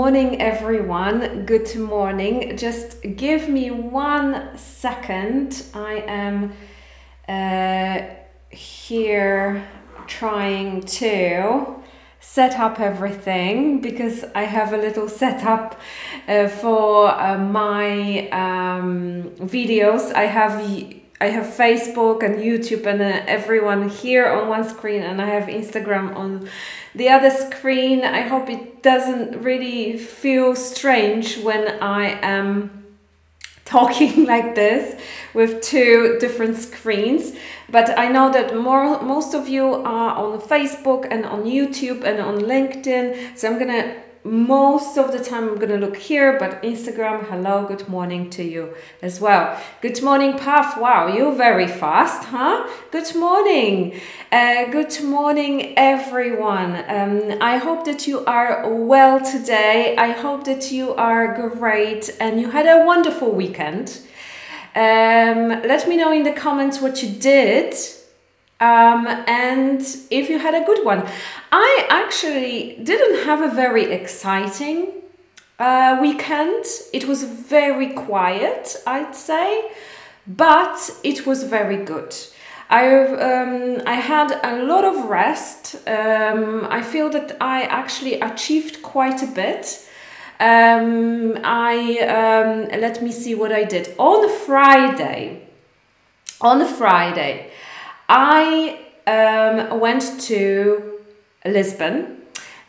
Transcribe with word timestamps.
Morning, 0.00 0.42
everyone. 0.42 1.46
Good 1.46 1.74
morning. 1.74 2.58
Just 2.58 3.00
give 3.16 3.48
me 3.48 3.70
one 3.70 4.58
second. 4.58 5.64
I 5.72 6.04
am 6.06 6.52
uh, 7.26 8.02
here 8.50 9.66
trying 10.06 10.82
to 11.00 11.76
set 12.20 12.60
up 12.60 12.78
everything 12.78 13.80
because 13.80 14.22
I 14.34 14.42
have 14.42 14.74
a 14.74 14.76
little 14.76 15.08
setup 15.08 15.80
uh, 16.28 16.48
for 16.48 17.08
uh, 17.08 17.38
my 17.38 18.28
um, 18.28 19.30
videos. 19.40 20.12
I 20.12 20.24
have 20.24 20.60
I 21.20 21.28
have 21.28 21.46
Facebook 21.46 22.22
and 22.22 22.36
YouTube 22.36 22.84
and 22.86 23.00
uh, 23.00 23.22
everyone 23.26 23.88
here 23.88 24.26
on 24.26 24.48
one 24.48 24.68
screen, 24.68 25.02
and 25.02 25.20
I 25.20 25.26
have 25.26 25.44
Instagram 25.44 26.14
on 26.14 26.48
the 26.94 27.08
other 27.08 27.30
screen. 27.30 28.04
I 28.04 28.20
hope 28.20 28.50
it 28.50 28.82
doesn't 28.82 29.42
really 29.42 29.96
feel 29.96 30.54
strange 30.54 31.38
when 31.38 31.82
I 31.82 32.18
am 32.22 32.84
talking 33.64 34.26
like 34.26 34.54
this 34.54 35.00
with 35.34 35.60
two 35.60 36.16
different 36.20 36.56
screens 36.56 37.36
but 37.68 37.98
i 37.98 38.06
know 38.06 38.32
that 38.32 38.56
more 38.56 39.02
most 39.02 39.34
of 39.34 39.48
you 39.48 39.64
are 39.64 40.14
on 40.16 40.40
facebook 40.40 41.06
and 41.10 41.26
on 41.26 41.42
youtube 41.42 42.04
and 42.04 42.20
on 42.20 42.38
linkedin 42.38 43.36
so 43.36 43.50
i'm 43.50 43.58
gonna 43.58 43.92
most 44.26 44.98
of 44.98 45.12
the 45.12 45.22
time 45.22 45.48
I'm 45.48 45.58
gonna 45.58 45.76
look 45.76 45.96
here, 45.96 46.38
but 46.38 46.62
Instagram, 46.62 47.28
hello, 47.28 47.64
good 47.66 47.88
morning 47.88 48.28
to 48.30 48.42
you 48.42 48.74
as 49.00 49.20
well. 49.20 49.58
Good 49.80 50.02
morning, 50.02 50.36
Puff. 50.36 50.76
Wow, 50.78 51.06
you're 51.06 51.34
very 51.34 51.68
fast, 51.68 52.24
huh? 52.24 52.68
Good 52.90 53.14
morning. 53.14 54.00
Uh, 54.32 54.66
good 54.66 55.00
morning, 55.04 55.74
everyone. 55.76 56.84
Um, 56.88 57.38
I 57.40 57.58
hope 57.58 57.84
that 57.84 58.06
you 58.08 58.24
are 58.24 58.68
well 58.68 59.20
today. 59.20 59.96
I 59.96 60.10
hope 60.10 60.44
that 60.44 60.72
you 60.72 60.94
are 60.94 61.48
great 61.48 62.10
and 62.20 62.40
you 62.40 62.50
had 62.50 62.66
a 62.66 62.84
wonderful 62.84 63.30
weekend. 63.30 64.00
Um, 64.74 65.48
let 65.48 65.88
me 65.88 65.96
know 65.96 66.12
in 66.12 66.24
the 66.24 66.32
comments 66.32 66.80
what 66.80 67.02
you 67.02 67.08
did 67.08 67.74
um, 68.60 69.06
and 69.26 69.80
if 70.10 70.30
you 70.30 70.38
had 70.38 70.54
a 70.54 70.64
good 70.64 70.84
one. 70.84 71.06
I 71.52 71.86
actually 71.90 72.78
didn't 72.82 73.24
have 73.24 73.42
a 73.42 73.54
very 73.54 73.92
exciting 73.92 74.92
uh, 75.58 75.98
weekend. 76.00 76.64
It 76.92 77.06
was 77.06 77.24
very 77.24 77.92
quiet, 77.92 78.76
I'd 78.86 79.14
say, 79.14 79.70
but 80.26 80.90
it 81.02 81.26
was 81.26 81.44
very 81.44 81.84
good. 81.84 82.14
I 82.68 82.88
um, 82.88 83.82
I 83.86 83.94
had 83.94 84.40
a 84.42 84.64
lot 84.64 84.84
of 84.84 85.04
rest. 85.04 85.76
Um, 85.86 86.66
I 86.68 86.82
feel 86.82 87.08
that 87.10 87.36
I 87.40 87.62
actually 87.62 88.20
achieved 88.20 88.82
quite 88.82 89.22
a 89.22 89.26
bit. 89.26 89.86
Um, 90.40 91.38
I 91.44 91.98
um, 92.00 92.80
let 92.80 93.02
me 93.02 93.12
see 93.12 93.34
what 93.34 93.52
I 93.52 93.64
did 93.64 93.94
on 93.98 94.28
Friday. 94.46 95.42
On 96.40 96.66
Friday, 96.66 97.50
I 98.08 98.78
um, 99.06 99.80
went 99.80 100.20
to 100.22 101.00
Lisbon. 101.44 102.22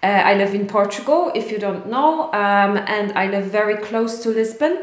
Uh, 0.03 0.07
I 0.07 0.35
live 0.35 0.53
in 0.53 0.67
Portugal, 0.67 1.31
if 1.33 1.51
you 1.51 1.57
don't 1.57 1.87
know, 1.89 2.25
um, 2.33 2.77
and 2.77 3.11
I 3.13 3.27
live 3.27 3.45
very 3.45 3.77
close 3.77 4.21
to 4.23 4.29
Lisbon. 4.29 4.77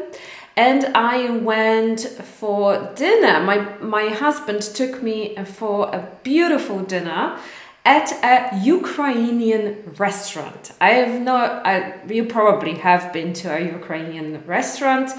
And 0.57 0.85
I 0.95 1.29
went 1.31 2.01
for 2.01 2.91
dinner. 2.95 3.41
My 3.41 3.77
my 3.79 4.07
husband 4.07 4.61
took 4.61 5.03
me 5.03 5.35
for 5.43 5.87
a 5.89 6.09
beautiful 6.23 6.79
dinner 6.79 7.37
at 7.83 8.11
a 8.23 8.57
Ukrainian 8.63 9.93
restaurant. 9.97 10.71
I 10.81 10.91
have 10.91 11.21
no. 11.21 11.35
I, 11.35 11.99
you 12.07 12.25
probably 12.25 12.75
have 12.75 13.11
been 13.11 13.33
to 13.33 13.55
a 13.55 13.59
Ukrainian 13.59 14.43
restaurant. 14.45 15.11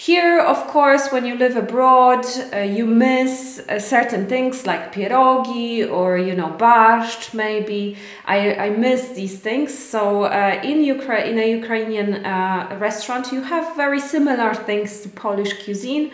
Here, 0.00 0.40
of 0.40 0.66
course, 0.66 1.12
when 1.12 1.26
you 1.26 1.34
live 1.34 1.56
abroad, 1.58 2.24
uh, 2.54 2.60
you 2.60 2.86
miss 2.86 3.60
uh, 3.68 3.78
certain 3.78 4.26
things 4.28 4.64
like 4.64 4.94
pierogi 4.94 5.86
or, 5.86 6.16
you 6.16 6.34
know, 6.34 6.56
barsht 6.56 7.34
maybe. 7.34 7.98
I, 8.24 8.54
I 8.54 8.70
miss 8.70 9.10
these 9.10 9.38
things. 9.38 9.78
So 9.78 10.24
uh, 10.24 10.58
in, 10.64 10.78
Ukra- 10.78 11.26
in 11.26 11.38
a 11.38 11.50
Ukrainian 11.50 12.24
uh, 12.24 12.78
restaurant, 12.80 13.30
you 13.30 13.42
have 13.42 13.76
very 13.76 14.00
similar 14.00 14.54
things 14.54 15.02
to 15.02 15.10
Polish 15.10 15.52
cuisine. 15.64 16.12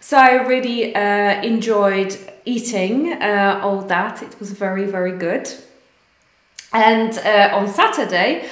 So 0.00 0.18
I 0.18 0.46
really 0.46 0.94
uh, 0.94 1.40
enjoyed 1.40 2.14
eating 2.44 3.14
uh, 3.14 3.58
all 3.62 3.80
that. 3.94 4.22
It 4.22 4.38
was 4.38 4.50
very, 4.52 4.84
very 4.84 5.16
good. 5.16 5.48
And 6.74 7.16
on 7.54 7.68
Saturday, 7.68 8.50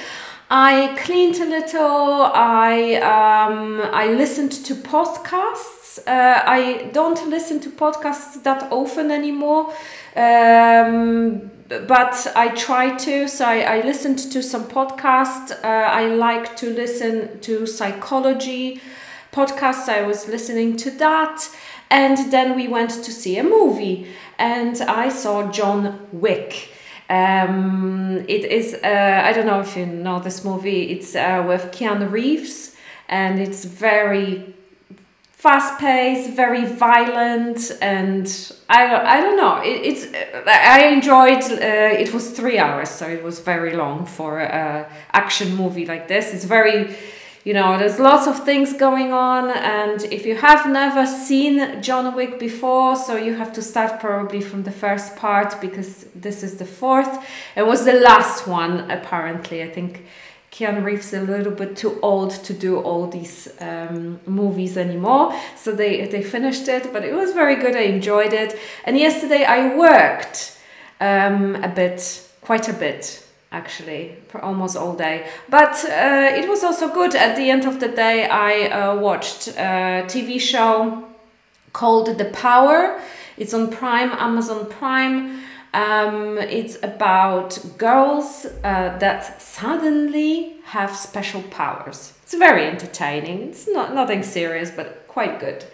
I 0.55 0.95
cleaned 0.99 1.37
a 1.37 1.45
little. 1.45 2.29
I 2.31 2.97
um, 2.97 3.81
I 3.91 4.09
listened 4.09 4.51
to 4.65 4.75
podcasts. 4.75 5.97
Uh, 6.05 6.43
I 6.45 6.91
don't 6.93 7.27
listen 7.27 7.59
to 7.61 7.71
podcasts 7.71 8.43
that 8.43 8.71
often 8.71 9.09
anymore, 9.09 9.73
um, 10.15 11.49
but 11.87 12.31
I 12.35 12.49
try 12.55 12.95
to. 12.97 13.27
So 13.27 13.45
I, 13.45 13.77
I 13.77 13.81
listened 13.81 14.19
to 14.31 14.43
some 14.43 14.65
podcasts. 14.65 15.51
Uh, 15.63 15.67
I 15.67 16.05
like 16.05 16.55
to 16.57 16.69
listen 16.69 17.39
to 17.39 17.65
psychology 17.65 18.79
podcasts. 19.31 19.89
I 19.89 20.03
was 20.03 20.27
listening 20.27 20.77
to 20.77 20.91
that, 20.91 21.49
and 21.89 22.31
then 22.31 22.55
we 22.55 22.67
went 22.67 22.91
to 22.91 23.11
see 23.11 23.39
a 23.39 23.43
movie, 23.43 24.05
and 24.37 24.79
I 24.81 25.09
saw 25.09 25.51
John 25.51 26.07
Wick. 26.11 26.72
Um, 27.13 28.25
it 28.27 28.43
is, 28.45 28.73
uh, 28.73 29.21
I 29.23 29.33
don't 29.33 29.45
know 29.45 29.59
if 29.59 29.77
you 29.77 29.85
know 29.85 30.19
this 30.19 30.43
movie, 30.43 30.83
it's 30.93 31.15
uh, 31.15 31.43
with 31.47 31.63
Keanu 31.71 32.09
Reeves 32.09 32.75
and 33.07 33.39
it's 33.39 33.65
very 33.65 34.55
fast 35.43 35.77
paced, 35.77 36.29
very 36.31 36.65
violent, 36.65 37.59
and 37.81 38.25
I 38.69 38.87
don't, 38.87 39.05
I 39.05 39.21
don't 39.21 39.37
know. 39.37 39.61
It, 39.61 39.77
it's 39.89 40.03
I 40.47 40.85
enjoyed. 40.87 41.43
Uh, 41.43 42.03
it 42.03 42.13
was 42.13 42.31
three 42.31 42.57
hours, 42.57 42.89
so 42.89 43.07
it 43.07 43.21
was 43.21 43.39
very 43.39 43.75
long 43.75 44.05
for 44.05 44.39
a 44.39 44.89
action 45.11 45.55
movie 45.55 45.85
like 45.85 46.07
this. 46.07 46.33
It's 46.33 46.45
very 46.45 46.95
you 47.43 47.53
know, 47.53 47.77
there's 47.77 47.99
lots 47.99 48.25
of 48.25 48.45
things 48.45 48.71
going 48.71 49.11
on, 49.11 49.51
and 49.51 50.01
if 50.03 50.25
you 50.25 50.35
have 50.35 50.65
never 50.65 51.05
seen 51.05 51.81
John 51.81 52.15
Wick 52.15 52.39
before, 52.39 52.95
so 52.95 53.17
you 53.17 53.33
have 53.33 53.51
to 53.53 53.61
start 53.61 53.99
probably 53.99 54.39
from 54.39 54.63
the 54.63 54.71
first 54.71 55.17
part 55.17 55.59
because 55.59 56.05
this 56.15 56.41
is 56.41 56.55
the 56.55 56.65
fourth. 56.65 57.25
It 57.57 57.67
was 57.67 57.83
the 57.83 57.99
last 57.99 58.47
one, 58.47 58.89
apparently. 58.89 59.61
I 59.61 59.69
think 59.69 60.05
Keanu 60.53 60.85
Reeves 60.85 61.11
is 61.11 61.27
a 61.27 61.31
little 61.31 61.51
bit 61.51 61.75
too 61.75 61.99
old 62.01 62.31
to 62.45 62.53
do 62.53 62.79
all 62.79 63.07
these 63.07 63.49
um, 63.59 64.21
movies 64.25 64.77
anymore, 64.77 65.37
so 65.57 65.73
they 65.73 66.05
they 66.07 66.23
finished 66.23 66.69
it. 66.69 66.93
But 66.93 67.03
it 67.03 67.13
was 67.13 67.33
very 67.33 67.55
good. 67.55 67.75
I 67.75 67.81
enjoyed 67.81 68.31
it, 68.31 68.57
and 68.85 68.97
yesterday 68.97 69.43
I 69.43 69.75
worked 69.75 70.57
um, 71.01 71.55
a 71.55 71.67
bit, 71.67 72.25
quite 72.39 72.69
a 72.69 72.73
bit 72.73 73.22
actually 73.53 74.15
for 74.27 74.41
almost 74.41 74.75
all 74.75 74.95
day. 74.95 75.27
But 75.49 75.75
uh, 75.85 76.39
it 76.39 76.49
was 76.49 76.63
also 76.63 76.93
good. 76.93 77.15
At 77.15 77.37
the 77.37 77.49
end 77.49 77.65
of 77.65 77.79
the 77.79 77.87
day 77.87 78.27
i 78.27 78.67
uh, 78.67 78.95
watched 78.95 79.47
a 79.49 80.03
tv 80.07 80.41
show 80.41 81.03
called 81.71 82.17
the 82.17 82.25
power. 82.25 82.99
It's 83.37 83.53
on 83.53 83.71
prime 83.71 84.11
amazon 84.11 84.69
prime. 84.69 85.43
Um, 85.73 86.37
it's 86.37 86.77
about 86.83 87.59
girls 87.77 88.45
uh, 88.45 88.97
that 88.99 89.41
suddenly 89.41 90.57
have 90.65 90.95
special 90.95 91.41
powers. 91.43 92.13
It's 92.23 92.35
very 92.35 92.65
entertaining. 92.67 93.49
It's 93.49 93.67
not 93.67 93.95
nothing 93.95 94.21
serious 94.21 94.69
but 94.69 95.07
quite 95.07 95.39
good. 95.39 95.65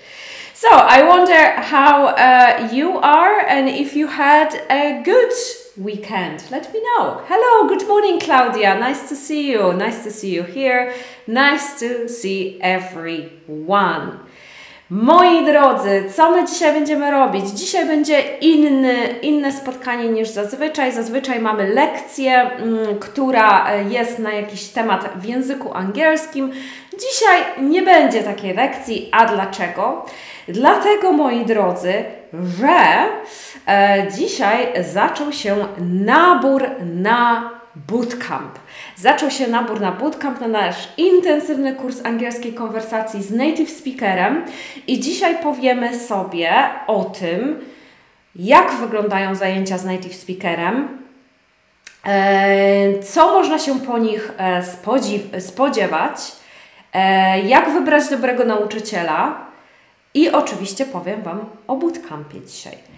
So 0.53 0.67
i 0.69 1.03
wonder 1.03 1.61
how 1.61 2.07
uh, 2.07 2.69
you 2.73 2.97
are 2.97 3.39
and 3.47 3.69
if 3.69 3.95
you 3.95 4.07
had 4.07 4.53
a 4.69 5.01
good 5.03 5.31
weekend? 5.79 6.51
Let 6.51 6.73
me 6.73 6.81
know. 6.81 7.21
Hello, 7.27 7.67
good 7.67 7.87
morning, 7.87 8.19
Claudia. 8.19 8.77
Nice 8.79 9.07
to 9.09 9.15
see 9.15 9.51
you. 9.51 9.73
Nice 9.73 10.03
to 10.03 10.11
see 10.11 10.35
you 10.35 10.43
here. 10.43 10.93
Nice 11.27 11.79
to 11.79 12.09
see 12.09 12.59
everyone. 12.61 14.19
Moi 14.89 15.45
drodzy, 15.45 16.03
co 16.15 16.31
my 16.31 16.47
dzisiaj 16.47 16.73
będziemy 16.73 17.11
robić? 17.11 17.49
Dzisiaj 17.49 17.85
będzie 17.85 18.21
inny, 18.41 18.95
inne 19.21 19.51
spotkanie 19.51 20.09
niż 20.09 20.29
zazwyczaj. 20.29 20.91
Zazwyczaj 20.91 21.39
mamy 21.39 21.67
lekcję, 21.67 22.41
mm, 22.41 22.99
która 22.99 23.73
jest 23.73 24.19
na 24.19 24.33
jakiś 24.33 24.67
temat 24.67 25.09
w 25.15 25.25
języku 25.25 25.73
angielskim. 25.73 26.51
Dzisiaj 26.99 27.69
nie 27.69 27.81
będzie 27.81 28.23
takiej 28.23 28.53
lekcji. 28.53 29.09
A 29.11 29.25
dlaczego? 29.25 30.05
Dlatego, 30.47 31.11
moi 31.11 31.45
drodzy, 31.45 31.93
że 32.33 32.67
e, 32.67 33.07
dzisiaj 34.17 34.83
zaczął 34.83 35.33
się 35.33 35.55
nabór 35.79 36.63
na 36.95 37.49
bootcamp. 37.75 38.59
Zaczął 38.97 39.31
się 39.31 39.47
nabór 39.47 39.81
na 39.81 39.91
bootcamp, 39.91 40.41
na 40.41 40.47
nasz 40.47 40.89
intensywny 40.97 41.75
kurs 41.75 42.05
angielskiej 42.05 42.53
konwersacji 42.53 43.23
z 43.23 43.31
native 43.31 43.69
speakerem 43.69 44.45
i 44.87 44.99
dzisiaj 44.99 45.37
powiemy 45.43 45.99
sobie 45.99 46.53
o 46.87 47.03
tym, 47.03 47.59
jak 48.35 48.71
wyglądają 48.71 49.35
zajęcia 49.35 49.77
z 49.77 49.85
native 49.85 50.15
speakerem, 50.15 50.99
E, 52.05 52.99
co 52.99 53.33
można 53.33 53.59
się 53.59 53.79
po 53.79 53.97
nich 53.97 54.31
e, 54.37 55.41
spodziewać? 55.41 56.31
E, 56.93 57.39
jak 57.39 57.73
wybrać 57.73 58.09
dobrego 58.09 58.45
nauczyciela? 58.45 59.45
I 60.13 60.29
oczywiście 60.29 60.85
powiem 60.85 61.21
Wam 61.21 61.45
o 61.67 61.75
bootcampie 61.75 62.41
dzisiaj. 62.41 62.88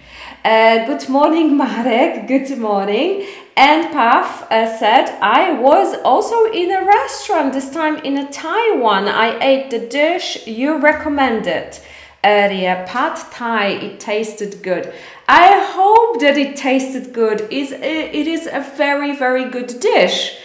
Good 0.44 1.10
morning, 1.10 1.58
Marek. 1.64 2.28
Good 2.28 2.58
morning. 2.58 3.28
And 3.58 3.92
Paf 3.92 4.50
uh, 4.50 4.78
said, 4.78 5.10
I 5.22 5.52
was 5.52 5.96
also 6.04 6.52
in 6.52 6.72
a 6.72 6.86
restaurant, 6.86 7.54
this 7.54 7.70
time 7.70 7.98
in 7.98 8.18
a 8.18 8.32
Taiwan. 8.32 9.08
I 9.08 9.38
ate 9.44 9.70
the 9.70 9.80
dish 9.80 10.48
you 10.48 10.78
recommended 10.78 11.80
earlier, 12.24 12.86
pad 12.88 13.18
thai. 13.32 13.68
It 13.68 14.00
tasted 14.00 14.64
good. 14.64 14.94
I 15.28 15.64
hope 15.74 16.22
that 16.22 16.38
it 16.38 16.56
tasted 16.56 17.14
good. 17.14 17.48
Is 17.52 17.72
it 17.72 18.28
is 18.28 18.48
a 18.48 18.62
very 18.78 19.16
very 19.16 19.50
good 19.50 19.80
dish. 19.80 20.38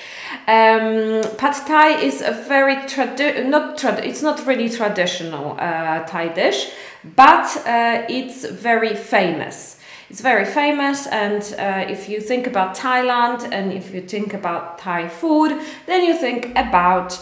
Um, 0.49 1.23
pad 1.39 1.55
thai 1.67 2.01
is 2.03 2.21
a 2.23 2.33
very 2.33 2.77
tradi- 2.77 3.47
not 3.47 3.79
trad- 3.79 4.05
it's 4.05 4.23
not 4.23 4.47
really 4.47 4.69
traditional 4.69 5.57
uh, 5.59 6.05
Thai 6.07 6.29
dish, 6.29 6.71
but 7.17 7.57
uh, 7.67 8.05
it's 8.09 8.45
very 8.45 8.95
famous. 8.95 9.76
It's 10.09 10.21
very 10.21 10.45
famous, 10.45 11.07
and 11.07 11.43
uh, 11.59 11.91
if 11.91 12.09
you 12.09 12.21
think 12.21 12.47
about 12.47 12.77
Thailand 12.77 13.49
and 13.53 13.73
if 13.73 13.93
you 13.93 14.01
think 14.01 14.35
about 14.35 14.79
Thai 14.79 15.09
food, 15.09 15.61
then 15.87 16.05
you 16.05 16.15
think 16.15 16.51
about 16.57 17.19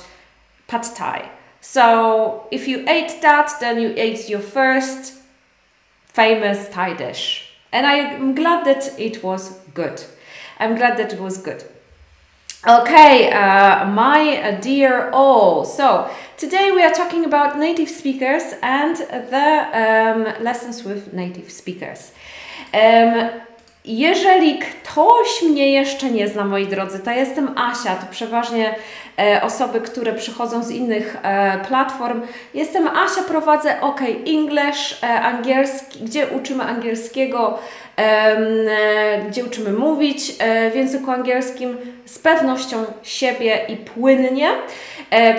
pad 0.67 0.83
thai. 0.95 1.31
So 1.61 2.47
if 2.51 2.69
you 2.69 2.85
ate 2.87 3.23
that, 3.23 3.53
then 3.61 3.81
you 3.81 3.95
ate 3.97 4.29
your 4.29 4.41
first 4.41 5.15
famous 6.07 6.69
Thai 6.69 6.95
dish. 6.95 7.55
And 7.73 7.87
I'm 7.87 8.35
glad 8.35 8.65
that 8.67 8.99
it 8.99 9.25
was 9.25 9.59
good. 9.73 10.05
I'm 10.61 10.77
glad 10.77 10.99
that 10.99 11.13
it 11.13 11.21
was 11.21 11.39
good. 11.39 11.65
Okay, 12.67 13.31
uh, 13.31 13.87
my 13.87 14.59
dear 14.63 15.11
all. 15.11 15.65
So 15.65 16.09
today 16.37 16.71
we 16.71 16.83
are 16.83 16.93
talking 16.93 17.25
about 17.25 17.59
native 17.59 17.91
speakers 17.91 18.55
and 18.63 18.97
the 18.97 19.69
um, 19.75 20.43
lessons 20.43 20.85
with 20.85 21.13
native 21.13 21.51
speakers. 21.51 22.13
Jeżeli 23.85 24.59
ktoś 24.59 25.43
mnie 25.43 25.73
jeszcze 25.73 26.11
nie 26.11 26.29
zna, 26.29 26.45
moi 26.45 26.67
drodzy, 26.67 26.99
to 26.99 27.11
jestem 27.11 27.59
Asia, 27.59 27.97
to 27.97 28.07
przeważnie 28.11 28.75
osoby, 29.43 29.81
które 29.81 30.13
przychodzą 30.13 30.63
z 30.63 30.71
innych 30.71 31.17
e, 31.23 31.59
platform. 31.69 32.23
Jestem 32.55 32.89
Asia, 32.89 33.23
prowadzę 33.29 33.81
OK 33.81 34.01
English, 34.27 35.03
e, 35.03 35.07
angielski, 35.07 36.05
gdzie 36.05 36.27
uczymy 36.27 36.65
angielskiego, 36.65 37.59
gdzie 39.29 39.45
uczymy 39.45 39.73
mówić 39.73 40.33
w 40.73 40.77
języku 40.77 41.11
angielskim 41.11 41.77
z 42.05 42.19
pewnością 42.19 42.85
siebie 43.03 43.59
i 43.69 43.77
płynnie. 43.77 44.49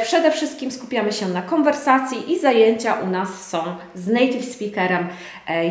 Przede 0.04 0.32
wszystkim 0.32 0.72
skupiamy 0.72 1.14
się 1.14 1.28
na 1.28 1.42
konwersacji 1.42 2.34
i 2.34 2.40
zajęcia 2.40 2.94
u 2.94 3.08
nas 3.08 3.48
są 3.48 3.58
z 3.96 4.08
native 4.08 4.46
speakerem. 4.46 5.08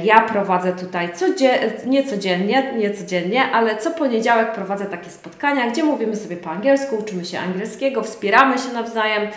Ja 0.04 0.20
prowadzę 0.20 0.72
tutaj 0.72 1.08
codziennie, 1.14 1.70
nie 1.86 2.04
codziennie, 2.04 2.72
nie 2.76 2.90
codziennie, 2.90 3.42
ale 3.52 3.76
co 3.76 3.90
poniedziałek 3.90 4.52
prowadzę 4.52 4.86
takie 4.86 5.10
spotkania, 5.10 5.70
gdzie 5.70 5.84
mówimy 5.84 6.16
sobie 6.16 6.36
po 6.36 6.50
angielsku, 6.50 6.96
uczymy 6.96 7.24
się 7.24 7.38
angielskiego 7.38 7.93
wspieramy 8.02 8.58
się 8.58 8.68
nawzajem 8.72 9.28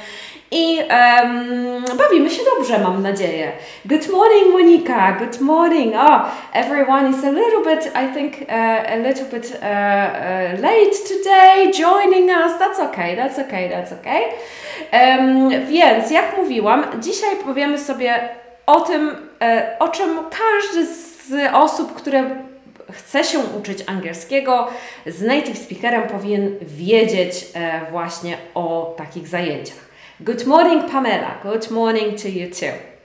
i 0.51 0.79
um, 0.79 1.97
bawimy 1.97 2.29
się 2.29 2.41
dobrze, 2.55 2.79
mam 2.79 3.03
nadzieję. 3.03 3.51
Good 3.85 4.09
morning, 4.11 4.51
Monika. 4.51 5.11
Good 5.11 5.41
morning. 5.41 5.93
Oh, 5.95 6.21
everyone 6.53 7.09
is 7.09 7.23
a 7.23 7.31
little 7.31 7.75
bit, 7.75 7.91
I 7.95 8.13
think, 8.13 8.33
uh, 8.49 8.93
a 8.93 8.95
little 8.95 9.25
bit 9.25 9.45
uh, 9.45 9.65
uh, 9.65 10.61
late 10.61 10.97
today 11.07 11.71
joining 11.71 12.29
us. 12.29 12.59
That's 12.59 12.79
okay, 12.79 13.15
that's 13.15 13.39
okay, 13.39 13.69
that's 13.69 13.91
okay. 13.91 14.21
Um, 14.91 15.49
więc, 15.65 16.11
jak 16.11 16.37
mówiłam, 16.37 16.85
dzisiaj 16.99 17.35
powiemy 17.45 17.79
sobie 17.79 18.29
o 18.65 18.81
tym, 18.81 19.15
o 19.79 19.87
czym 19.87 20.19
każdy 20.29 20.85
z 20.85 21.53
osób, 21.53 21.93
które 21.93 22.46
chce 22.91 23.23
się 23.23 23.39
uczyć 23.39 23.83
angielskiego, 23.87 24.67
z 25.05 25.21
native 25.21 25.57
speakerem 25.57 26.03
powinien 26.03 26.55
wiedzieć 26.61 27.45
e, 27.53 27.81
właśnie 27.91 28.37
o 28.53 28.95
takich 28.97 29.27
zajęciach. 29.27 29.87
Good 30.19 30.45
morning 30.45 30.91
Pamela, 30.91 31.35
good 31.43 31.71
morning 31.71 32.21
to 32.21 32.27
you 32.27 32.49
too. 32.49 32.97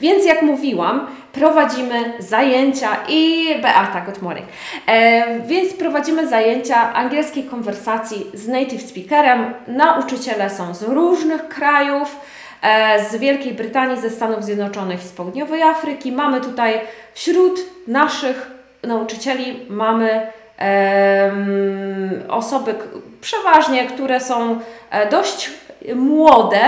Więc 0.00 0.24
jak 0.24 0.42
mówiłam, 0.42 1.06
prowadzimy 1.32 2.12
zajęcia 2.18 2.96
i 3.08 3.46
Beata, 3.62 4.00
good 4.00 4.22
morning. 4.22 4.46
E, 4.86 5.40
więc 5.40 5.72
prowadzimy 5.72 6.28
zajęcia 6.28 6.92
angielskiej 6.94 7.44
konwersacji 7.44 8.26
z 8.34 8.48
native 8.48 8.82
speakerem. 8.82 9.54
Nauczyciele 9.66 10.50
są 10.50 10.74
z 10.74 10.82
różnych 10.82 11.48
krajów, 11.48 12.16
z 13.10 13.16
Wielkiej 13.16 13.54
Brytanii, 13.54 14.00
ze 14.00 14.10
Stanów 14.10 14.44
Zjednoczonych 14.44 15.04
i 15.04 15.08
z 15.08 15.12
Południowej 15.12 15.62
Afryki. 15.62 16.12
Mamy 16.12 16.40
tutaj 16.40 16.80
wśród 17.14 17.60
naszych 17.86 18.50
nauczycieli 18.82 19.66
mamy 19.68 20.26
osoby 22.28 22.74
przeważnie, 23.20 23.86
które 23.86 24.20
są 24.20 24.58
e, 24.90 25.08
dość 25.10 25.50
młode, 25.94 26.60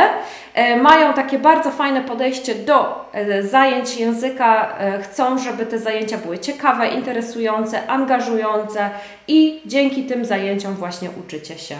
e, 0.54 0.76
mają 0.76 1.14
takie 1.14 1.38
bardzo 1.38 1.70
fajne 1.70 2.00
podejście 2.00 2.54
do 2.54 3.08
e, 3.12 3.42
zajęć 3.42 3.96
języka, 3.96 4.76
chcą, 5.02 5.38
żeby 5.38 5.66
te 5.66 5.78
zajęcia 5.78 6.18
były 6.18 6.38
ciekawe, 6.38 6.88
interesujące, 6.88 7.86
angażujące 7.86 8.90
i 9.28 9.62
dzięki 9.66 10.04
tym 10.04 10.24
zajęciom 10.24 10.74
właśnie 10.74 11.08
uczycie 11.26 11.58
się. 11.58 11.76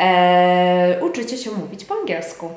E, 0.00 0.98
uczycie 1.00 1.36
się 1.36 1.50
mówić 1.50 1.84
po 1.84 1.94
angielsku. 1.94 2.50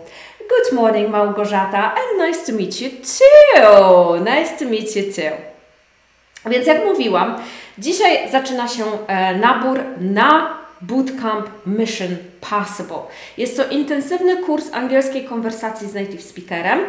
Good 0.53 0.73
morning 0.73 1.09
Małgorzata 1.09 1.94
and 1.95 2.27
nice 2.27 2.45
to 2.45 2.51
meet 2.57 2.81
you 2.81 2.89
too. 2.89 4.19
Nice 4.19 4.57
to 4.59 4.65
meet 4.65 4.95
you 4.95 5.03
too. 5.03 5.38
Więc 6.51 6.67
jak 6.67 6.85
mówiłam, 6.85 7.35
dzisiaj 7.77 8.31
zaczyna 8.31 8.67
się 8.67 8.83
e, 9.07 9.35
nabór 9.35 9.79
na 10.00 10.57
Bootcamp 10.81 11.50
Mission 11.65 12.17
Possible. 12.41 13.00
Jest 13.38 13.57
to 13.57 13.67
intensywny 13.67 14.38
kurs 14.38 14.74
angielskiej 14.74 15.24
konwersacji 15.25 15.88
z 15.89 15.93
native 15.93 16.22
speakerem. 16.22 16.79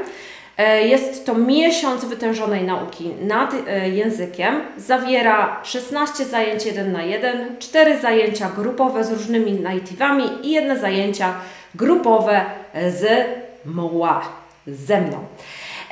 E, 0.59 0.87
jest 0.87 1.27
to 1.27 1.35
miesiąc 1.35 2.05
wytężonej 2.05 2.65
nauki 2.65 3.11
nad 3.21 3.55
e, 3.69 3.89
językiem. 3.89 4.61
Zawiera 4.77 5.61
16 5.63 6.25
zajęć 6.25 6.67
1 6.67 6.93
na 6.93 7.03
1, 7.03 7.57
4 7.59 7.99
zajęcia 7.99 8.51
grupowe 8.57 9.05
z 9.05 9.13
różnymi 9.13 9.53
native'ami 9.53 10.29
i 10.43 10.51
jedne 10.51 10.79
zajęcia 10.79 11.35
grupowe 11.75 12.45
z 12.75 13.27
MOA, 13.67 14.23
ze 14.67 15.01
mną. 15.01 15.19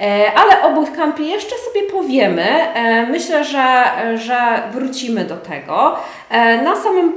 E, 0.01 0.33
ale 0.35 0.63
o 0.63 0.75
bootcampie 0.75 1.25
jeszcze 1.25 1.55
sobie 1.57 1.91
powiemy. 1.91 2.43
E, 2.75 3.07
myślę, 3.07 3.45
że, 3.45 3.85
że 4.19 4.63
wrócimy 4.73 5.25
do 5.25 5.37
tego. 5.37 5.97
E, 6.31 6.63
na 6.63 6.77
samym 6.77 7.13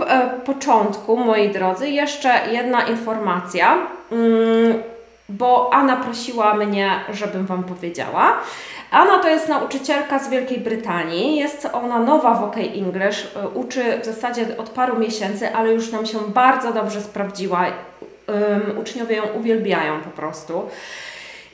początku, 0.46 1.18
moi 1.18 1.50
drodzy, 1.50 1.90
jeszcze 1.90 2.40
jedna 2.52 2.82
informacja, 2.82 3.78
mm, 4.12 4.84
bo 5.30 5.74
Anna 5.74 5.96
prosiła 5.96 6.54
mnie, 6.54 6.92
żebym 7.14 7.46
Wam 7.46 7.64
powiedziała. 7.64 8.34
Anna 8.92 9.20
to 9.20 9.30
jest 9.30 9.50
nauczycielka 9.50 10.20
z 10.20 10.30
Wielkiej 10.30 10.60
Brytanii. 10.60 11.36
Jest 11.36 11.68
ona 11.74 12.00
nowa 12.00 12.34
w 12.34 12.44
OK 12.44 12.58
English. 12.58 13.28
Uczy 13.54 13.84
w 14.02 14.06
zasadzie 14.06 14.46
od 14.58 14.70
paru 14.70 15.00
miesięcy, 15.00 15.56
ale 15.56 15.74
już 15.74 15.92
nam 15.92 16.06
się 16.06 16.18
bardzo 16.28 16.74
dobrze 16.74 17.02
sprawdziła. 17.02 17.66
Uczniowie 18.80 19.16
ją 19.16 19.24
uwielbiają 19.24 20.02
po 20.02 20.10
prostu. 20.10 20.70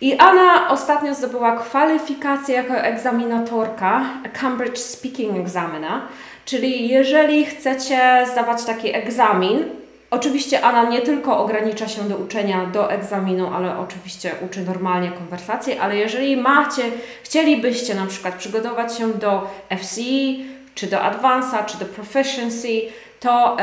I 0.01 0.17
Anna 0.17 0.69
ostatnio 0.69 1.15
zdobyła 1.15 1.57
kwalifikację 1.57 2.55
jako 2.55 2.73
egzaminatorka 2.73 4.05
Cambridge 4.41 4.77
Speaking 4.77 5.37
Examiner, 5.37 6.01
czyli 6.45 6.89
jeżeli 6.89 7.45
chcecie 7.45 8.25
zdawać 8.31 8.65
taki 8.65 8.95
egzamin, 8.95 9.65
Oczywiście 10.13 10.61
Anna 10.61 10.89
nie 10.89 11.01
tylko 11.01 11.37
ogranicza 11.37 11.87
się 11.87 12.01
do 12.01 12.17
uczenia 12.17 12.65
do 12.65 12.91
egzaminu, 12.91 13.53
ale 13.53 13.77
oczywiście 13.77 14.31
uczy 14.45 14.61
normalnie 14.61 15.11
konwersacji, 15.11 15.77
ale 15.77 15.97
jeżeli 15.97 16.37
macie, 16.37 16.83
chcielibyście 17.23 17.95
na 17.95 18.05
przykład 18.05 18.35
przygotować 18.35 18.97
się 18.97 19.13
do 19.13 19.47
FCE, 19.79 20.43
czy 20.75 20.87
do 20.87 20.97
Advance'a, 20.97 21.65
czy 21.65 21.77
do 21.77 21.85
Proficiency, 21.85 22.81
to 23.21 23.57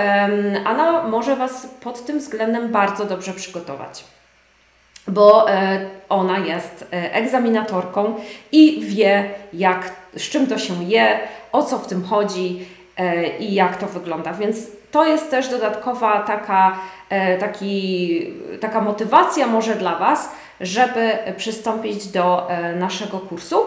Anna 0.64 1.02
może 1.02 1.36
Was 1.36 1.66
pod 1.66 2.06
tym 2.06 2.18
względem 2.18 2.72
bardzo 2.72 3.04
dobrze 3.04 3.32
przygotować 3.32 4.04
bo 5.08 5.50
e, 5.50 5.80
ona 6.08 6.38
jest 6.38 6.86
e, 6.92 7.14
egzaminatorką 7.14 8.14
i 8.52 8.80
wie, 8.80 9.30
jak, 9.52 9.92
z 10.16 10.22
czym 10.22 10.46
to 10.46 10.58
się 10.58 10.84
je, 10.84 11.18
o 11.52 11.62
co 11.62 11.78
w 11.78 11.86
tym 11.86 12.04
chodzi 12.04 12.66
e, 12.96 13.38
i 13.38 13.54
jak 13.54 13.76
to 13.76 13.86
wygląda. 13.86 14.32
Więc 14.32 14.56
to 14.90 15.06
jest 15.06 15.30
też 15.30 15.48
dodatkowa 15.48 16.20
taka, 16.20 16.78
taki, 17.40 18.32
taka 18.60 18.80
motywacja 18.80 19.46
może 19.46 19.74
dla 19.74 19.98
Was, 19.98 20.32
żeby 20.60 21.18
przystąpić 21.36 22.06
do 22.06 22.48
naszego 22.76 23.18
kursu 23.18 23.66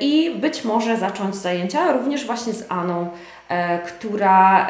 i 0.00 0.36
być 0.40 0.64
może 0.64 0.96
zacząć 0.96 1.36
zajęcia 1.36 1.92
również 1.92 2.26
właśnie 2.26 2.52
z 2.52 2.66
Aną, 2.68 3.10
która 3.86 4.66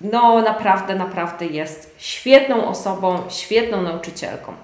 no 0.00 0.42
naprawdę, 0.42 0.94
naprawdę 0.94 1.46
jest 1.46 1.94
świetną 1.98 2.68
osobą, 2.68 3.22
świetną 3.30 3.82
nauczycielką. 3.82 4.54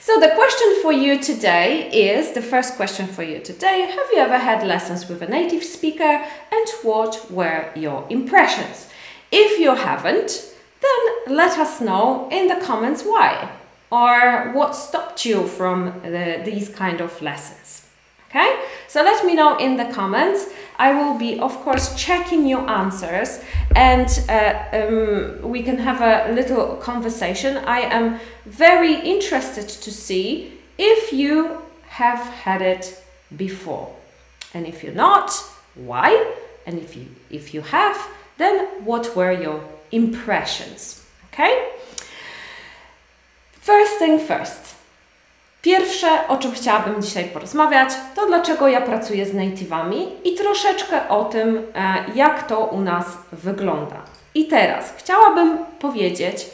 So 0.00 0.20
the 0.20 0.28
question 0.28 0.68
for 0.82 0.92
you 0.92 1.18
today 1.18 1.88
is 1.90 2.32
the 2.32 2.42
first 2.42 2.76
question 2.76 3.06
for 3.06 3.24
you 3.24 3.40
today. 3.40 3.86
Have 3.86 4.12
you 4.12 4.18
ever 4.18 4.38
had 4.38 4.62
lessons 4.62 5.08
with 5.08 5.22
a 5.22 5.26
native 5.26 5.64
speaker 5.64 6.20
and 6.50 6.68
what 6.82 7.30
were 7.30 7.64
your 7.74 8.04
impressions? 8.10 8.90
If 9.32 9.58
you 9.58 9.74
haven't, 9.74 10.42
then 10.82 11.36
let 11.36 11.58
us 11.58 11.80
know 11.80 12.28
in 12.30 12.48
the 12.48 12.66
comments 12.66 13.02
why 13.02 13.48
or 13.90 14.52
what 14.52 14.76
stopped 14.76 15.24
you 15.24 15.46
from 15.46 15.94
the, 16.02 16.42
these 16.44 16.68
kind 16.68 17.00
of 17.00 17.22
lessons. 17.22 17.83
Okay, 18.34 18.64
so 18.88 19.00
let 19.04 19.24
me 19.24 19.36
know 19.36 19.56
in 19.58 19.76
the 19.76 19.84
comments. 19.84 20.48
I 20.76 20.92
will 20.92 21.16
be, 21.16 21.38
of 21.38 21.52
course, 21.60 21.94
checking 21.94 22.48
your 22.48 22.68
answers 22.68 23.40
and 23.76 24.08
uh, 24.28 24.64
um, 24.72 25.48
we 25.48 25.62
can 25.62 25.78
have 25.78 26.00
a 26.00 26.32
little 26.32 26.74
conversation. 26.78 27.58
I 27.58 27.82
am 27.82 28.18
very 28.44 28.94
interested 28.94 29.68
to 29.68 29.92
see 29.92 30.52
if 30.78 31.12
you 31.12 31.62
have 31.86 32.18
had 32.18 32.60
it 32.60 33.00
before. 33.36 33.94
And 34.52 34.66
if 34.66 34.82
you're 34.82 34.92
not, 34.94 35.30
why? 35.76 36.34
And 36.66 36.80
if 36.80 36.96
you, 36.96 37.06
if 37.30 37.54
you 37.54 37.60
have, 37.60 37.96
then 38.36 38.66
what 38.84 39.14
were 39.14 39.30
your 39.30 39.62
impressions? 39.92 41.06
Okay? 41.32 41.68
First 43.52 43.98
thing 44.00 44.18
first. 44.18 44.73
Pierwsze, 45.64 46.28
o 46.28 46.36
czym 46.36 46.52
chciałabym 46.52 47.02
dzisiaj 47.02 47.24
porozmawiać, 47.24 47.88
to 48.14 48.26
dlaczego 48.26 48.68
ja 48.68 48.80
pracuję 48.80 49.26
z 49.26 49.34
native'ami 49.34 50.06
i 50.24 50.34
troszeczkę 50.34 51.08
o 51.08 51.24
tym, 51.24 51.62
e, 51.74 51.94
jak 52.14 52.46
to 52.46 52.60
u 52.60 52.80
nas 52.80 53.06
wygląda. 53.32 53.96
I 54.34 54.44
teraz 54.44 54.94
chciałabym 54.96 55.58
powiedzieć, 55.78 56.46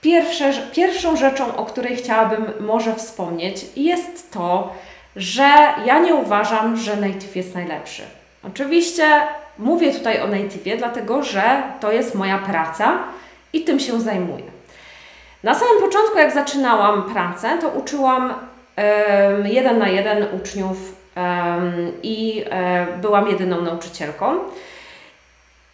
pierwsze, 0.00 0.52
pierwszą 0.72 1.16
rzeczą, 1.16 1.56
o 1.56 1.64
której 1.64 1.96
chciałabym 1.96 2.52
może 2.60 2.94
wspomnieć, 2.94 3.66
jest 3.76 4.32
to, 4.32 4.74
że 5.16 5.48
ja 5.86 5.98
nie 5.98 6.14
uważam, 6.14 6.76
że 6.76 6.96
native 6.96 7.36
jest 7.36 7.54
najlepszy. 7.54 8.02
Oczywiście 8.42 9.20
mówię 9.58 9.92
tutaj 9.92 10.20
o 10.20 10.26
native, 10.26 10.78
dlatego 10.78 11.22
że 11.22 11.62
to 11.80 11.92
jest 11.92 12.14
moja 12.14 12.38
praca 12.38 12.98
i 13.52 13.64
tym 13.64 13.80
się 13.80 14.00
zajmuję. 14.00 14.53
Na 15.44 15.54
samym 15.54 15.82
początku, 15.82 16.18
jak 16.18 16.32
zaczynałam 16.32 17.02
pracę, 17.02 17.58
to 17.60 17.68
uczyłam 17.68 18.28
um, 18.28 19.46
jeden 19.46 19.78
na 19.78 19.88
jeden 19.88 20.26
uczniów 20.36 20.76
um, 21.16 21.92
i 22.02 22.44
um, 22.44 23.00
byłam 23.00 23.28
jedyną 23.28 23.60
nauczycielką. 23.60 24.38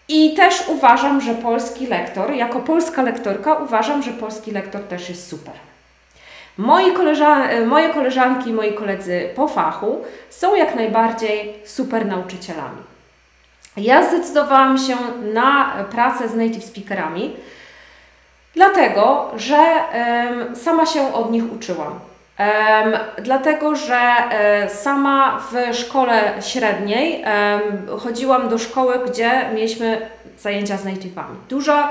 I 0.09 0.35
też 0.35 0.69
uważam, 0.69 1.21
że 1.21 1.35
polski 1.35 1.87
lektor, 1.87 2.33
jako 2.33 2.61
polska 2.61 3.03
lektorka, 3.03 3.55
uważam, 3.55 4.03
że 4.03 4.11
polski 4.11 4.51
lektor 4.51 4.81
też 4.81 5.09
jest 5.09 5.29
super. 5.29 5.55
Moi 6.59 6.93
moje 7.67 7.89
koleżanki 7.89 8.51
i 8.51 8.53
moi 8.53 8.73
koledzy 8.73 9.29
po 9.37 9.49
fachu 9.49 10.05
są 10.31 10.55
jak 10.55 10.75
najbardziej 10.75 11.55
super 11.65 12.07
nauczycielami. 12.07 12.83
Ja 13.77 14.09
zdecydowałam 14.09 14.79
się 14.79 14.97
na 15.35 15.73
pracę 15.91 16.29
z 16.29 16.35
native 16.35 16.65
speakerami, 16.65 17.37
Dlatego, 18.55 19.31
że 19.37 19.57
um, 19.57 20.57
sama 20.57 20.87
się 20.87 21.15
od 21.15 21.31
nich 21.31 21.53
uczyłam. 21.53 22.01
Um, 22.39 22.99
dlatego, 23.19 23.77
że 23.77 24.01
um, 24.01 24.69
sama 24.69 25.41
w 25.51 25.77
szkole 25.77 26.33
średniej 26.41 27.25
chodziłam 27.99 28.49
do 28.49 28.59
szkoły, 28.59 28.95
gdzie 29.07 29.51
mieliśmy 29.55 30.09
zajęcia 30.39 30.77
z 30.77 30.85
native'ami. 30.85 31.37
Duża, 31.49 31.91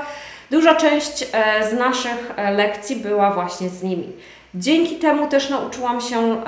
duża 0.50 0.74
część 0.74 1.26
e, 1.32 1.70
z 1.70 1.72
naszych 1.72 2.32
e, 2.36 2.52
lekcji 2.52 2.96
była 2.96 3.30
właśnie 3.30 3.68
z 3.68 3.82
nimi. 3.82 4.12
Dzięki 4.54 4.96
temu 4.96 5.26
też 5.26 5.50
nauczyłam 5.50 6.00
się 6.00 6.42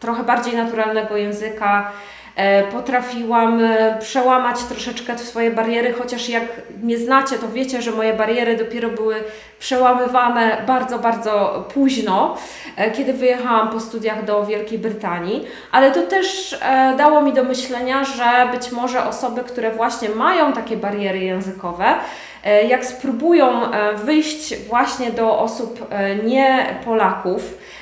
trochę 0.00 0.22
bardziej 0.24 0.56
naturalnego 0.56 1.16
języka, 1.16 1.92
potrafiłam 2.72 3.64
e, 3.64 3.98
przełamać 4.00 4.64
troszeczkę 4.64 5.18
swoje 5.18 5.50
bariery, 5.50 5.92
chociaż 5.92 6.28
jak 6.28 6.42
mnie 6.82 6.98
znacie, 6.98 7.38
to 7.38 7.48
wiecie, 7.48 7.82
że 7.82 7.90
moje 7.90 8.14
bariery 8.14 8.56
dopiero 8.56 8.88
były 8.88 9.14
przełamywane 9.58 10.62
bardzo, 10.66 10.98
bardzo 10.98 11.64
późno, 11.74 12.36
e, 12.76 12.90
kiedy 12.90 13.12
wyjechałam 13.12 13.68
po 13.70 13.80
studiach 13.80 14.24
do 14.24 14.46
Wielkiej 14.46 14.78
Brytanii, 14.78 15.46
ale 15.72 15.90
to 15.90 16.02
też 16.02 16.58
dało 16.98 17.22
mi 17.22 17.32
do 17.32 17.44
myślenia, 17.44 18.04
że 18.04 18.48
być 18.52 18.72
może 18.72 19.04
osoby, 19.04 19.40
które 19.40 19.70
właśnie 19.70 20.08
mają 20.08 20.52
takie 20.52 20.76
bariery 20.76 21.18
językowe, 21.18 21.94
jak 22.68 22.86
spróbują 22.86 23.60
wyjść 24.04 24.56
właśnie 24.56 25.10
do 25.10 25.38
osób 25.38 25.88
nie 26.24 26.66
Polaków, 26.84 27.54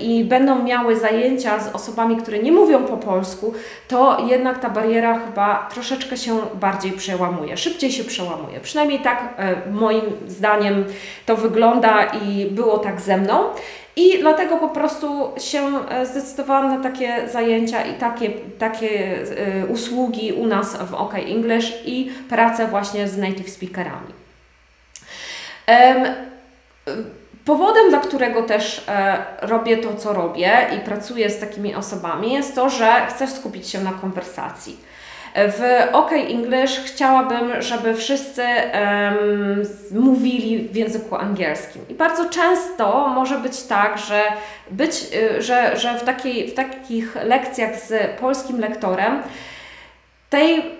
i 0.00 0.24
będą 0.24 0.62
miały 0.62 0.96
zajęcia 0.96 1.60
z 1.60 1.74
osobami, 1.74 2.16
które 2.16 2.38
nie 2.38 2.52
mówią 2.52 2.84
po 2.84 2.96
polsku, 2.96 3.54
to 3.88 4.26
jednak 4.28 4.58
ta 4.58 4.70
bariera 4.70 5.18
chyba 5.18 5.68
troszeczkę 5.72 6.16
się 6.16 6.38
bardziej 6.54 6.92
przełamuje, 6.92 7.56
szybciej 7.56 7.92
się 7.92 8.04
przełamuje. 8.04 8.60
Przynajmniej 8.60 9.00
tak 9.00 9.34
e, 9.36 9.70
moim 9.70 10.02
zdaniem 10.26 10.84
to 11.26 11.36
wygląda 11.36 12.04
i 12.04 12.46
było 12.46 12.78
tak 12.78 13.00
ze 13.00 13.16
mną. 13.16 13.44
I 13.96 14.18
dlatego 14.20 14.56
po 14.56 14.68
prostu 14.68 15.30
się 15.38 15.88
e, 15.90 16.06
zdecydowałam 16.06 16.68
na 16.68 16.82
takie 16.82 17.28
zajęcia 17.28 17.84
i 17.84 17.94
takie, 17.94 18.30
takie 18.58 19.18
usługi 19.68 20.32
u 20.32 20.46
nas 20.46 20.76
w 20.76 20.94
OK 20.94 21.14
English 21.14 21.72
i 21.84 22.10
pracę 22.28 22.66
właśnie 22.66 23.08
z 23.08 23.18
native 23.18 23.50
speakerami. 23.50 24.12
Um, 25.68 26.06
Powodem, 27.46 27.90
dla 27.90 27.98
którego 27.98 28.42
też 28.42 28.84
e, 28.88 29.24
robię 29.42 29.76
to, 29.76 29.94
co 29.94 30.12
robię 30.12 30.52
i 30.76 30.80
pracuję 30.80 31.30
z 31.30 31.38
takimi 31.38 31.74
osobami, 31.74 32.32
jest 32.32 32.54
to, 32.54 32.70
że 32.70 33.06
chcę 33.08 33.28
skupić 33.28 33.68
się 33.68 33.80
na 33.80 33.92
konwersacji. 33.92 34.76
W 35.36 35.88
OK 35.92 36.12
English 36.12 36.80
chciałabym, 36.84 37.62
żeby 37.62 37.94
wszyscy 37.94 38.42
um, 38.42 39.62
mówili 40.02 40.68
w 40.68 40.76
języku 40.76 41.16
angielskim. 41.16 41.82
I 41.88 41.94
bardzo 41.94 42.30
często 42.30 43.08
może 43.08 43.38
być 43.38 43.62
tak, 43.62 43.98
że, 43.98 44.22
być, 44.70 44.94
y, 45.36 45.42
że, 45.42 45.76
że 45.76 45.98
w, 45.98 46.04
takiej, 46.04 46.48
w 46.48 46.54
takich 46.54 47.16
lekcjach 47.24 47.76
z 47.76 48.20
polskim 48.20 48.60
lektorem 48.60 49.22
tej 50.30 50.75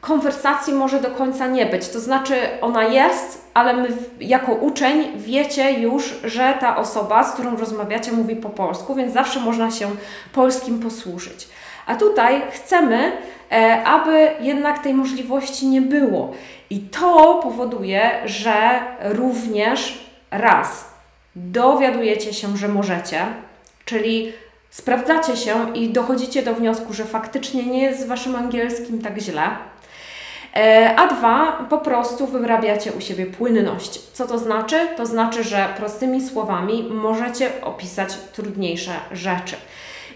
konwersacji 0.00 0.72
może 0.72 1.00
do 1.00 1.10
końca 1.10 1.46
nie 1.46 1.66
być. 1.66 1.88
To 1.88 2.00
znaczy, 2.00 2.34
ona 2.60 2.84
jest, 2.84 3.50
ale 3.54 3.74
my 3.74 3.88
jako 4.20 4.52
uczeń 4.52 5.12
wiecie 5.16 5.72
już, 5.72 6.14
że 6.24 6.54
ta 6.60 6.76
osoba, 6.76 7.24
z 7.24 7.32
którą 7.32 7.56
rozmawiacie, 7.56 8.12
mówi 8.12 8.36
po 8.36 8.50
polsku, 8.50 8.94
więc 8.94 9.12
zawsze 9.12 9.40
można 9.40 9.70
się 9.70 9.90
polskim 10.32 10.80
posłużyć. 10.80 11.48
A 11.86 11.94
tutaj 11.94 12.42
chcemy, 12.50 13.12
e, 13.52 13.84
aby 13.84 14.30
jednak 14.40 14.78
tej 14.78 14.94
możliwości 14.94 15.66
nie 15.66 15.82
było. 15.82 16.32
I 16.70 16.80
to 16.80 17.40
powoduje, 17.42 18.10
że 18.24 18.80
również 19.02 20.10
raz 20.30 20.90
dowiadujecie 21.36 22.34
się, 22.34 22.56
że 22.56 22.68
możecie, 22.68 23.26
czyli 23.84 24.32
sprawdzacie 24.70 25.36
się 25.36 25.74
i 25.74 25.88
dochodzicie 25.88 26.42
do 26.42 26.54
wniosku, 26.54 26.92
że 26.92 27.04
faktycznie 27.04 27.66
nie 27.66 27.82
jest 27.82 28.00
z 28.00 28.06
waszym 28.06 28.36
angielskim 28.36 29.02
tak 29.02 29.18
źle 29.18 29.42
a 30.96 31.06
dwa, 31.06 31.52
po 31.70 31.78
prostu 31.78 32.26
wyrabiacie 32.26 32.92
u 32.92 33.00
siebie 33.00 33.26
płynność. 33.26 34.00
Co 34.12 34.26
to 34.26 34.38
znaczy? 34.38 34.88
To 34.96 35.06
znaczy, 35.06 35.44
że 35.44 35.68
prostymi 35.76 36.28
słowami 36.28 36.88
możecie 36.90 37.50
opisać 37.62 38.14
trudniejsze 38.32 38.92
rzeczy. 39.12 39.56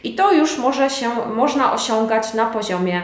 I 0.04 0.14
to 0.14 0.32
już 0.32 0.58
może 0.58 0.90
się, 0.90 1.10
można 1.36 1.72
osiągać 1.72 2.34
na 2.34 2.46
poziomie 2.46 3.02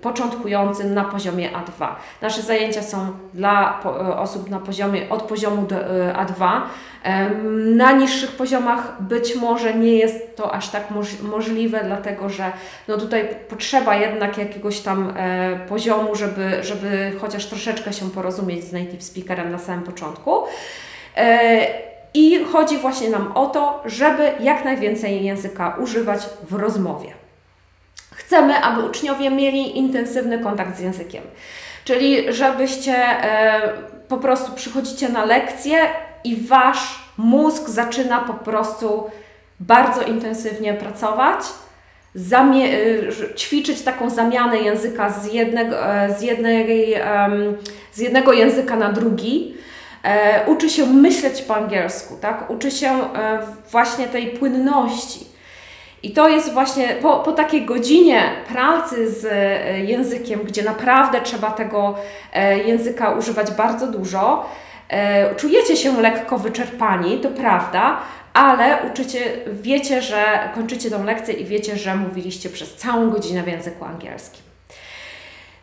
początkującym 0.00 0.94
na 0.94 1.04
poziomie 1.04 1.50
A2. 1.50 1.88
Nasze 2.22 2.42
zajęcia 2.42 2.82
są 2.82 3.06
dla 3.34 3.80
e, 3.84 3.88
osób 4.18 4.50
na 4.50 4.60
poziomie 4.60 5.08
od 5.10 5.22
poziomu 5.22 5.62
do 5.62 5.76
e, 5.76 6.12
A2. 6.12 6.60
Na 7.76 7.92
niższych 7.92 8.30
poziomach 8.30 9.02
być 9.02 9.36
może 9.36 9.74
nie 9.74 9.94
jest 9.94 10.36
to 10.36 10.54
aż 10.54 10.68
tak 10.68 10.84
możliwe, 11.22 11.84
dlatego 11.84 12.28
że 12.28 12.52
no 12.88 12.98
tutaj 12.98 13.28
potrzeba 13.48 13.96
jednak 13.96 14.38
jakiegoś 14.38 14.80
tam 14.80 15.14
e, 15.16 15.58
poziomu, 15.68 16.14
żeby, 16.14 16.62
żeby 16.62 17.12
chociaż 17.20 17.46
troszeczkę 17.46 17.92
się 17.92 18.10
porozumieć 18.10 18.64
z 18.64 18.72
native 18.72 19.02
speakerem 19.02 19.52
na 19.52 19.58
samym 19.58 19.82
początku. 19.82 20.32
I 22.14 22.44
chodzi 22.44 22.78
właśnie 22.78 23.10
nam 23.10 23.32
o 23.34 23.46
to, 23.46 23.82
żeby 23.84 24.32
jak 24.40 24.64
najwięcej 24.64 25.24
języka 25.24 25.76
używać 25.80 26.20
w 26.50 26.54
rozmowie. 26.54 27.21
Chcemy, 28.14 28.56
aby 28.56 28.82
uczniowie 28.82 29.30
mieli 29.30 29.78
intensywny 29.78 30.38
kontakt 30.38 30.76
z 30.76 30.80
językiem. 30.80 31.22
Czyli 31.84 32.32
żebyście 32.32 32.94
e, 32.94 33.60
po 34.08 34.16
prostu 34.16 34.52
przychodzicie 34.52 35.08
na 35.08 35.24
lekcję 35.24 35.78
i 36.24 36.36
wasz 36.36 37.02
mózg 37.18 37.68
zaczyna 37.68 38.20
po 38.20 38.34
prostu 38.34 39.10
bardzo 39.60 40.02
intensywnie 40.02 40.74
pracować, 40.74 41.40
y, 42.16 43.34
ćwiczyć 43.36 43.82
taką 43.82 44.10
zamianę 44.10 44.58
języka 44.58 45.10
z 45.10 45.32
jednego, 45.32 45.94
e, 45.94 46.14
z, 46.18 46.22
jednej, 46.22 46.94
z 47.92 47.98
jednego 47.98 48.32
języka 48.32 48.76
na 48.76 48.92
drugi. 48.92 49.54
E, 50.04 50.46
uczy 50.46 50.70
się 50.70 50.86
myśleć 50.86 51.42
po 51.42 51.56
angielsku, 51.56 52.16
tak? 52.20 52.50
uczy 52.50 52.70
się 52.70 52.88
e, 52.88 53.38
właśnie 53.70 54.06
tej 54.06 54.26
płynności. 54.26 55.31
I 56.02 56.10
to 56.10 56.28
jest 56.28 56.52
właśnie 56.52 56.88
po, 56.88 57.20
po 57.20 57.32
takiej 57.32 57.64
godzinie 57.64 58.22
pracy 58.48 59.10
z 59.10 59.24
językiem, 59.88 60.40
gdzie 60.44 60.62
naprawdę 60.62 61.20
trzeba 61.20 61.50
tego 61.50 61.94
języka 62.66 63.10
używać 63.10 63.50
bardzo 63.50 63.86
dużo, 63.86 64.50
czujecie 65.36 65.76
się 65.76 66.00
lekko 66.00 66.38
wyczerpani, 66.38 67.20
to 67.20 67.28
prawda, 67.28 67.98
ale 68.34 68.78
uczycie, 68.92 69.20
wiecie, 69.46 70.02
że 70.02 70.50
kończycie 70.54 70.90
tą 70.90 71.04
lekcję 71.04 71.34
i 71.34 71.44
wiecie, 71.44 71.76
że 71.76 71.96
mówiliście 71.96 72.48
przez 72.48 72.76
całą 72.76 73.10
godzinę 73.10 73.42
w 73.42 73.48
języku 73.48 73.84
angielskim. 73.84 74.51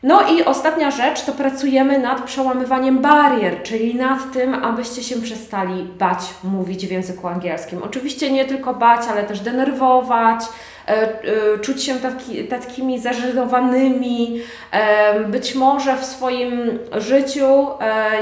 No 0.03 0.21
i 0.33 0.43
ostatnia 0.43 0.91
rzecz 0.91 1.21
to 1.21 1.31
pracujemy 1.31 1.99
nad 1.99 2.23
przełamywaniem 2.23 2.99
barier, 2.99 3.63
czyli 3.63 3.95
nad 3.95 4.31
tym, 4.33 4.53
abyście 4.53 5.03
się 5.03 5.21
przestali 5.21 5.83
bać 5.83 6.19
mówić 6.43 6.87
w 6.87 6.91
języku 6.91 7.27
angielskim. 7.27 7.83
Oczywiście 7.83 8.31
nie 8.31 8.45
tylko 8.45 8.73
bać, 8.73 9.01
ale 9.09 9.23
też 9.23 9.39
denerwować, 9.39 10.43
E, 10.89 11.23
e, 11.53 11.59
czuć 11.59 11.83
się 11.83 11.95
taki, 11.95 12.43
takimi 12.43 12.99
zażenowanymi, 12.99 14.41
e, 14.71 15.19
być 15.19 15.55
może 15.55 15.97
w 15.97 16.05
swoim 16.05 16.79
życiu, 16.97 17.67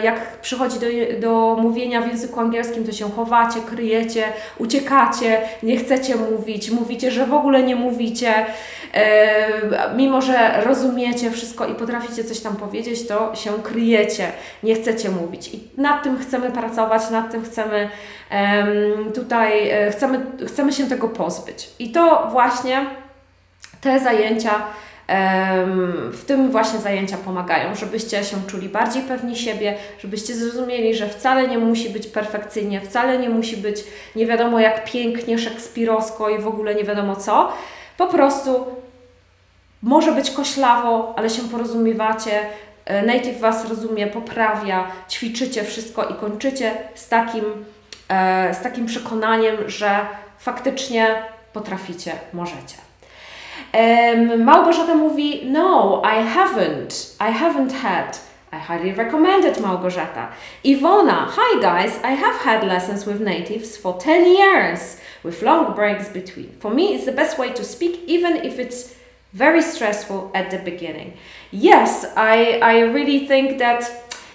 jak 0.03 0.41
przychodzi 0.41 0.79
do, 0.79 0.87
do 1.19 1.61
mówienia 1.61 2.01
w 2.01 2.07
języku 2.07 2.39
angielskim, 2.39 2.85
to 2.85 2.91
się 2.91 3.11
chowacie, 3.11 3.59
kryjecie, 3.69 4.23
uciekacie, 4.57 5.41
nie 5.63 5.77
chcecie 5.77 6.15
mówić, 6.15 6.71
mówicie, 6.71 7.11
że 7.11 7.25
w 7.25 7.33
ogóle 7.33 7.63
nie 7.63 7.75
mówicie, 7.75 8.45
mimo 9.95 10.21
że 10.21 10.61
rozumiecie 10.65 11.31
wszystko 11.31 11.67
i 11.67 11.75
potraficie 11.75 12.23
coś 12.23 12.39
tam 12.39 12.55
powiedzieć, 12.55 13.07
to 13.07 13.35
się 13.35 13.51
kryjecie, 13.63 14.31
nie 14.63 14.75
chcecie 14.75 15.09
mówić. 15.09 15.53
I 15.53 15.69
nad 15.77 16.03
tym 16.03 16.19
chcemy 16.19 16.51
pracować, 16.51 17.09
nad 17.11 17.31
tym 17.31 17.43
chcemy 17.43 17.89
tutaj, 19.15 19.71
chcemy, 19.91 20.19
chcemy 20.47 20.73
się 20.73 20.87
tego 20.87 21.09
pozbyć. 21.09 21.69
I 21.79 21.91
to 21.91 22.27
właśnie 22.31 22.47
właśnie 22.67 22.85
te 23.81 23.99
zajęcia, 23.99 24.51
w 26.11 26.25
tym 26.27 26.51
właśnie 26.51 26.79
zajęcia 26.79 27.17
pomagają, 27.17 27.75
żebyście 27.75 28.23
się 28.23 28.37
czuli 28.47 28.69
bardziej 28.69 29.01
pewni 29.01 29.35
siebie, 29.35 29.75
żebyście 29.99 30.33
zrozumieli, 30.35 30.95
że 30.95 31.09
wcale 31.09 31.47
nie 31.47 31.57
musi 31.57 31.89
być 31.89 32.07
perfekcyjnie, 32.07 32.81
wcale 32.81 33.19
nie 33.19 33.29
musi 33.29 33.57
być 33.57 33.83
nie 34.15 34.25
wiadomo 34.25 34.59
jak 34.59 34.91
pięknie, 34.91 35.39
szekspirowsko 35.39 36.29
i 36.29 36.39
w 36.39 36.47
ogóle 36.47 36.75
nie 36.75 36.83
wiadomo 36.83 37.15
co. 37.15 37.53
Po 37.97 38.07
prostu 38.07 38.65
może 39.83 40.11
być 40.11 40.31
koślawo, 40.31 41.13
ale 41.17 41.29
się 41.29 41.41
porozumiewacie, 41.41 42.41
e, 42.85 43.05
native 43.05 43.39
Was 43.39 43.69
rozumie, 43.69 44.07
poprawia, 44.07 44.87
ćwiczycie 45.09 45.63
wszystko 45.63 46.03
i 46.03 46.13
kończycie 46.13 46.71
z 46.95 47.09
takim, 47.09 47.65
e, 48.09 48.53
z 48.53 48.61
takim 48.61 48.85
przekonaniem, 48.85 49.69
że 49.69 49.99
faktycznie 50.39 51.23
potraficie, 51.53 52.11
możecie. 52.33 52.87
Małgorzata 54.37 54.95
mówi, 54.95 55.41
no, 55.45 56.01
I 56.05 56.37
haven't, 56.37 57.15
I 57.19 57.33
haven't 57.33 57.73
had. 57.73 58.19
I 58.53 58.59
highly 58.59 58.93
recommend 58.93 59.45
it, 59.45 59.59
Małgorzata. 59.59 60.27
Ivona, 60.63 61.27
hi 61.35 61.59
guys, 61.59 61.99
I 62.03 62.15
have 62.15 62.37
had 62.43 62.63
lessons 62.63 63.05
with 63.05 63.19
natives 63.19 63.77
for 63.77 63.97
10 63.97 64.25
years, 64.25 64.97
with 65.27 65.41
long 65.41 65.75
breaks 65.75 66.09
between. 66.09 66.49
For 66.59 66.71
me, 66.71 66.95
it's 66.95 67.05
the 67.05 67.11
best 67.11 67.37
way 67.37 67.51
to 67.53 67.63
speak, 67.63 68.01
even 68.07 68.37
if 68.37 68.57
it's 68.57 68.95
very 69.33 69.61
stressful 69.61 70.31
at 70.33 70.49
the 70.49 70.57
beginning. 70.57 71.13
Yes, 71.51 72.05
I, 72.15 72.59
I 72.63 72.79
really 72.79 73.27
think 73.27 73.59
that 73.59 73.83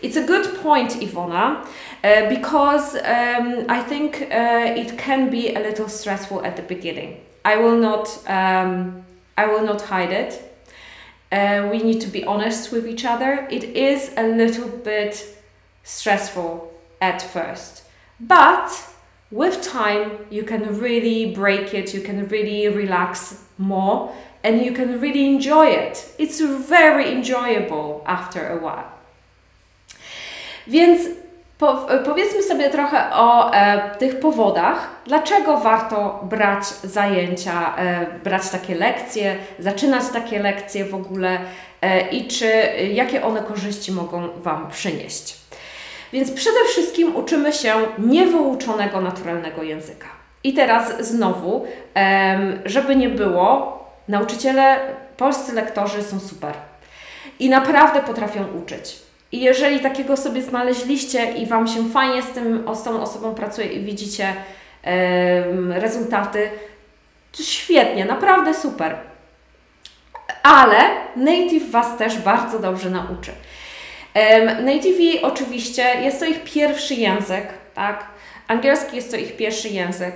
it's 0.02 0.16
a 0.16 0.26
good 0.26 0.46
point, 0.62 0.90
Ivona. 1.00 1.66
Uh, 2.05 2.28
because 2.28 2.96
um, 2.96 3.64
I 3.68 3.81
think 3.81 4.22
uh, 4.22 4.74
it 4.76 4.98
can 4.98 5.31
be 5.31 5.55
a 5.55 5.61
little 5.61 5.88
stressful 5.88 6.44
at 6.44 6.57
the 6.57 6.62
beginning. 6.62 7.20
I 7.44 7.57
will 7.57 7.78
not, 7.78 8.09
um, 8.28 9.05
I 9.38 9.46
will 9.46 9.64
not 9.64 9.83
hide 9.83 10.11
it. 10.11 10.33
Uh, 11.31 11.68
we 11.70 11.78
need 11.78 12.00
to 12.00 12.09
be 12.09 12.24
honest 12.24 12.72
with 12.72 12.88
each 12.88 13.05
other. 13.05 13.46
It 13.50 13.64
is 13.64 14.12
a 14.16 14.26
little 14.26 14.68
bit 14.68 15.38
stressful 15.85 16.72
at 17.00 17.22
first, 17.22 17.85
but 18.18 18.91
with 19.33 19.62
time 19.73 20.11
you 20.31 20.45
can 20.45 20.81
really 20.81 21.33
break 21.33 21.75
it. 21.75 21.95
You 21.95 22.03
can 22.03 22.29
really 22.29 22.68
relax 22.68 23.35
more, 23.59 24.12
and 24.45 24.64
you 24.64 24.73
can 24.73 25.01
really 25.01 25.27
enjoy 25.27 25.66
it. 25.66 26.14
It's 26.18 26.40
very 26.68 27.11
enjoyable 27.12 28.03
after 28.07 28.47
a 28.47 28.57
while. 28.57 28.92
Więc 30.66 31.01
Po, 31.62 31.87
powiedzmy 32.05 32.42
sobie 32.42 32.71
trochę 32.71 33.14
o 33.14 33.53
e, 33.53 33.90
tych 33.99 34.21
powodach, 34.21 34.88
dlaczego 35.07 35.57
warto 35.57 36.21
brać 36.23 36.64
zajęcia, 36.85 37.77
e, 37.77 38.07
brać 38.25 38.51
takie 38.51 38.75
lekcje, 38.75 39.37
zaczynać 39.59 40.05
takie 40.12 40.42
lekcje 40.42 40.85
w 40.85 40.95
ogóle 40.95 41.38
e, 41.83 42.09
i 42.11 42.29
czy 42.29 42.47
jakie 42.92 43.25
one 43.25 43.42
korzyści 43.42 43.92
mogą 43.92 44.29
Wam 44.37 44.71
przynieść. 44.71 45.41
Więc 46.12 46.31
przede 46.31 46.64
wszystkim 46.64 47.16
uczymy 47.16 47.53
się 47.53 47.75
niewyuczonego 47.98 49.01
naturalnego 49.01 49.62
języka. 49.62 50.09
I 50.44 50.55
teraz 50.55 51.07
znowu, 51.07 51.66
żeby 52.64 52.96
nie 52.96 53.09
było, 53.09 53.79
nauczyciele, 54.09 54.79
polscy 55.16 55.53
lektorzy 55.53 56.03
są 56.03 56.20
super 56.20 56.55
i 57.38 57.48
naprawdę 57.48 58.01
potrafią 58.01 58.44
uczyć. 58.62 58.98
I 59.33 59.40
jeżeli 59.40 59.81
takiego 59.81 60.16
sobie 60.16 60.42
znaleźliście 60.42 61.33
i 61.33 61.46
Wam 61.46 61.68
się 61.68 61.90
fajnie 61.90 62.22
z, 62.22 62.31
tym, 62.31 62.64
z 62.75 62.83
tą 62.83 63.03
osobą 63.03 63.35
pracuje 63.35 63.66
i 63.66 63.85
widzicie 63.85 64.35
rezultaty, 65.68 66.51
to 67.37 67.42
świetnie, 67.42 68.05
naprawdę 68.05 68.55
super. 68.55 68.96
Ale 70.42 70.77
native 71.16 71.70
Was 71.70 71.98
też 71.98 72.18
bardzo 72.18 72.59
dobrze 72.59 72.90
nauczy. 72.90 73.33
Native 74.64 75.22
oczywiście 75.22 75.83
jest 76.03 76.20
to 76.20 76.27
ich 76.27 76.44
pierwszy 76.44 76.94
język, 76.94 77.46
tak? 77.75 78.05
Angielski 78.48 78.96
jest 78.96 79.11
to 79.11 79.16
ich 79.16 79.37
pierwszy 79.37 79.68
język. 79.68 80.14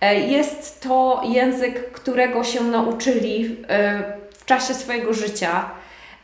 E, 0.00 0.14
jest 0.14 0.82
to 0.82 1.22
język, 1.24 1.92
którego 1.92 2.44
się 2.44 2.60
nauczyli 2.64 3.56
e, 3.68 4.02
w 4.38 4.44
czasie 4.44 4.74
swojego 4.74 5.14
życia. 5.14 5.70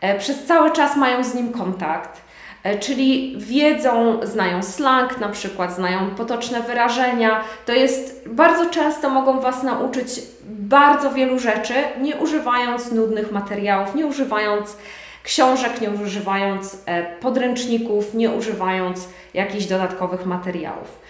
E, 0.01 0.19
przez 0.19 0.45
cały 0.45 0.71
czas 0.71 0.97
mają 0.97 1.25
z 1.25 1.35
nim 1.35 1.53
kontakt. 1.53 2.21
E, 2.63 2.79
czyli 2.79 3.35
wiedzą, 3.39 4.21
znają 4.23 4.63
slang, 4.63 5.21
na 5.21 5.29
przykład 5.29 5.75
znają 5.75 6.11
potoczne 6.11 6.61
wyrażenia. 6.61 7.45
To 7.67 7.73
jest 7.73 8.29
bardzo 8.29 8.71
często 8.71 9.11
mogą 9.11 9.41
Was 9.41 9.63
nauczyć 9.63 10.09
bardzo 10.49 11.13
wielu 11.13 11.39
rzeczy, 11.39 11.75
nie 12.01 12.17
używając 12.17 12.93
nudnych 12.93 13.33
materiałów, 13.33 13.95
nie 13.95 14.07
używając 14.07 14.77
książek, 15.23 15.81
nie 15.81 15.91
używając 15.91 16.83
e, 16.87 17.03
podręczników, 17.03 18.15
nie 18.15 18.31
używając 18.31 19.09
jakichś 19.35 19.65
dodatkowych 19.65 20.27
materiałów. 20.27 21.01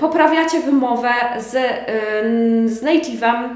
Poprawiacie 0.00 0.60
wymowę 0.60 1.12
z, 1.38 1.50
z 2.72 2.82
native'em. 2.82 3.48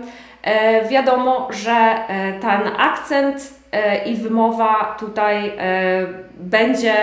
E, 0.43 0.89
wiadomo, 0.89 1.49
że 1.53 1.99
ten 2.41 2.61
akcent 2.79 3.55
i 4.07 4.15
wymowa 4.15 4.97
tutaj 4.99 5.53
będzie 6.35 6.95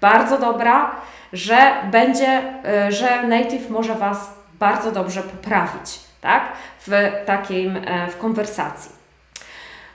bardzo 0.00 0.38
dobra, 0.38 0.90
że 1.32 1.74
będzie, 1.90 2.42
e, 2.64 2.92
że 2.92 3.22
native 3.22 3.70
może 3.70 3.94
Was 3.94 4.34
bardzo 4.58 4.92
dobrze 4.92 5.22
poprawić, 5.22 6.00
tak? 6.20 6.42
W 6.86 7.12
takim, 7.26 7.76
e, 7.76 8.08
w 8.08 8.18
konwersacji. 8.18 8.95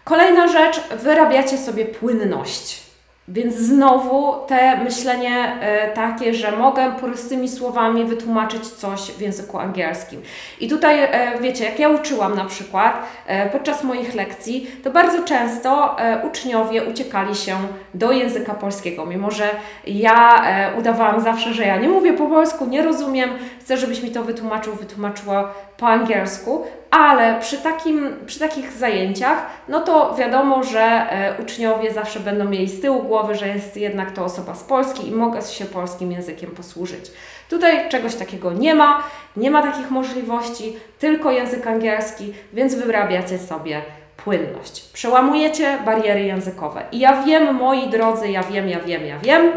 Kolejna 0.03 0.47
rzecz, 0.47 0.81
wyrabiacie 0.89 1.57
sobie 1.57 1.85
płynność. 1.85 2.91
Więc 3.27 3.55
znowu 3.55 4.33
te 4.47 4.77
myślenie 4.83 5.57
e, 5.61 5.93
takie, 5.93 6.33
że 6.33 6.51
mogę 6.51 6.91
prostymi 6.99 7.49
słowami 7.49 8.05
wytłumaczyć 8.05 8.67
coś 8.67 9.01
w 9.01 9.21
języku 9.21 9.59
angielskim. 9.59 10.21
I 10.59 10.69
tutaj, 10.69 11.03
e, 11.03 11.39
wiecie, 11.41 11.65
jak 11.65 11.79
ja 11.79 11.89
uczyłam 11.89 12.35
na 12.35 12.45
przykład 12.45 13.05
e, 13.27 13.49
podczas 13.49 13.83
moich 13.83 14.15
lekcji, 14.15 14.71
to 14.83 14.91
bardzo 14.91 15.23
często 15.23 15.95
uczniowie 16.27 16.83
uciekali 16.83 17.35
się 17.35 17.57
do 17.93 18.11
języka 18.11 18.53
polskiego, 18.53 19.05
mimo 19.05 19.31
że 19.31 19.49
ja 19.87 20.43
udawałam 20.79 21.21
zawsze, 21.21 21.53
że 21.53 21.63
ja 21.63 21.77
nie 21.77 21.89
mówię 21.89 22.13
po 22.13 22.27
polsku, 22.27 22.65
nie 22.65 22.83
rozumiem, 22.83 23.29
chcę, 23.59 23.77
żebyś 23.77 24.03
mi 24.03 24.11
to 24.11 24.23
wytłumaczył, 24.23 24.75
wytłumaczyła 24.75 25.53
po 25.77 25.87
angielsku, 25.87 26.65
ale 26.91 27.39
przy, 27.39 27.57
takim, 27.57 28.15
przy 28.25 28.39
takich 28.39 28.71
zajęciach, 28.71 29.45
no 29.67 29.79
to 29.81 30.15
wiadomo, 30.15 30.63
że 30.63 30.81
e, 30.81 31.35
uczniowie 31.41 31.93
zawsze 31.93 32.19
będą 32.19 32.45
mieli 32.45 32.67
z 32.69 32.81
tyłu 32.81 33.03
głowy, 33.03 33.35
że 33.35 33.47
jest 33.47 33.77
jednak 33.77 34.11
to 34.11 34.25
osoba 34.25 34.55
z 34.55 34.63
Polski 34.63 35.07
i 35.07 35.11
mogę 35.11 35.41
się 35.41 35.65
polskim 35.65 36.11
językiem 36.11 36.51
posłużyć. 36.51 37.11
Tutaj 37.49 37.89
czegoś 37.89 38.15
takiego 38.15 38.53
nie 38.53 38.75
ma, 38.75 39.03
nie 39.37 39.51
ma 39.51 39.61
takich 39.61 39.91
możliwości, 39.91 40.75
tylko 40.99 41.31
język 41.31 41.67
angielski, 41.67 42.33
więc 42.53 42.75
wyrabiacie 42.75 43.39
sobie 43.39 43.81
płynność. 44.17 44.89
Przełamujecie 44.93 45.77
bariery 45.85 46.23
językowe. 46.23 46.83
I 46.91 46.99
ja 46.99 47.23
wiem, 47.23 47.55
moi 47.55 47.89
drodzy, 47.89 48.31
ja 48.31 48.43
wiem, 48.43 48.69
ja 48.69 48.79
wiem, 48.79 49.05
ja 49.05 49.19
wiem, 49.19 49.51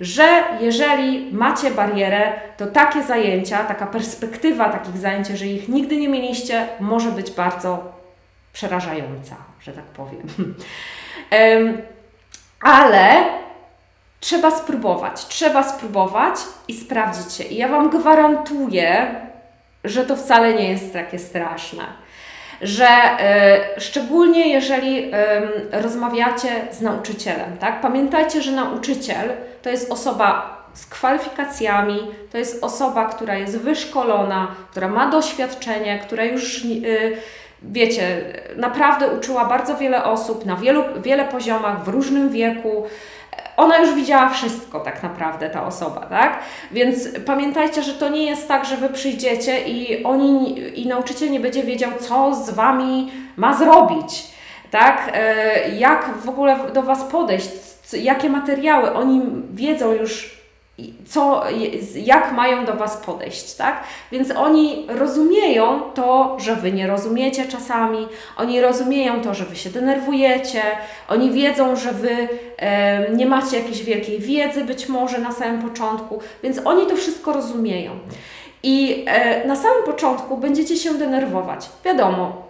że 0.00 0.42
jeżeli 0.60 1.32
macie 1.32 1.70
barierę, 1.70 2.32
to 2.56 2.66
takie 2.66 3.02
zajęcia, 3.02 3.64
taka 3.64 3.86
perspektywa 3.86 4.68
takich 4.68 4.98
zajęć, 4.98 5.28
jeżeli 5.28 5.54
ich 5.54 5.68
nigdy 5.68 5.96
nie 5.96 6.08
mieliście, 6.08 6.68
może 6.80 7.10
być 7.10 7.30
bardzo 7.30 7.92
przerażająca, 8.52 9.36
że 9.60 9.72
tak 9.72 9.84
powiem. 9.84 10.22
Ale 12.60 13.24
trzeba 14.20 14.50
spróbować, 14.50 15.26
trzeba 15.26 15.62
spróbować 15.62 16.34
i 16.68 16.76
sprawdzić 16.76 17.32
się. 17.32 17.44
I 17.44 17.56
ja 17.56 17.68
Wam 17.68 17.90
gwarantuję, 17.90 19.14
że 19.84 20.04
to 20.04 20.16
wcale 20.16 20.54
nie 20.54 20.70
jest 20.70 20.92
takie 20.92 21.18
straszne 21.18 21.84
że 22.62 22.88
y, 23.76 23.80
szczególnie 23.80 24.48
jeżeli 24.48 25.04
y, 25.04 25.10
rozmawiacie 25.72 26.48
z 26.70 26.80
nauczycielem, 26.80 27.56
tak? 27.60 27.80
Pamiętajcie, 27.80 28.42
że 28.42 28.52
nauczyciel 28.52 29.30
to 29.62 29.70
jest 29.70 29.92
osoba 29.92 30.58
z 30.74 30.86
kwalifikacjami, 30.86 31.98
to 32.32 32.38
jest 32.38 32.64
osoba, 32.64 33.04
która 33.04 33.34
jest 33.34 33.58
wyszkolona, 33.58 34.48
która 34.70 34.88
ma 34.88 35.10
doświadczenie, 35.10 35.98
która 35.98 36.24
już 36.24 36.64
y, 36.64 37.16
wiecie, 37.62 38.24
naprawdę 38.56 39.08
uczyła 39.08 39.44
bardzo 39.44 39.76
wiele 39.76 40.04
osób 40.04 40.46
na 40.46 40.56
wielu, 40.56 40.84
wiele 41.02 41.24
poziomach, 41.24 41.84
w 41.84 41.88
różnym 41.88 42.30
wieku 42.30 42.86
ona 43.58 43.78
już 43.78 43.94
widziała 43.94 44.28
wszystko 44.28 44.80
tak 44.80 45.02
naprawdę, 45.02 45.50
ta 45.50 45.66
osoba, 45.66 46.00
tak? 46.00 46.38
Więc 46.70 47.08
pamiętajcie, 47.26 47.82
że 47.82 47.92
to 47.92 48.08
nie 48.08 48.26
jest 48.26 48.48
tak, 48.48 48.64
że 48.64 48.76
Wy 48.76 48.88
przyjdziecie 48.88 49.68
i 49.68 50.04
oni, 50.04 50.58
i 50.80 50.86
nauczyciel 50.86 51.30
nie 51.30 51.40
będzie 51.40 51.62
wiedział, 51.62 51.90
co 52.00 52.34
z 52.34 52.50
Wami 52.50 53.10
ma 53.36 53.54
zrobić, 53.54 54.24
tak? 54.70 55.10
E, 55.14 55.68
jak 55.76 56.10
w 56.24 56.28
ogóle 56.28 56.58
do 56.74 56.82
Was 56.82 57.04
podejść, 57.04 57.48
jakie 57.92 58.30
materiały, 58.30 58.92
oni 58.92 59.22
wiedzą 59.54 59.92
już 59.92 60.37
co, 61.08 61.42
jak 61.94 62.32
mają 62.32 62.64
do 62.64 62.74
Was 62.74 62.96
podejść, 62.96 63.54
tak? 63.54 63.84
Więc 64.12 64.30
oni 64.30 64.86
rozumieją 64.88 65.80
to, 65.94 66.36
że 66.40 66.56
Wy 66.56 66.72
nie 66.72 66.86
rozumiecie 66.86 67.44
czasami, 67.44 68.08
oni 68.36 68.60
rozumieją 68.60 69.20
to, 69.20 69.34
że 69.34 69.44
Wy 69.44 69.56
się 69.56 69.70
denerwujecie, 69.70 70.62
oni 71.08 71.30
wiedzą, 71.30 71.76
że 71.76 71.92
Wy 71.92 72.28
e, 72.56 73.10
nie 73.10 73.26
macie 73.26 73.58
jakiejś 73.58 73.84
wielkiej 73.84 74.18
wiedzy 74.18 74.64
być 74.64 74.88
może 74.88 75.18
na 75.18 75.32
samym 75.32 75.62
początku, 75.62 76.20
więc 76.42 76.60
oni 76.64 76.86
to 76.86 76.96
wszystko 76.96 77.32
rozumieją. 77.32 77.90
I 78.62 79.04
e, 79.06 79.46
na 79.46 79.56
samym 79.56 79.84
początku 79.84 80.36
będziecie 80.36 80.76
się 80.76 80.94
denerwować. 80.94 81.68
Wiadomo, 81.84 82.47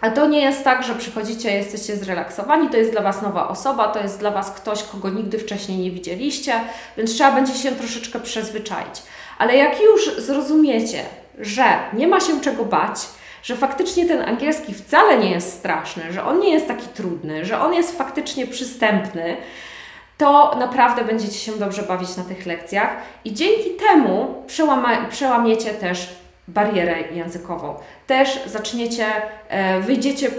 a 0.00 0.10
to 0.10 0.26
nie 0.26 0.40
jest 0.40 0.64
tak, 0.64 0.82
że 0.82 0.94
przychodzicie, 0.94 1.50
jesteście 1.50 1.96
zrelaksowani, 1.96 2.68
to 2.68 2.76
jest 2.76 2.90
dla 2.92 3.02
Was 3.02 3.22
nowa 3.22 3.48
osoba, 3.48 3.88
to 3.88 4.00
jest 4.00 4.18
dla 4.18 4.30
Was 4.30 4.50
ktoś, 4.50 4.82
kogo 4.82 5.10
nigdy 5.10 5.38
wcześniej 5.38 5.78
nie 5.78 5.90
widzieliście, 5.90 6.52
więc 6.96 7.14
trzeba 7.14 7.32
będzie 7.32 7.54
się 7.54 7.72
troszeczkę 7.72 8.20
przyzwyczaić. 8.20 9.02
Ale 9.38 9.56
jak 9.56 9.80
już 9.82 10.16
zrozumiecie, 10.18 11.02
że 11.38 11.64
nie 11.92 12.06
ma 12.08 12.20
się 12.20 12.40
czego 12.40 12.64
bać, 12.64 12.98
że 13.42 13.56
faktycznie 13.56 14.06
ten 14.06 14.22
angielski 14.28 14.74
wcale 14.74 15.18
nie 15.18 15.30
jest 15.30 15.52
straszny, 15.52 16.12
że 16.12 16.24
on 16.24 16.40
nie 16.40 16.50
jest 16.50 16.68
taki 16.68 16.86
trudny, 16.88 17.44
że 17.44 17.60
on 17.60 17.74
jest 17.74 17.98
faktycznie 17.98 18.46
przystępny, 18.46 19.36
to 20.18 20.56
naprawdę 20.58 21.04
będziecie 21.04 21.38
się 21.38 21.52
dobrze 21.52 21.82
bawić 21.82 22.16
na 22.16 22.24
tych 22.24 22.46
lekcjach 22.46 22.90
i 23.24 23.34
dzięki 23.34 23.70
temu 23.70 24.42
przełama- 24.46 25.08
przełamiecie 25.10 25.70
też 25.70 26.08
barierę 26.48 27.00
językową. 27.12 27.74
Też 28.06 28.40
zaczniecie, 28.46 29.06
e, 29.48 29.80
wyjdziecie 29.80 30.30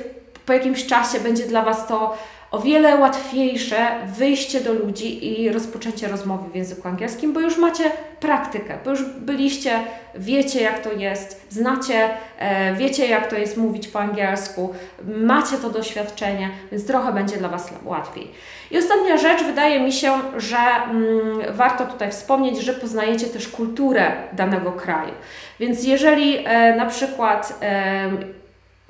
po 0.45 0.54
jakimś 0.54 0.86
czasie, 0.86 1.19
będzie 1.19 1.45
dla 1.45 1.62
Was 1.62 1.88
to 1.88 2.17
o 2.51 2.59
wiele 2.59 2.95
łatwiejsze 2.95 3.88
wyjście 4.17 4.62
do 4.62 4.73
ludzi 4.73 5.41
i 5.41 5.51
rozpoczęcie 5.51 6.07
rozmowy 6.07 6.49
w 6.49 6.55
języku 6.55 6.88
angielskim, 6.88 7.33
bo 7.33 7.39
już 7.39 7.57
macie 7.57 7.91
praktykę, 8.19 8.77
bo 8.85 8.91
już 8.91 9.03
byliście, 9.03 9.79
wiecie 10.15 10.62
jak 10.62 10.79
to 10.79 10.91
jest, 10.91 11.41
znacie, 11.49 12.09
e, 12.39 12.75
wiecie 12.75 13.07
jak 13.07 13.29
to 13.29 13.35
jest 13.35 13.57
mówić 13.57 13.88
po 13.88 13.99
angielsku, 13.99 14.73
macie 15.05 15.57
to 15.57 15.69
doświadczenie, 15.69 16.49
więc 16.71 16.88
trochę 16.88 17.13
będzie 17.13 17.38
dla 17.38 17.49
Was 17.49 17.73
łatwiej. 17.85 18.31
I 18.71 18.77
ostatnia 18.77 19.17
rzecz, 19.17 19.43
wydaje 19.43 19.79
mi 19.79 19.93
się, 19.93 20.12
że 20.38 20.57
mm, 20.57 21.55
warto 21.55 21.85
tutaj 21.85 22.12
wspomnieć, 22.12 22.57
że 22.57 22.73
poznajecie 22.73 23.27
też 23.27 23.47
kulturę 23.47 24.12
danego 24.33 24.71
kraju. 24.71 25.13
Więc 25.59 25.83
jeżeli 25.83 26.38
e, 26.45 26.75
na 26.75 26.85
przykład 26.85 27.59
e, 27.62 28.09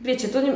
Wiecie, 0.01 0.27
to 0.27 0.41
nie, 0.41 0.53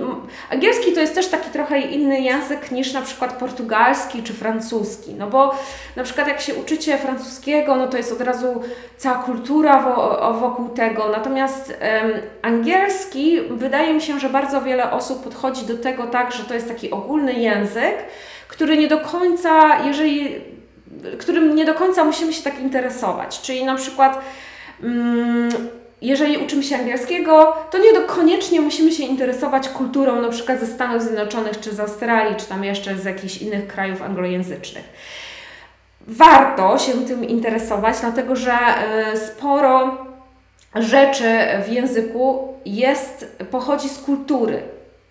angielski 0.51 0.93
to 0.93 0.99
jest 0.99 1.15
też 1.15 1.27
taki 1.27 1.49
trochę 1.49 1.79
inny 1.79 2.21
język 2.21 2.71
niż 2.71 2.93
na 2.93 3.01
przykład 3.01 3.33
portugalski 3.33 4.23
czy 4.23 4.33
francuski. 4.33 5.13
No 5.13 5.27
bo 5.27 5.55
na 5.95 6.03
przykład 6.03 6.27
jak 6.27 6.41
się 6.41 6.55
uczycie 6.55 6.97
francuskiego, 6.97 7.75
no 7.75 7.87
to 7.87 7.97
jest 7.97 8.11
od 8.11 8.21
razu 8.21 8.61
cała 8.97 9.15
kultura 9.15 9.79
wo, 9.79 10.33
wokół 10.33 10.69
tego. 10.69 11.09
Natomiast 11.09 11.77
angielski, 12.41 13.41
wydaje 13.49 13.93
mi 13.93 14.01
się, 14.01 14.19
że 14.19 14.29
bardzo 14.29 14.61
wiele 14.61 14.91
osób 14.91 15.23
podchodzi 15.23 15.65
do 15.65 15.77
tego 15.77 16.07
tak, 16.07 16.31
że 16.31 16.43
to 16.43 16.53
jest 16.53 16.67
taki 16.67 16.91
ogólny 16.91 17.33
język, 17.33 17.95
który 18.47 18.77
nie 18.77 18.87
do 18.87 18.99
końca, 18.99 19.83
jeżeli, 19.85 20.35
którym 21.19 21.55
nie 21.55 21.65
do 21.65 21.73
końca 21.73 22.03
musimy 22.03 22.33
się 22.33 22.43
tak 22.43 22.59
interesować. 22.59 23.41
Czyli 23.41 23.65
na 23.65 23.75
przykład. 23.75 24.21
Um, 24.83 25.82
jeżeli 26.03 26.37
uczymy 26.37 26.63
się 26.63 26.75
angielskiego, 26.75 27.53
to 27.71 27.77
nie 27.77 27.93
koniecznie 28.01 28.61
musimy 28.61 28.91
się 28.91 29.03
interesować 29.03 29.69
kulturą 29.69 30.21
na 30.21 30.29
przykład 30.29 30.59
ze 30.59 30.67
Stanów 30.67 31.03
Zjednoczonych, 31.03 31.59
czy 31.59 31.75
z 31.75 31.79
Australii, 31.79 32.35
czy 32.35 32.45
tam 32.45 32.63
jeszcze 32.63 32.97
z 32.97 33.05
jakichś 33.05 33.37
innych 33.37 33.67
krajów 33.67 34.01
anglojęzycznych. 34.01 34.83
Warto 36.07 36.77
się 36.77 37.05
tym 37.05 37.25
interesować, 37.25 37.95
dlatego 38.01 38.35
że 38.35 38.53
e, 38.53 39.17
sporo 39.17 39.97
rzeczy 40.75 41.23
w 41.65 41.71
języku 41.71 42.53
jest, 42.65 43.37
pochodzi 43.51 43.89
z 43.89 43.99
kultury. 43.99 44.61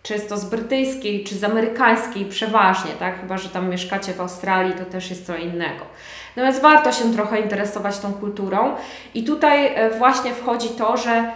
Czy 0.02 0.14
jest 0.14 0.28
to 0.28 0.36
z 0.36 0.44
brytyjskiej, 0.44 1.24
czy 1.24 1.34
z 1.34 1.44
amerykańskiej 1.44 2.24
przeważnie, 2.24 2.90
tak? 2.98 3.20
Chyba, 3.20 3.38
że 3.38 3.48
tam 3.48 3.70
mieszkacie 3.70 4.12
w 4.12 4.20
Australii, 4.20 4.74
to 4.74 4.84
też 4.84 5.10
jest 5.10 5.26
co 5.26 5.36
innego. 5.36 5.84
Natomiast 6.36 6.62
warto 6.62 6.92
się 6.92 7.12
trochę 7.12 7.40
interesować 7.40 7.98
tą 7.98 8.12
kulturą 8.12 8.74
i 9.14 9.24
tutaj 9.24 9.66
e, 9.66 9.90
właśnie 9.90 10.34
wchodzi 10.34 10.68
to, 10.68 10.96
że 10.96 11.32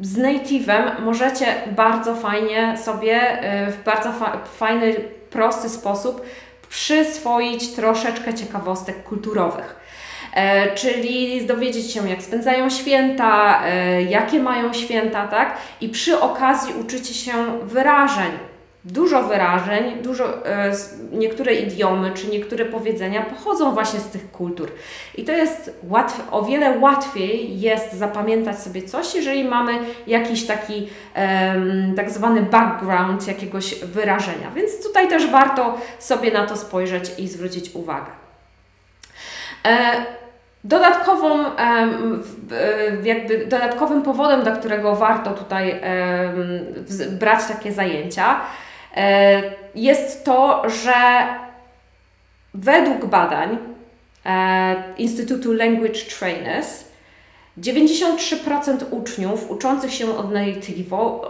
z 0.00 0.18
native'em 0.18 1.00
możecie 1.00 1.46
bardzo 1.76 2.14
fajnie 2.14 2.78
sobie 2.78 3.16
e, 3.20 3.70
w 3.70 3.84
bardzo 3.84 4.12
fa 4.12 4.38
fajny, 4.58 4.94
prosty 5.30 5.68
sposób 5.68 6.22
przyswoić 6.68 7.68
troszeczkę 7.68 8.34
ciekawostek 8.34 9.02
kulturowych. 9.02 9.76
E, 10.34 10.74
czyli 10.74 11.46
dowiedzieć 11.46 11.92
się, 11.92 12.08
jak 12.08 12.22
spędzają 12.22 12.70
święta, 12.70 13.62
jakie 14.08 14.40
mają 14.40 14.72
święta, 14.72 15.28
tak? 15.28 15.56
I 15.80 15.88
przy 15.88 16.20
okazji 16.20 16.74
uczycie 16.80 17.14
się 17.14 17.32
wyrażeń, 17.62 18.30
dużo 18.84 19.22
wyrażeń, 19.22 20.02
dużo, 20.02 20.46
e, 20.46 20.72
niektóre 21.12 21.54
idiomy 21.54 22.12
czy 22.12 22.28
niektóre 22.28 22.64
powiedzenia 22.64 23.22
pochodzą 23.22 23.74
właśnie 23.74 24.00
z 24.00 24.08
tych 24.08 24.30
kultur. 24.30 24.70
I 25.14 25.24
to 25.24 25.32
jest 25.32 25.80
łatwe, 25.82 26.22
o 26.30 26.42
wiele 26.42 26.78
łatwiej 26.78 27.60
jest 27.60 27.92
zapamiętać 27.92 28.58
sobie 28.58 28.82
coś, 28.82 29.14
jeżeli 29.14 29.44
mamy 29.44 29.72
jakiś 30.06 30.46
taki 30.46 30.88
tak 31.96 32.10
zwany 32.10 32.42
background 32.42 33.28
jakiegoś 33.28 33.74
wyrażenia. 33.74 34.50
Więc 34.54 34.82
tutaj 34.82 35.08
też 35.08 35.30
warto 35.30 35.78
sobie 35.98 36.32
na 36.32 36.46
to 36.46 36.56
spojrzeć 36.56 37.10
i 37.18 37.28
zwrócić 37.28 37.74
uwagę. 37.74 38.10
E, 39.66 40.04
Dodatkową, 40.66 41.44
jakby 43.02 43.46
dodatkowym 43.46 44.02
powodem, 44.02 44.42
dla 44.42 44.52
którego 44.52 44.96
warto 44.96 45.30
tutaj 45.30 45.80
brać 47.10 47.46
takie 47.48 47.72
zajęcia, 47.72 48.40
jest 49.74 50.24
to, 50.24 50.62
że 50.68 50.94
według 52.54 53.06
badań 53.06 53.58
e, 54.26 54.74
Instytutu 54.98 55.52
Language 55.52 56.00
Trainers 56.18 56.84
93% 57.58 58.76
uczniów 58.90 59.50
uczących 59.50 59.94
się 59.94 60.16
od 60.16 60.30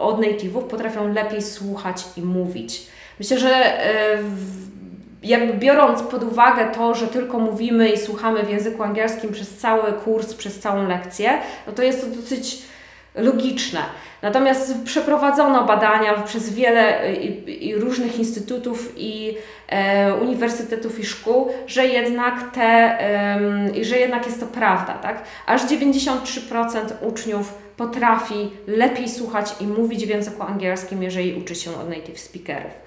od 0.00 0.20
native'ów 0.20 0.62
potrafią 0.62 1.12
lepiej 1.12 1.42
słuchać 1.42 2.04
i 2.16 2.22
mówić. 2.22 2.86
Myślę, 3.18 3.38
że 3.38 3.50
e, 3.50 4.18
jakby 5.22 5.54
biorąc 5.54 6.02
pod 6.02 6.24
uwagę 6.24 6.70
to, 6.74 6.94
że 6.94 7.06
tylko 7.06 7.38
mówimy 7.38 7.88
i 7.88 7.98
słuchamy 7.98 8.42
w 8.42 8.50
języku 8.50 8.82
angielskim 8.82 9.32
przez 9.32 9.58
cały 9.58 9.92
kurs, 9.92 10.34
przez 10.34 10.60
całą 10.60 10.88
lekcję, 10.88 11.38
no 11.66 11.72
to 11.72 11.82
jest 11.82 12.00
to 12.00 12.06
dosyć 12.06 12.62
logiczne. 13.14 13.80
Natomiast 14.22 14.84
przeprowadzono 14.84 15.64
badania 15.64 16.14
przez 16.14 16.54
wiele 16.54 17.12
i, 17.14 17.68
i 17.68 17.76
różnych 17.76 18.18
instytutów 18.18 18.92
i 18.96 19.36
e, 19.68 20.14
uniwersytetów 20.14 21.00
i 21.00 21.04
szkół, 21.04 21.48
że 21.66 21.86
jednak 21.86 22.54
te, 22.54 23.00
e, 23.00 23.84
że 23.84 23.98
jednak 23.98 24.26
jest 24.26 24.40
to 24.40 24.46
prawda, 24.46 24.92
tak? 24.94 25.22
Aż 25.46 25.62
93% 25.62 26.80
uczniów 27.00 27.54
potrafi 27.76 28.50
lepiej 28.66 29.08
słuchać 29.08 29.54
i 29.60 29.66
mówić 29.66 30.06
w 30.06 30.08
języku 30.08 30.42
angielskim, 30.42 31.02
jeżeli 31.02 31.34
uczy 31.34 31.54
się 31.54 31.70
od 31.70 31.88
native 31.88 32.20
speakerów. 32.20 32.84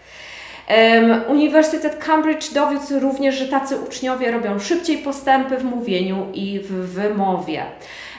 Uniwersytet 1.28 2.06
Cambridge 2.06 2.54
dowiódł 2.54 3.00
również, 3.00 3.36
że 3.36 3.48
tacy 3.48 3.78
uczniowie 3.78 4.32
robią 4.32 4.60
szybciej 4.60 4.98
postępy 4.98 5.58
w 5.58 5.64
mówieniu 5.64 6.28
i 6.34 6.60
w 6.60 6.72
wymowie. 6.72 7.64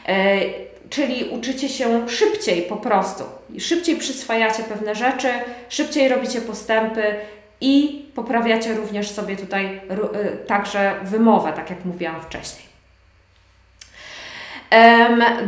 E, 0.08 0.40
czyli 0.90 1.28
uczycie 1.30 1.68
się 1.68 2.08
szybciej 2.08 2.62
po 2.62 2.76
prostu. 2.76 3.24
Szybciej 3.58 3.96
przyswajacie 3.96 4.62
pewne 4.62 4.94
rzeczy, 4.94 5.28
szybciej 5.68 6.08
robicie 6.08 6.40
postępy 6.40 7.14
i 7.60 8.04
poprawiacie 8.14 8.74
również 8.74 9.10
sobie 9.10 9.36
tutaj 9.36 9.80
y, 10.34 10.46
także 10.46 10.94
wymowę, 11.02 11.52
tak 11.52 11.70
jak 11.70 11.84
mówiłam 11.84 12.20
wcześniej. 12.22 12.68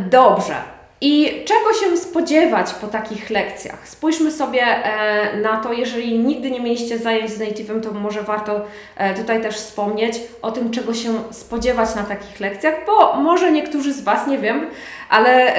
Dobrze. 0.09 0.80
I 1.03 1.43
czego 1.45 1.73
się 1.73 1.97
spodziewać 1.97 2.73
po 2.73 2.87
takich 2.87 3.29
lekcjach? 3.29 3.87
Spójrzmy 3.87 4.31
sobie 4.31 4.61
e, 4.63 5.37
na 5.37 5.57
to, 5.57 5.73
jeżeli 5.73 6.19
nigdy 6.19 6.51
nie 6.51 6.59
mieliście 6.59 6.99
zajęć 6.99 7.31
z 7.31 7.39
native'em, 7.39 7.81
to 7.81 7.91
może 7.91 8.21
warto 8.21 8.61
e, 8.97 9.13
tutaj 9.13 9.41
też 9.41 9.55
wspomnieć 9.55 10.19
o 10.41 10.51
tym, 10.51 10.71
czego 10.71 10.93
się 10.93 11.13
spodziewać 11.31 11.95
na 11.95 12.03
takich 12.03 12.39
lekcjach, 12.39 12.75
bo 12.85 13.15
może 13.15 13.51
niektórzy 13.51 13.93
z 13.93 14.01
Was, 14.01 14.27
nie 14.27 14.37
wiem, 14.37 14.67
ale 15.09 15.53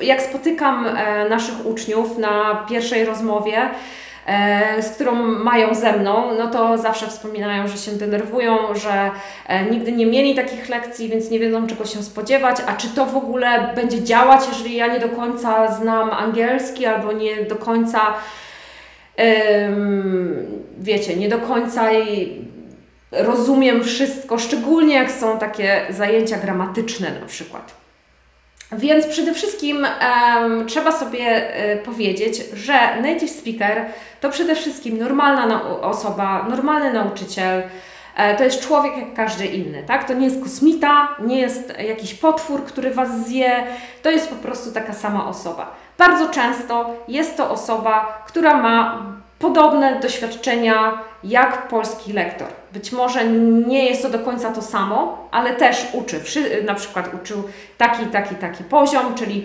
jak 0.00 0.22
spotykam 0.22 0.86
e, 0.86 1.28
naszych 1.28 1.66
uczniów 1.66 2.18
na 2.18 2.66
pierwszej 2.68 3.04
rozmowie, 3.04 3.70
z 4.82 4.88
którą 4.88 5.14
mają 5.22 5.74
ze 5.74 5.92
mną, 5.92 6.34
no 6.38 6.46
to 6.46 6.78
zawsze 6.78 7.06
wspominają, 7.06 7.68
że 7.68 7.76
się 7.78 7.92
denerwują, 7.92 8.74
że 8.74 9.10
e, 9.46 9.64
nigdy 9.64 9.92
nie 9.92 10.06
mieli 10.06 10.34
takich 10.34 10.68
lekcji, 10.68 11.08
więc 11.08 11.30
nie 11.30 11.38
wiedzą 11.38 11.66
czego 11.66 11.84
się 11.84 12.02
spodziewać, 12.02 12.56
a 12.66 12.72
czy 12.72 12.88
to 12.88 13.06
w 13.06 13.16
ogóle 13.16 13.72
będzie 13.74 14.04
działać, 14.04 14.40
jeżeli 14.48 14.76
ja 14.76 14.86
nie 14.86 15.00
do 15.00 15.08
końca 15.08 15.72
znam 15.72 16.10
angielski 16.10 16.86
albo 16.86 17.12
nie 17.12 17.44
do 17.44 17.56
końca 17.56 18.00
wiecie, 20.78 21.16
nie 21.16 21.28
do 21.28 21.38
końca 21.38 21.90
rozumiem 23.12 23.84
wszystko, 23.84 24.38
szczególnie 24.38 24.94
jak 24.94 25.10
są 25.10 25.38
takie 25.38 25.86
zajęcia 25.90 26.38
gramatyczne 26.38 27.20
na 27.20 27.26
przykład. 27.26 27.87
Więc 28.72 29.06
przede 29.06 29.34
wszystkim 29.34 29.86
um, 30.36 30.66
trzeba 30.66 30.92
sobie 30.92 31.54
y, 31.74 31.76
powiedzieć, 31.76 32.44
że 32.54 33.02
native 33.02 33.30
speaker 33.30 33.86
to 34.20 34.30
przede 34.30 34.54
wszystkim 34.54 34.98
normalna 34.98 35.62
osoba, 35.80 36.46
normalny 36.50 36.92
nauczyciel. 36.92 37.62
E, 38.16 38.36
to 38.36 38.44
jest 38.44 38.60
człowiek 38.60 38.96
jak 38.96 39.14
każdy 39.14 39.46
inny, 39.46 39.82
tak? 39.86 40.04
To 40.04 40.14
nie 40.14 40.26
jest 40.26 40.42
kosmita, 40.42 41.08
nie 41.20 41.40
jest 41.40 41.78
jakiś 41.88 42.14
potwór, 42.14 42.64
który 42.64 42.90
Was 42.90 43.26
zje, 43.26 43.66
to 44.02 44.10
jest 44.10 44.28
po 44.28 44.36
prostu 44.36 44.72
taka 44.72 44.92
sama 44.92 45.28
osoba. 45.28 45.76
Bardzo 45.98 46.28
często 46.28 46.94
jest 47.08 47.36
to 47.36 47.50
osoba, 47.50 48.24
która 48.26 48.56
ma 48.56 49.02
podobne 49.38 50.00
doświadczenia 50.00 50.98
jak 51.24 51.68
polski 51.68 52.12
lektor. 52.12 52.48
Być 52.72 52.92
może 52.92 53.24
nie 53.66 53.84
jest 53.84 54.02
to 54.02 54.10
do 54.10 54.18
końca 54.18 54.52
to 54.52 54.62
samo, 54.62 55.28
ale 55.30 55.54
też 55.54 55.86
uczy. 55.92 56.20
Na 56.66 56.74
przykład 56.74 57.14
uczył 57.14 57.42
taki, 57.78 58.06
taki, 58.06 58.34
taki 58.34 58.64
poziom, 58.64 59.14
czyli 59.14 59.44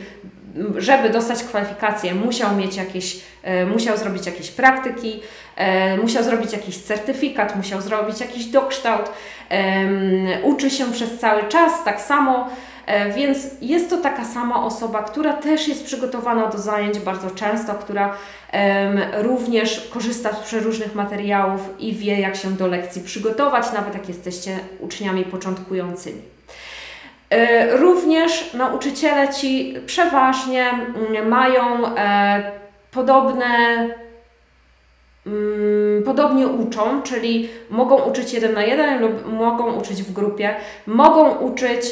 żeby 0.77 1.09
dostać 1.09 1.43
kwalifikację, 1.43 2.15
musiał 2.15 2.55
mieć 2.55 2.75
jakieś, 2.75 3.19
e, 3.43 3.65
musiał 3.65 3.97
zrobić 3.97 4.25
jakieś 4.25 4.51
praktyki, 4.51 5.19
e, 5.55 5.97
musiał 5.97 6.23
zrobić 6.23 6.53
jakiś 6.53 6.77
certyfikat, 6.77 7.55
musiał 7.55 7.81
zrobić 7.81 8.19
jakiś 8.19 8.45
dokształt, 8.45 9.11
uczy 10.43 10.69
się 10.69 10.91
przez 10.91 11.19
cały 11.19 11.43
czas 11.43 11.83
tak 11.85 12.01
samo 12.01 12.49
więc 13.15 13.47
jest 13.61 13.89
to 13.89 13.97
taka 13.97 14.25
sama 14.25 14.65
osoba, 14.65 15.03
która 15.03 15.33
też 15.33 15.67
jest 15.67 15.85
przygotowana 15.85 16.47
do 16.47 16.57
zajęć 16.57 16.99
bardzo 16.99 17.29
często, 17.31 17.73
która 17.73 18.15
również 19.17 19.89
korzysta 19.93 20.33
z 20.33 20.39
przeróżnych 20.39 20.95
materiałów 20.95 21.61
i 21.79 21.93
wie, 21.93 22.19
jak 22.19 22.35
się 22.35 22.51
do 22.51 22.67
lekcji 22.67 23.01
przygotować, 23.01 23.73
nawet 23.73 23.93
jak 23.93 24.09
jesteście 24.09 24.59
uczniami 24.79 25.23
początkującymi. 25.23 26.21
E, 27.33 27.77
również 27.77 28.53
nauczyciele 28.53 29.33
ci 29.33 29.73
przeważnie 29.85 30.69
mm, 30.69 31.27
mają 31.27 31.95
e, 31.95 32.51
podobne 32.91 33.45
mm, 35.27 36.03
podobnie 36.05 36.47
uczą, 36.47 37.01
czyli 37.01 37.49
mogą 37.69 38.03
uczyć 38.03 38.33
jeden 38.33 38.53
na 38.53 38.63
jeden 38.63 39.01
lub 39.01 39.33
mogą 39.33 39.73
uczyć 39.73 40.03
w 40.03 40.13
grupie, 40.13 40.55
mogą 40.87 41.37
uczyć 41.37 41.85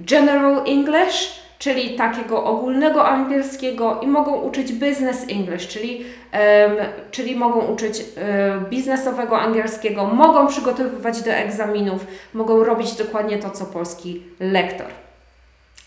General 0.00 0.62
English, 0.66 1.40
czyli 1.58 1.96
takiego 1.96 2.44
ogólnego 2.44 3.08
angielskiego 3.08 4.00
i 4.02 4.06
mogą 4.06 4.36
uczyć 4.36 4.72
Business 4.72 5.22
English, 5.30 5.68
czyli, 5.68 5.98
um, 5.98 6.76
czyli 7.10 7.36
mogą 7.36 7.60
uczyć 7.60 7.98
um, 7.98 8.66
biznesowego 8.70 9.38
angielskiego, 9.38 10.04
mogą 10.04 10.46
przygotowywać 10.46 11.22
do 11.22 11.30
egzaminów, 11.30 12.06
mogą 12.34 12.64
robić 12.64 12.92
dokładnie 12.92 13.38
to, 13.38 13.50
co 13.50 13.64
polski 13.64 14.22
lektor. 14.40 14.86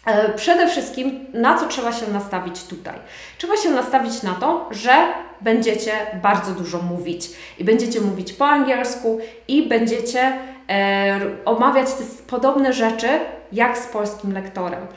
E, 0.06 0.30
przede 0.30 0.68
wszystkim, 0.68 1.26
na 1.34 1.60
co 1.60 1.68
trzeba 1.68 1.92
się 1.92 2.12
nastawić 2.12 2.64
tutaj? 2.64 2.96
Trzeba 3.38 3.58
się 3.58 3.70
nastawić 3.70 4.24
na 4.24 4.34
to, 4.34 4.70
że 4.72 4.94
będziecie 5.42 5.92
bardzo 6.22 6.52
dużo 6.52 6.82
mówić 6.82 7.30
i 7.60 7.64
będziecie 7.64 8.02
mówić 8.02 8.34
po 8.34 8.46
angielsku 8.46 9.20
i 9.48 9.68
będziecie 9.68 10.38
e, 10.70 11.20
omawiać 11.46 11.88
te 11.94 12.04
podobne 12.28 12.74
rzeczy 12.74 13.08
jak 13.52 13.78
z 13.78 13.88
polskim 13.88 14.34
lektorem. 14.34 14.88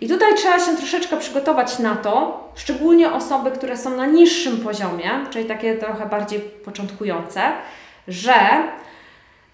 I 0.00 0.08
tutaj 0.08 0.34
trzeba 0.34 0.58
się 0.58 0.76
troszeczkę 0.76 1.16
przygotować 1.16 1.78
na 1.78 1.96
to, 1.96 2.44
szczególnie 2.54 3.12
osoby, 3.12 3.50
które 3.50 3.76
są 3.76 3.96
na 3.96 4.06
niższym 4.06 4.56
poziomie, 4.56 5.10
czyli 5.30 5.44
takie 5.44 5.76
trochę 5.76 6.06
bardziej 6.06 6.40
początkujące, 6.40 7.42
że 8.08 8.34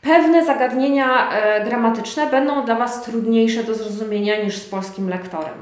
pewne 0.08 0.44
zagadnienia 0.44 1.30
e, 1.30 1.64
gramatyczne 1.64 2.26
będą 2.26 2.64
dla 2.64 2.74
Was 2.74 3.02
trudniejsze 3.02 3.64
do 3.64 3.74
zrozumienia 3.74 4.44
niż 4.44 4.56
z 4.56 4.68
polskim 4.68 5.08
lektorem. 5.08 5.54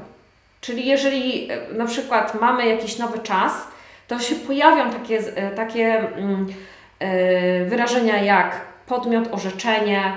Czyli 0.61 0.85
jeżeli 0.85 1.51
e, 1.51 1.73
na 1.73 1.85
przykład 1.85 2.41
mamy 2.41 2.67
jakiś 2.67 2.97
nowy 2.97 3.19
czas, 3.19 3.67
to 4.07 4.19
się 4.19 4.35
pojawią 4.35 4.91
takie, 4.91 5.19
e, 5.35 5.51
takie 5.51 5.99
mm, 5.99 6.47
wyrażenia 7.65 8.23
jak 8.23 8.61
podmiot, 8.87 9.27
orzeczenie, 9.31 10.13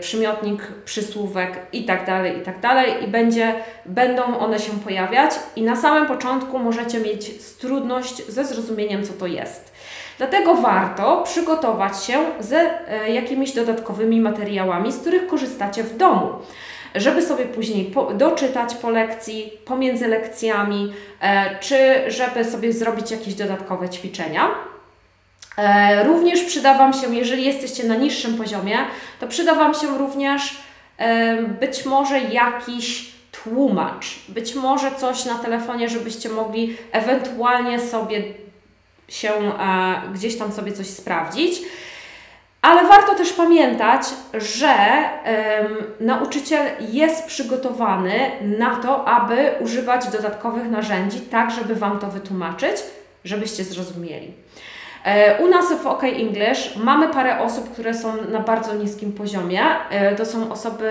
przymiotnik, 0.00 0.62
przysłówek 0.84 1.58
i 1.72 1.84
tak 1.84 2.06
dalej, 2.06 2.38
i 2.38 2.40
tak 2.40 2.56
i 3.02 3.08
będzie, 3.08 3.54
będą 3.86 4.38
one 4.38 4.58
się 4.58 4.72
pojawiać 4.72 5.30
i 5.56 5.62
na 5.62 5.76
samym 5.76 6.06
początku 6.06 6.58
możecie 6.58 7.00
mieć 7.00 7.30
trudność 7.60 8.26
ze 8.26 8.44
zrozumieniem, 8.44 9.04
co 9.04 9.12
to 9.12 9.26
jest. 9.26 9.73
Dlatego 10.18 10.54
warto 10.54 11.22
przygotować 11.22 12.04
się 12.04 12.18
ze 12.40 12.88
e, 12.88 13.10
jakimiś 13.10 13.52
dodatkowymi 13.52 14.20
materiałami, 14.20 14.92
z 14.92 14.98
których 14.98 15.26
korzystacie 15.26 15.82
w 15.82 15.96
domu 15.96 16.28
żeby 16.94 17.22
sobie 17.22 17.44
później 17.44 17.84
po, 17.84 18.14
doczytać 18.14 18.74
po 18.74 18.90
lekcji, 18.90 19.52
pomiędzy 19.64 20.06
lekcjami, 20.06 20.92
e, 21.20 21.58
czy 21.58 22.04
żeby 22.10 22.44
sobie 22.44 22.72
zrobić 22.72 23.10
jakieś 23.10 23.34
dodatkowe 23.34 23.88
ćwiczenia. 23.88 24.50
E, 25.58 26.04
również 26.04 26.44
przyda 26.44 26.78
Wam 26.78 26.92
się, 26.92 27.14
jeżeli 27.14 27.44
jesteście 27.44 27.84
na 27.84 27.96
niższym 27.96 28.34
poziomie, 28.34 28.76
to 29.20 29.26
przyda 29.26 29.54
Wam 29.54 29.74
się 29.74 29.98
również 29.98 30.64
być 31.60 31.84
może 31.84 32.20
jakiś 32.20 33.12
tłumacz, 33.32 34.06
być 34.28 34.54
może 34.54 34.90
coś 34.90 35.24
na 35.24 35.34
telefonie, 35.34 35.88
żebyście 35.88 36.28
mogli 36.28 36.76
ewentualnie 36.92 37.80
sobie 37.80 38.22
się 39.08 39.32
e, 39.32 39.52
gdzieś 40.14 40.38
tam 40.38 40.52
sobie 40.52 40.72
coś 40.72 40.86
sprawdzić. 40.86 41.60
Ale 42.62 42.88
warto 42.88 43.14
też 43.14 43.32
pamiętać, 43.32 44.02
że 44.34 44.74
nauczyciel 46.00 46.66
jest 46.80 47.26
przygotowany 47.26 48.30
na 48.58 48.76
to, 48.76 49.08
aby 49.08 49.52
używać 49.60 50.08
dodatkowych 50.08 50.70
narzędzi, 50.70 51.20
tak 51.20 51.50
żeby 51.50 51.74
Wam 51.74 51.98
to 51.98 52.06
wytłumaczyć, 52.06 52.76
żebyście 53.24 53.64
zrozumieli. 53.64 54.34
E, 55.04 55.38
u 55.44 55.48
nas 55.48 55.72
w 55.82 55.86
OK 55.86 56.04
English 56.04 56.76
mamy 56.76 57.08
parę 57.08 57.40
osób, 57.40 57.72
które 57.72 57.94
są 57.94 58.26
na 58.30 58.40
bardzo 58.40 58.74
niskim 58.74 59.12
poziomie. 59.12 59.62
E, 59.90 60.16
to 60.16 60.26
są 60.26 60.52
osoby 60.52 60.90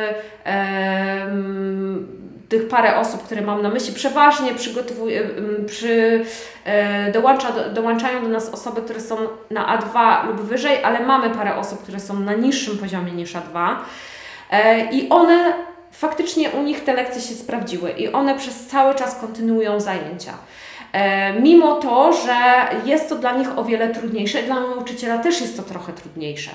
tych 2.53 2.67
parę 2.67 2.99
osób, 2.99 3.23
które 3.23 3.41
mam 3.41 3.61
na 3.61 3.69
myśli, 3.69 3.93
przeważnie 3.93 4.53
przygotowuję, 4.53 5.29
przy, 5.65 6.25
e, 6.65 7.11
dołącza, 7.11 7.51
dołączają 7.73 8.23
do 8.23 8.29
nas 8.29 8.49
osoby, 8.49 8.81
które 8.81 8.99
są 8.99 9.17
na 9.51 9.77
A2 9.77 10.27
lub 10.27 10.41
wyżej, 10.41 10.83
ale 10.83 10.99
mamy 10.99 11.29
parę 11.29 11.55
osób, 11.55 11.83
które 11.83 11.99
są 11.99 12.19
na 12.19 12.33
niższym 12.33 12.77
poziomie 12.77 13.11
niż 13.11 13.33
A2 13.33 13.75
e, 14.51 14.85
i 14.91 15.09
one 15.09 15.53
faktycznie 15.91 16.49
u 16.49 16.63
nich 16.63 16.83
te 16.83 16.93
lekcje 16.93 17.21
się 17.21 17.33
sprawdziły 17.35 17.91
i 17.91 18.11
one 18.11 18.35
przez 18.35 18.67
cały 18.67 18.95
czas 18.95 19.15
kontynuują 19.15 19.79
zajęcia. 19.79 20.33
E, 20.91 21.33
mimo 21.41 21.75
to, 21.75 22.13
że 22.13 22.35
jest 22.85 23.09
to 23.09 23.15
dla 23.15 23.37
nich 23.37 23.57
o 23.57 23.63
wiele 23.63 23.89
trudniejsze, 23.89 24.43
dla 24.43 24.59
nauczyciela 24.59 25.17
też 25.17 25.41
jest 25.41 25.57
to 25.57 25.63
trochę 25.63 25.93
trudniejsze, 25.93 26.51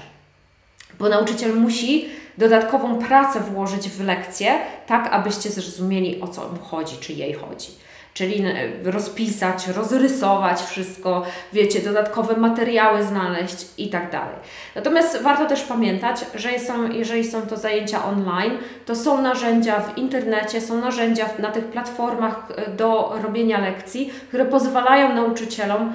bo 0.98 1.09
nauczyciel 1.09 1.57
musi 1.57 2.09
dodatkową 2.38 2.98
pracę 2.98 3.40
włożyć 3.40 3.88
w 3.88 4.01
lekcję, 4.01 4.59
tak 4.87 5.09
abyście 5.12 5.51
zrozumieli 5.51 6.20
o 6.20 6.29
co 6.29 6.48
mu 6.48 6.59
chodzi, 6.62 6.96
czy 7.01 7.12
jej 7.12 7.33
chodzi 7.33 7.68
czyli 8.18 8.44
e, 8.46 8.90
rozpisać, 8.90 9.68
rozrysować 9.68 10.61
wszystko, 10.61 11.22
wiecie, 11.52 11.81
dodatkowe 11.81 12.37
materiały 12.37 13.02
znaleźć 13.02 13.66
i 13.78 13.88
tak 13.88 14.11
dalej. 14.11 14.37
Natomiast 14.74 15.22
warto 15.22 15.46
też 15.46 15.62
pamiętać, 15.62 16.24
że 16.35 16.59
są, 16.59 16.90
jeżeli 16.90 17.24
są 17.24 17.42
to 17.42 17.57
zajęcia 17.57 18.04
online, 18.04 18.59
to 18.87 18.96
są 18.96 19.22
narzędzia 19.22 19.81
w 19.81 19.98
internecie, 19.98 20.61
są 20.61 20.81
narzędzia 20.81 21.28
na 21.38 21.50
tych 21.50 21.64
platformach 21.64 22.48
e, 22.57 22.70
do 22.70 23.18
robienia 23.22 23.61
lekcji, 23.61 24.12
które 24.28 24.44
pozwalają 24.44 25.14
nauczycielom, 25.14 25.92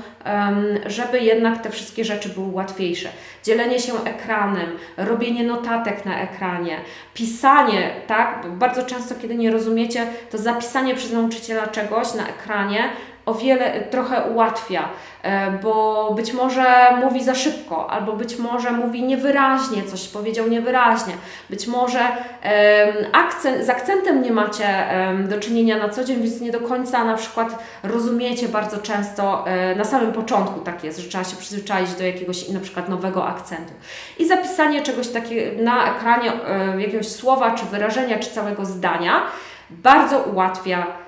żeby 0.86 1.20
jednak 1.20 1.62
te 1.62 1.70
wszystkie 1.70 2.06
rzeczy 2.06 2.30
były 2.30 2.52
łatwiejsze. 2.52 3.10
Dzielenie 3.44 3.80
się 3.80 3.94
ekranem, 4.06 4.78
robienie 4.98 5.44
notatek 5.44 6.06
na 6.06 6.22
ekranie, 6.22 6.78
pisanie, 7.14 7.92
tak? 8.08 8.48
Bardzo 8.52 8.84
często, 8.84 9.16
kiedy 9.22 9.36
nie 9.36 9.52
rozumiecie, 9.52 10.08
to 10.32 10.38
zapisanie 10.38 10.96
przez 10.96 11.12
nauczyciela 11.12 11.68
czegoś 11.68 12.13
na 12.16 12.28
ekranie 12.28 12.90
o 13.26 13.34
wiele 13.34 13.82
trochę 13.82 14.22
ułatwia, 14.22 14.90
e, 15.24 15.52
bo 15.52 16.14
być 16.16 16.34
może 16.34 16.66
mówi 17.02 17.24
za 17.24 17.36
szybko, 17.36 17.90
albo 17.90 18.14
być 18.14 18.38
może 18.38 18.72
mówi 18.72 19.04
niewyraźnie, 19.04 19.84
coś 19.84 20.08
powiedział 20.08 20.48
niewyraźnie, 20.48 21.14
być 21.50 21.68
może 21.68 22.00
akcent, 23.14 23.66
z 23.66 23.70
akcentem 23.70 24.22
nie 24.22 24.32
macie 24.32 24.68
do 25.30 25.40
czynienia 25.40 25.78
na 25.78 25.90
co 25.90 26.04
dzień, 26.04 26.22
więc 26.22 26.42
nie 26.42 26.52
do 26.52 26.60
końca 26.60 27.04
na 27.04 27.18
przykład 27.18 27.64
rozumiecie 27.84 28.48
bardzo 28.48 28.78
często, 28.78 29.48
e, 29.48 29.76
na 29.76 29.84
samym 29.84 30.12
początku 30.12 30.60
tak 30.60 30.84
jest, 30.84 31.00
że 31.00 31.10
trzeba 31.10 31.24
się 31.24 31.36
przyzwyczaić 31.36 31.94
do 31.94 32.04
jakiegoś 32.04 32.50
na 32.50 32.60
przykład 32.60 32.90
nowego 32.90 33.28
akcentu. 33.28 33.74
I 34.20 34.28
zapisanie 34.28 34.82
czegoś 34.82 35.08
takiego 35.08 35.64
na 35.64 35.96
ekranie, 35.96 36.32
e, 36.48 36.82
jakiegoś 36.82 37.08
słowa, 37.08 37.52
czy 37.52 37.66
wyrażenia, 37.66 38.20
czy 38.20 38.30
całego 38.30 38.66
zdania 38.66 39.22
bardzo 39.70 40.20
ułatwia 40.20 40.88
Y, 40.88 41.03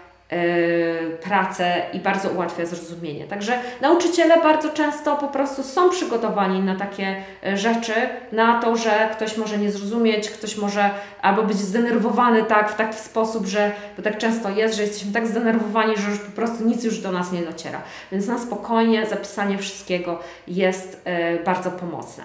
pracę 1.23 1.81
i 1.93 1.99
bardzo 1.99 2.29
ułatwia 2.29 2.65
zrozumienie. 2.65 3.25
Także 3.25 3.59
nauczyciele 3.81 4.41
bardzo 4.41 4.69
często 4.69 5.15
po 5.15 5.27
prostu 5.27 5.63
są 5.63 5.89
przygotowani 5.89 6.59
na 6.59 6.75
takie 6.75 7.15
y, 7.47 7.57
rzeczy, 7.57 7.93
na 8.31 8.61
to, 8.61 8.77
że 8.77 9.09
ktoś 9.13 9.37
może 9.37 9.57
nie 9.57 9.71
zrozumieć, 9.71 10.29
ktoś 10.29 10.57
może 10.57 10.89
albo 11.21 11.43
być 11.43 11.57
zdenerwowany 11.57 12.43
tak 12.43 12.71
w 12.71 12.75
taki 12.75 12.97
sposób, 12.97 13.45
że 13.45 13.71
bo 13.97 14.03
tak 14.03 14.17
często 14.17 14.49
jest, 14.49 14.75
że 14.75 14.81
jesteśmy 14.81 15.13
tak 15.13 15.27
zdenerwowani, 15.27 15.97
że 15.97 16.09
już 16.09 16.19
po 16.19 16.31
prostu 16.31 16.65
nic 16.65 16.83
już 16.83 16.99
do 16.99 17.11
nas 17.11 17.31
nie 17.31 17.41
dociera. 17.41 17.81
Więc 18.11 18.27
na 18.27 18.39
spokojnie 18.39 19.05
zapisanie 19.05 19.57
wszystkiego 19.57 20.19
jest 20.47 21.07
y, 21.39 21.43
bardzo 21.43 21.71
pomocne. 21.71 22.23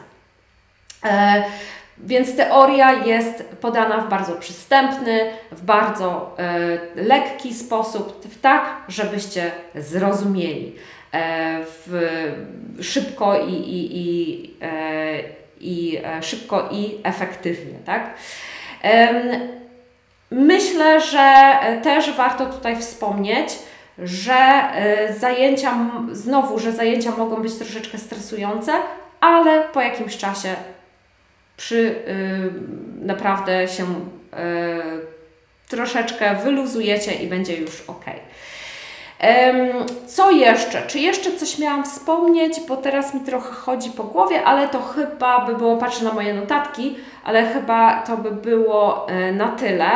Więc 2.04 2.36
teoria 2.36 2.92
jest 2.92 3.44
podana 3.60 4.00
w 4.00 4.08
bardzo 4.08 4.32
przystępny, 4.32 5.30
w 5.52 5.62
bardzo 5.62 6.36
e, 6.38 7.02
lekki 7.02 7.54
sposób, 7.54 8.26
tak, 8.42 8.62
żebyście 8.88 9.50
zrozumieli 9.74 10.76
e, 11.12 11.58
w, 11.64 12.20
szybko 12.80 13.40
i, 13.40 13.52
i, 13.52 13.98
i, 13.98 14.54
e, 14.62 15.18
i 15.60 16.00
szybko 16.20 16.68
i 16.72 16.98
efektywnie, 17.02 17.78
tak. 17.86 18.14
Myślę, 20.30 21.00
że 21.00 21.54
też 21.82 22.12
warto 22.12 22.46
tutaj 22.46 22.76
wspomnieć, 22.76 23.48
że 23.98 24.62
zajęcia, 25.18 25.74
znowu, 26.12 26.58
że 26.58 26.72
zajęcia 26.72 27.10
mogą 27.10 27.36
być 27.36 27.54
troszeczkę 27.54 27.98
stresujące, 27.98 28.72
ale 29.20 29.62
po 29.62 29.80
jakimś 29.80 30.16
czasie 30.16 30.54
przy 31.60 31.76
y, 31.76 33.04
naprawdę 33.06 33.68
się 33.68 33.84
y, 33.84 33.86
troszeczkę 35.68 36.36
wyluzujecie 36.44 37.12
i 37.14 37.26
będzie 37.26 37.56
już 37.56 37.80
ok. 37.86 38.04
Co 40.06 40.30
jeszcze? 40.30 40.82
Czy 40.86 40.98
jeszcze 40.98 41.32
coś 41.32 41.58
miałam 41.58 41.84
wspomnieć, 41.84 42.60
bo 42.68 42.76
teraz 42.76 43.14
mi 43.14 43.20
trochę 43.20 43.52
chodzi 43.52 43.90
po 43.90 44.04
głowie, 44.04 44.44
ale 44.44 44.68
to 44.68 44.82
chyba 44.82 45.46
by 45.46 45.54
było, 45.54 45.76
patrzę 45.76 46.04
na 46.04 46.12
moje 46.12 46.34
notatki, 46.34 46.96
ale 47.24 47.46
chyba 47.46 48.02
to 48.02 48.16
by 48.16 48.30
było 48.30 49.06
y, 49.10 49.32
na 49.32 49.48
tyle. 49.48 49.90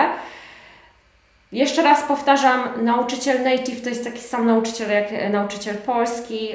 Jeszcze 1.53 1.83
raz 1.83 2.03
powtarzam, 2.03 2.85
nauczyciel 2.85 3.43
native 3.43 3.83
to 3.83 3.89
jest 3.89 4.05
taki 4.05 4.21
sam 4.21 4.47
nauczyciel 4.47 4.91
jak 4.91 5.33
nauczyciel 5.33 5.77
polski 5.77 6.49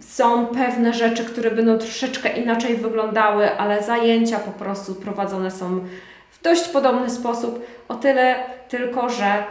są 0.00 0.46
pewne 0.46 0.94
rzeczy, 0.94 1.24
które 1.24 1.50
będą 1.50 1.78
troszeczkę 1.78 2.28
inaczej 2.28 2.76
wyglądały, 2.76 3.58
ale 3.58 3.82
zajęcia 3.82 4.38
po 4.38 4.50
prostu 4.50 4.94
prowadzone 4.94 5.50
są 5.50 5.84
w 6.30 6.42
dość 6.42 6.68
podobny 6.68 7.10
sposób. 7.10 7.66
O 7.88 7.94
tyle 7.94 8.36
tylko, 8.68 9.10
że 9.10 9.44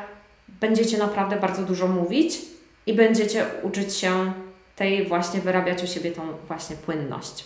będziecie 0.47 0.97
naprawdę 0.97 1.35
bardzo 1.35 1.61
dużo 1.61 1.87
mówić 1.87 2.37
i 2.85 2.93
będziecie 2.93 3.45
uczyć 3.63 3.97
się 3.97 4.33
tej 4.75 5.07
właśnie 5.07 5.39
wyrabiać 5.39 5.83
u 5.83 5.87
siebie 5.87 6.11
tą 6.11 6.21
właśnie 6.47 6.75
płynność. 6.75 7.45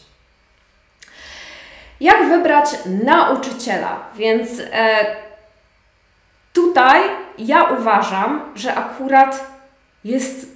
Jak 1.99 2.29
wybrać 2.29 2.65
nauczyciela? 3.03 3.99
Więc 4.15 4.49
e, 4.71 5.05
tutaj 6.53 7.01
ja 7.37 7.63
uważam, 7.63 8.41
że 8.55 8.75
akurat 8.75 9.47
jest 10.03 10.47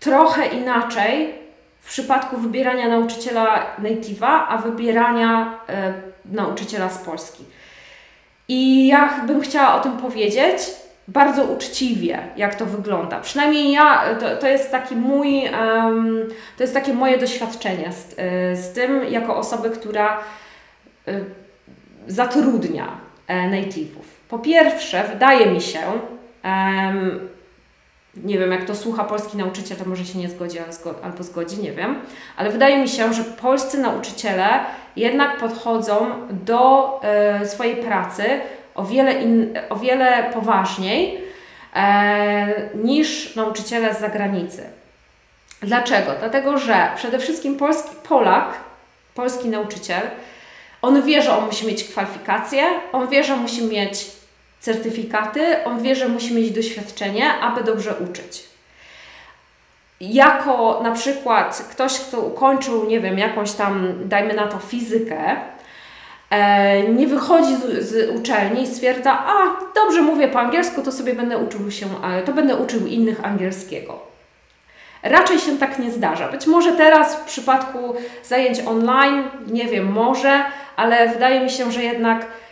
trochę 0.00 0.46
inaczej 0.46 1.43
w 1.84 1.88
przypadku 1.88 2.36
wybierania 2.36 2.88
nauczyciela 2.88 3.76
native'a, 3.82 4.46
a 4.48 4.58
wybierania 4.58 5.58
e, 5.68 5.94
nauczyciela 6.24 6.88
z 6.88 6.98
Polski. 6.98 7.44
I 8.48 8.86
ja 8.86 9.20
bym 9.26 9.40
chciała 9.40 9.74
o 9.74 9.80
tym 9.80 9.92
powiedzieć 9.92 10.58
bardzo 11.08 11.44
uczciwie, 11.44 12.18
jak 12.36 12.54
to 12.54 12.66
wygląda. 12.66 13.20
Przynajmniej 13.20 13.72
ja, 13.72 14.04
to, 14.20 14.36
to 14.36 14.48
jest 14.48 14.70
taki 14.70 14.96
mój, 14.96 15.42
um, 15.60 16.28
to 16.56 16.62
jest 16.62 16.74
takie 16.74 16.94
moje 16.94 17.18
doświadczenie 17.18 17.92
z, 17.92 18.14
e, 18.18 18.56
z 18.56 18.72
tym, 18.72 19.04
jako 19.04 19.36
osoby, 19.36 19.70
która 19.70 20.20
e, 21.08 21.20
zatrudnia 22.06 22.88
e, 23.26 23.50
native'ów. 23.50 24.04
Po 24.28 24.38
pierwsze, 24.38 25.04
wydaje 25.12 25.46
mi 25.46 25.60
się, 25.60 25.80
um, 26.44 27.28
nie 28.16 28.38
wiem, 28.38 28.52
jak 28.52 28.64
to 28.64 28.74
słucha 28.74 29.04
polski 29.04 29.36
nauczyciel, 29.36 29.76
to 29.76 29.84
może 29.84 30.04
się 30.04 30.18
nie 30.18 30.28
zgodzi 30.28 30.58
albo 31.02 31.22
zgodzi, 31.22 31.62
nie 31.62 31.72
wiem. 31.72 32.00
Ale 32.36 32.50
wydaje 32.50 32.78
mi 32.78 32.88
się, 32.88 33.14
że 33.14 33.24
polscy 33.24 33.78
nauczyciele 33.78 34.48
jednak 34.96 35.38
podchodzą 35.38 36.06
do 36.30 37.00
e, 37.02 37.46
swojej 37.48 37.76
pracy 37.76 38.24
o 38.74 38.84
wiele, 38.84 39.12
in, 39.12 39.58
o 39.68 39.76
wiele 39.76 40.30
poważniej 40.34 41.20
e, 41.74 42.70
niż 42.74 43.36
nauczyciele 43.36 43.94
z 43.94 44.00
zagranicy. 44.00 44.64
Dlaczego? 45.62 46.12
Dlatego, 46.18 46.58
że 46.58 46.88
przede 46.96 47.18
wszystkim 47.18 47.56
polski 47.56 47.90
Polak, 48.08 48.54
polski 49.14 49.48
nauczyciel, 49.48 50.02
on 50.82 51.02
wie, 51.02 51.22
że 51.22 51.36
on 51.36 51.46
musi 51.46 51.66
mieć 51.66 51.84
kwalifikacje, 51.84 52.64
on 52.92 53.08
wie, 53.08 53.24
że 53.24 53.36
musi 53.36 53.64
mieć 53.64 54.06
certyfikaty, 54.64 55.64
on 55.64 55.82
wie, 55.82 55.96
że 55.96 56.08
musi 56.08 56.34
mieć 56.34 56.50
doświadczenie, 56.50 57.34
aby 57.34 57.64
dobrze 57.64 57.94
uczyć. 58.10 58.44
Jako 60.00 60.80
na 60.82 60.92
przykład 60.92 61.68
ktoś, 61.70 62.00
kto 62.00 62.20
ukończył, 62.20 62.84
nie 62.84 63.00
wiem, 63.00 63.18
jakąś 63.18 63.52
tam, 63.52 63.94
dajmy 64.04 64.34
na 64.34 64.46
to 64.46 64.58
fizykę, 64.58 65.36
e, 66.30 66.82
nie 66.82 67.06
wychodzi 67.06 67.56
z, 67.56 67.88
z, 67.88 68.10
uczelni 68.16 68.62
i 68.62 68.66
stwierdza, 68.66 69.24
a 69.26 69.32
dobrze 69.74 70.02
mówię 70.02 70.28
po 70.28 70.40
angielsku, 70.40 70.82
to 70.82 70.92
sobie 70.92 71.14
będę 71.14 71.38
uczył 71.38 71.70
się, 71.70 71.86
to 72.24 72.32
będę 72.32 72.56
uczył 72.56 72.86
innych 72.86 73.24
angielskiego. 73.24 73.98
Raczej 75.02 75.38
się 75.38 75.58
tak 75.58 75.78
nie 75.78 75.90
zdarza. 75.90 76.28
Być 76.28 76.46
może 76.46 76.72
teraz 76.72 77.16
w 77.16 77.24
przypadku 77.24 77.94
zajęć 78.24 78.60
online, 78.60 79.24
nie 79.46 79.64
wiem, 79.64 79.92
może, 79.92 80.44
ale 80.76 81.08
wydaje 81.08 81.40
mi 81.40 81.50
się, 81.50 81.72
że 81.72 81.82
jednak 81.82 82.26
E, 82.26 82.43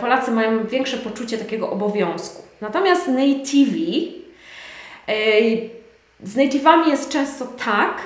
Polacy 0.00 0.30
mają 0.30 0.66
większe 0.66 0.96
poczucie 0.96 1.38
takiego 1.38 1.70
obowiązku. 1.70 2.42
Natomiast 2.60 3.08
nativi, 3.08 4.14
e, 5.08 5.12
z 6.22 6.36
native'ami 6.36 6.88
jest 6.88 7.10
często 7.10 7.46
tak, 7.46 8.02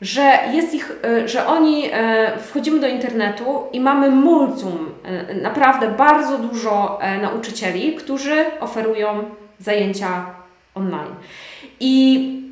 że 0.00 0.38
jest 0.52 0.74
ich, 0.74 0.92
e, 1.04 1.28
że 1.28 1.46
oni 1.46 1.90
wchodzimy 2.38 2.80
do 2.80 2.88
internetu 2.88 3.62
i 3.72 3.80
mamy 3.80 4.10
multum, 4.10 4.94
naprawdę 5.42 5.88
bardzo 5.88 6.38
dużo 6.38 6.98
nauczycieli, 7.22 7.94
którzy 7.94 8.44
oferują 8.60 9.24
zajęcia 9.58 10.26
online. 10.74 11.14
I 11.80 12.43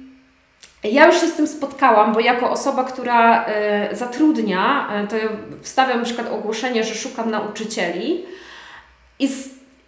ja 0.91 1.07
już 1.07 1.21
się 1.21 1.27
z 1.27 1.35
tym 1.35 1.47
spotkałam, 1.47 2.13
bo 2.13 2.21
jako 2.21 2.51
osoba, 2.51 2.85
która 2.85 3.47
y, 3.93 3.97
zatrudnia, 3.97 4.89
y, 5.05 5.09
to 5.09 5.17
wstawiam 5.61 5.99
na 5.99 6.05
przykład 6.05 6.33
ogłoszenie, 6.33 6.85
że 6.85 6.95
szukam 6.95 7.31
nauczycieli 7.31 8.25
i, 9.19 9.31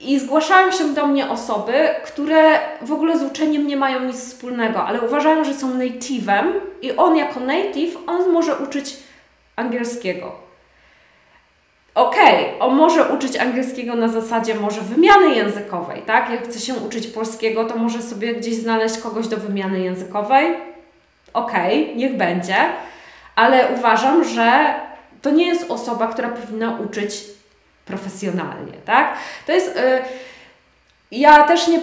I 0.00 0.18
zgłaszają 0.18 0.70
się 0.70 0.94
do 0.94 1.06
mnie 1.06 1.30
osoby, 1.30 1.88
które 2.04 2.58
w 2.82 2.92
ogóle 2.92 3.18
z 3.18 3.22
uczeniem 3.22 3.66
nie 3.66 3.76
mają 3.76 4.00
nic 4.00 4.16
wspólnego, 4.16 4.84
ale 4.84 5.00
uważają, 5.00 5.44
że 5.44 5.54
są 5.54 5.78
native'em 5.78 6.52
i 6.82 6.96
on 6.96 7.16
jako 7.16 7.40
native, 7.40 7.96
on 8.06 8.32
może 8.32 8.56
uczyć 8.56 8.96
angielskiego. 9.56 10.32
Okej, 11.94 12.46
okay, 12.46 12.58
on 12.58 12.76
może 12.76 13.08
uczyć 13.08 13.36
angielskiego 13.36 13.94
na 13.94 14.08
zasadzie 14.08 14.54
może 14.54 14.80
wymiany 14.80 15.34
językowej, 15.34 16.02
tak? 16.02 16.30
Jak 16.30 16.44
chce 16.44 16.60
się 16.60 16.74
uczyć 16.74 17.06
polskiego, 17.06 17.64
to 17.64 17.76
może 17.76 18.02
sobie 18.02 18.34
gdzieś 18.34 18.54
znaleźć 18.54 18.98
kogoś 18.98 19.28
do 19.28 19.36
wymiany 19.36 19.80
językowej. 19.80 20.73
Okej, 21.34 21.82
okay, 21.82 21.96
niech 21.96 22.16
będzie, 22.16 22.56
ale 23.36 23.68
uważam, 23.78 24.24
że 24.24 24.74
to 25.22 25.30
nie 25.30 25.46
jest 25.46 25.70
osoba, 25.70 26.06
która 26.06 26.28
powinna 26.28 26.78
uczyć 26.78 27.24
profesjonalnie, 27.84 28.72
tak? 28.84 29.14
To 29.46 29.52
jest... 29.52 29.76
Yy, 29.76 30.02
ja 31.10 31.42
też 31.42 31.68
nie, 31.68 31.78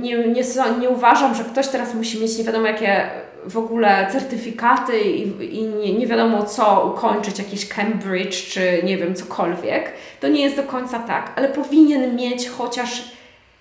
nie, 0.00 0.16
nie, 0.16 0.44
nie, 0.80 0.90
uważam, 0.90 1.34
że 1.34 1.44
ktoś 1.44 1.68
teraz 1.68 1.94
musi 1.94 2.20
mieć 2.20 2.38
nie 2.38 2.44
wiadomo 2.44 2.66
jakie 2.66 3.10
w 3.46 3.58
ogóle 3.58 4.06
certyfikaty 4.12 5.00
i, 5.00 5.56
i 5.58 5.62
nie, 5.62 5.92
nie, 5.92 6.06
wiadomo 6.06 6.42
co 6.42 6.92
ukończyć, 6.94 7.38
jakieś 7.38 7.68
Cambridge 7.68 8.46
czy 8.52 8.80
nie 8.84 8.96
wiem, 8.96 9.14
cokolwiek. 9.14 9.92
To 10.20 10.28
nie 10.28 10.42
jest 10.42 10.56
do 10.56 10.62
końca 10.62 10.98
tak, 10.98 11.32
ale 11.36 11.48
powinien 11.48 12.16
mieć 12.16 12.48
chociaż, 12.48 13.02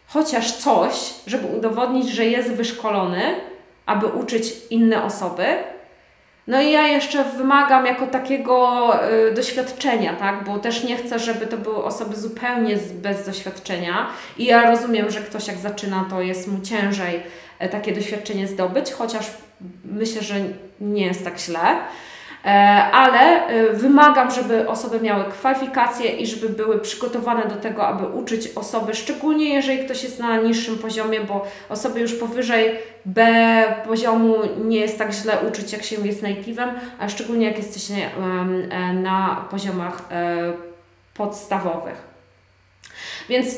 chociaż 0.07 0.51
coś, 0.51 1.13
żeby 1.27 1.57
udowodnić, 1.57 2.09
że 2.09 2.25
jest 2.25 2.51
wyszkolony, 2.51 3.21
aby 3.89 4.07
uczyć 4.07 4.53
inne 4.69 5.03
osoby. 5.03 5.45
No 6.47 6.61
i 6.61 6.71
ja 6.71 6.87
jeszcze 6.87 7.23
wymagam 7.23 7.85
jako 7.85 8.07
takiego 8.07 8.91
y, 9.29 9.33
doświadczenia, 9.33 10.13
tak? 10.13 10.43
Bo 10.43 10.59
też 10.59 10.83
nie 10.83 10.97
chcę, 10.97 11.19
żeby 11.19 11.47
to 11.47 11.57
były 11.57 11.83
osoby 11.83 12.15
zupełnie 12.15 12.77
bez 12.93 13.25
doświadczenia. 13.25 14.07
I 14.37 14.45
ja 14.45 14.71
rozumiem, 14.71 15.11
że 15.11 15.19
ktoś 15.19 15.47
jak 15.47 15.57
zaczyna, 15.57 16.05
to 16.09 16.21
jest 16.21 16.47
mu 16.47 16.61
ciężej 16.61 17.23
y, 17.63 17.69
takie 17.69 17.93
doświadczenie 17.93 18.47
zdobyć, 18.47 18.91
chociaż 18.91 19.25
myślę, 19.85 20.21
że 20.21 20.35
nie 20.81 21.05
jest 21.05 21.23
tak 21.23 21.39
źle. 21.39 21.77
E, 22.49 22.51
ale 22.91 23.47
e, 23.47 23.73
wymagam, 23.73 24.31
żeby 24.31 24.69
osoby 24.69 24.99
miały 24.99 25.23
kwalifikacje 25.23 26.11
i 26.11 26.27
żeby 26.27 26.49
były 26.49 26.79
przygotowane 26.79 27.45
do 27.45 27.55
tego, 27.55 27.87
aby 27.87 28.05
uczyć 28.07 28.49
osoby, 28.55 28.95
szczególnie 28.95 29.53
jeżeli 29.53 29.85
ktoś 29.85 30.03
jest 30.03 30.19
na 30.19 30.37
niższym 30.37 30.77
poziomie, 30.77 31.21
bo 31.21 31.47
osoby 31.69 31.99
już 31.99 32.13
powyżej 32.13 32.75
B 33.05 33.25
poziomu 33.87 34.35
nie 34.65 34.79
jest 34.79 34.97
tak 34.97 35.13
źle 35.13 35.37
uczyć, 35.49 35.73
jak 35.73 35.83
się 35.83 36.07
jest 36.07 36.23
native'em, 36.23 36.69
a 36.99 37.09
szczególnie 37.09 37.45
jak 37.45 37.57
jesteście 37.57 37.95
e, 37.95 38.93
na 38.93 39.45
poziomach 39.51 40.01
podstawowych. 41.13 42.09
Więc 43.29 43.55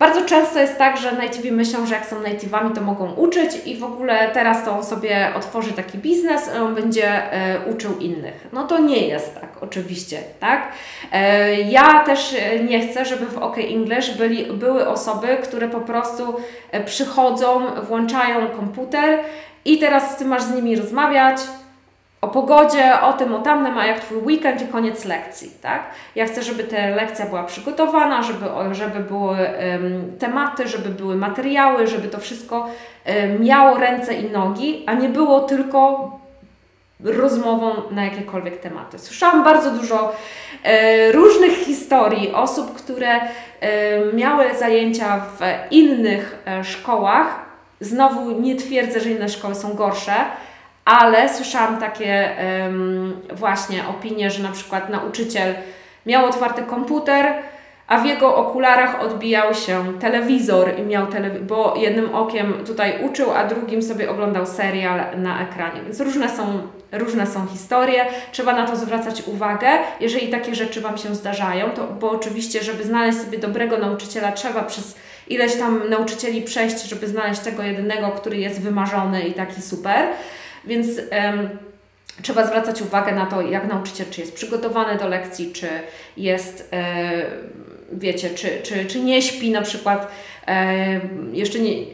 bardzo 0.00 0.24
często 0.24 0.60
jest 0.60 0.78
tak, 0.78 0.96
że 0.96 1.12
nativi 1.12 1.52
myślą, 1.52 1.86
że 1.86 1.94
jak 1.94 2.06
są 2.06 2.20
native'ami, 2.22 2.74
to 2.74 2.80
mogą 2.80 3.12
uczyć 3.12 3.50
i 3.66 3.76
w 3.76 3.84
ogóle 3.84 4.30
teraz 4.32 4.64
to 4.64 4.76
on 4.76 4.84
sobie 4.84 5.28
otworzy 5.36 5.72
taki 5.72 5.98
biznes, 5.98 6.50
on 6.62 6.74
będzie 6.74 7.32
e, 7.32 7.60
uczył 7.70 7.98
innych. 7.98 8.48
No 8.52 8.66
to 8.66 8.78
nie 8.78 9.08
jest 9.08 9.34
tak, 9.34 9.50
oczywiście, 9.60 10.18
tak? 10.40 10.72
E, 11.12 11.54
ja 11.60 12.04
też 12.04 12.36
nie 12.68 12.88
chcę, 12.88 13.04
żeby 13.04 13.26
w 13.26 13.38
OK 13.38 13.58
English 13.58 14.10
byli, 14.10 14.52
były 14.52 14.88
osoby, 14.88 15.38
które 15.42 15.68
po 15.68 15.80
prostu 15.80 16.36
e, 16.70 16.84
przychodzą, 16.84 17.66
włączają 17.88 18.48
komputer 18.48 19.18
i 19.64 19.78
teraz 19.78 20.16
Ty 20.16 20.24
masz 20.24 20.42
z 20.42 20.54
nimi 20.54 20.76
rozmawiać, 20.76 21.36
o 22.20 22.28
pogodzie, 22.28 23.00
o 23.00 23.12
tym, 23.12 23.34
o 23.34 23.38
tamtym, 23.38 23.78
a 23.78 23.86
jak 23.86 24.00
Twój 24.00 24.18
weekend 24.18 24.62
i 24.62 24.66
koniec 24.66 25.04
lekcji, 25.04 25.50
tak? 25.62 25.82
Ja 26.14 26.26
chcę, 26.26 26.42
żeby 26.42 26.64
ta 26.64 26.76
lekcja 26.76 27.26
była 27.26 27.44
przygotowana, 27.44 28.22
żeby, 28.22 28.46
żeby 28.72 29.00
były 29.00 29.36
um, 29.36 30.16
tematy, 30.18 30.68
żeby 30.68 30.88
były 30.88 31.16
materiały, 31.16 31.86
żeby 31.86 32.08
to 32.08 32.18
wszystko 32.18 32.68
um, 33.06 33.42
miało 33.42 33.78
ręce 33.78 34.14
i 34.14 34.30
nogi, 34.30 34.84
a 34.86 34.94
nie 34.94 35.08
było 35.08 35.40
tylko 35.40 36.10
rozmową 37.04 37.72
na 37.90 38.04
jakiekolwiek 38.04 38.60
tematy. 38.60 38.98
Słyszałam 38.98 39.44
bardzo 39.44 39.70
dużo 39.70 40.12
e, 40.62 41.12
różnych 41.12 41.52
historii 41.52 42.32
osób, 42.32 42.74
które 42.74 43.08
e, 43.10 43.28
miały 44.12 44.44
zajęcia 44.58 45.20
w 45.20 45.40
innych 45.72 46.42
e, 46.46 46.64
szkołach. 46.64 47.50
Znowu 47.80 48.30
nie 48.30 48.56
twierdzę, 48.56 49.00
że 49.00 49.10
inne 49.10 49.28
szkoły 49.28 49.54
są 49.54 49.74
gorsze, 49.74 50.14
ale 50.84 51.34
słyszałam 51.34 51.80
takie 51.80 52.30
właśnie 53.32 53.88
opinie, 53.88 54.30
że 54.30 54.42
na 54.42 54.52
przykład 54.52 54.88
nauczyciel 54.88 55.54
miał 56.06 56.26
otwarty 56.26 56.62
komputer, 56.62 57.34
a 57.86 57.98
w 57.98 58.06
jego 58.06 58.36
okularach 58.36 59.00
odbijał 59.02 59.54
się 59.54 59.98
telewizor 60.00 60.78
i 60.78 60.82
miał 60.82 61.06
telewi- 61.06 61.40
bo 61.40 61.74
jednym 61.76 62.14
okiem 62.14 62.54
tutaj 62.66 63.04
uczył, 63.04 63.30
a 63.30 63.44
drugim 63.46 63.82
sobie 63.82 64.10
oglądał 64.10 64.46
serial 64.46 65.00
na 65.16 65.42
ekranie. 65.42 65.82
Więc 65.82 66.00
różne 66.00 66.28
są, 66.28 66.60
różne 66.92 67.26
są 67.26 67.46
historie, 67.46 68.06
trzeba 68.32 68.52
na 68.52 68.66
to 68.66 68.76
zwracać 68.76 69.22
uwagę, 69.26 69.68
jeżeli 70.00 70.28
takie 70.28 70.54
rzeczy 70.54 70.80
Wam 70.80 70.98
się 70.98 71.14
zdarzają, 71.14 71.70
to, 71.70 71.86
bo 71.86 72.10
oczywiście, 72.10 72.62
żeby 72.62 72.84
znaleźć 72.84 73.18
sobie 73.18 73.38
dobrego 73.38 73.78
nauczyciela, 73.78 74.32
trzeba 74.32 74.62
przez 74.62 74.96
ileś 75.28 75.56
tam 75.56 75.88
nauczycieli 75.88 76.42
przejść, 76.42 76.82
żeby 76.82 77.06
znaleźć 77.06 77.40
tego 77.40 77.62
jedynego, 77.62 78.08
który 78.08 78.36
jest 78.36 78.60
wymarzony 78.60 79.22
i 79.22 79.32
taki 79.32 79.62
super. 79.62 80.06
Więc 80.64 80.88
um, 80.98 81.48
trzeba 82.22 82.46
zwracać 82.46 82.82
uwagę 82.82 83.14
na 83.14 83.26
to, 83.26 83.42
jak 83.42 83.68
nauczyciel, 83.68 84.06
czy 84.10 84.20
jest 84.20 84.34
przygotowany 84.34 84.98
do 84.98 85.08
lekcji, 85.08 85.52
czy 85.52 85.68
jest, 86.16 86.68
e, 86.72 87.22
wiecie, 87.92 88.30
czy, 88.30 88.48
czy, 88.62 88.84
czy 88.84 89.00
nie 89.00 89.22
śpi 89.22 89.50
na 89.50 89.62
przykład. 89.62 90.12
E, 90.46 91.00
jeszcze 91.32 91.58
nie, 91.58 91.72
e, 91.72 91.84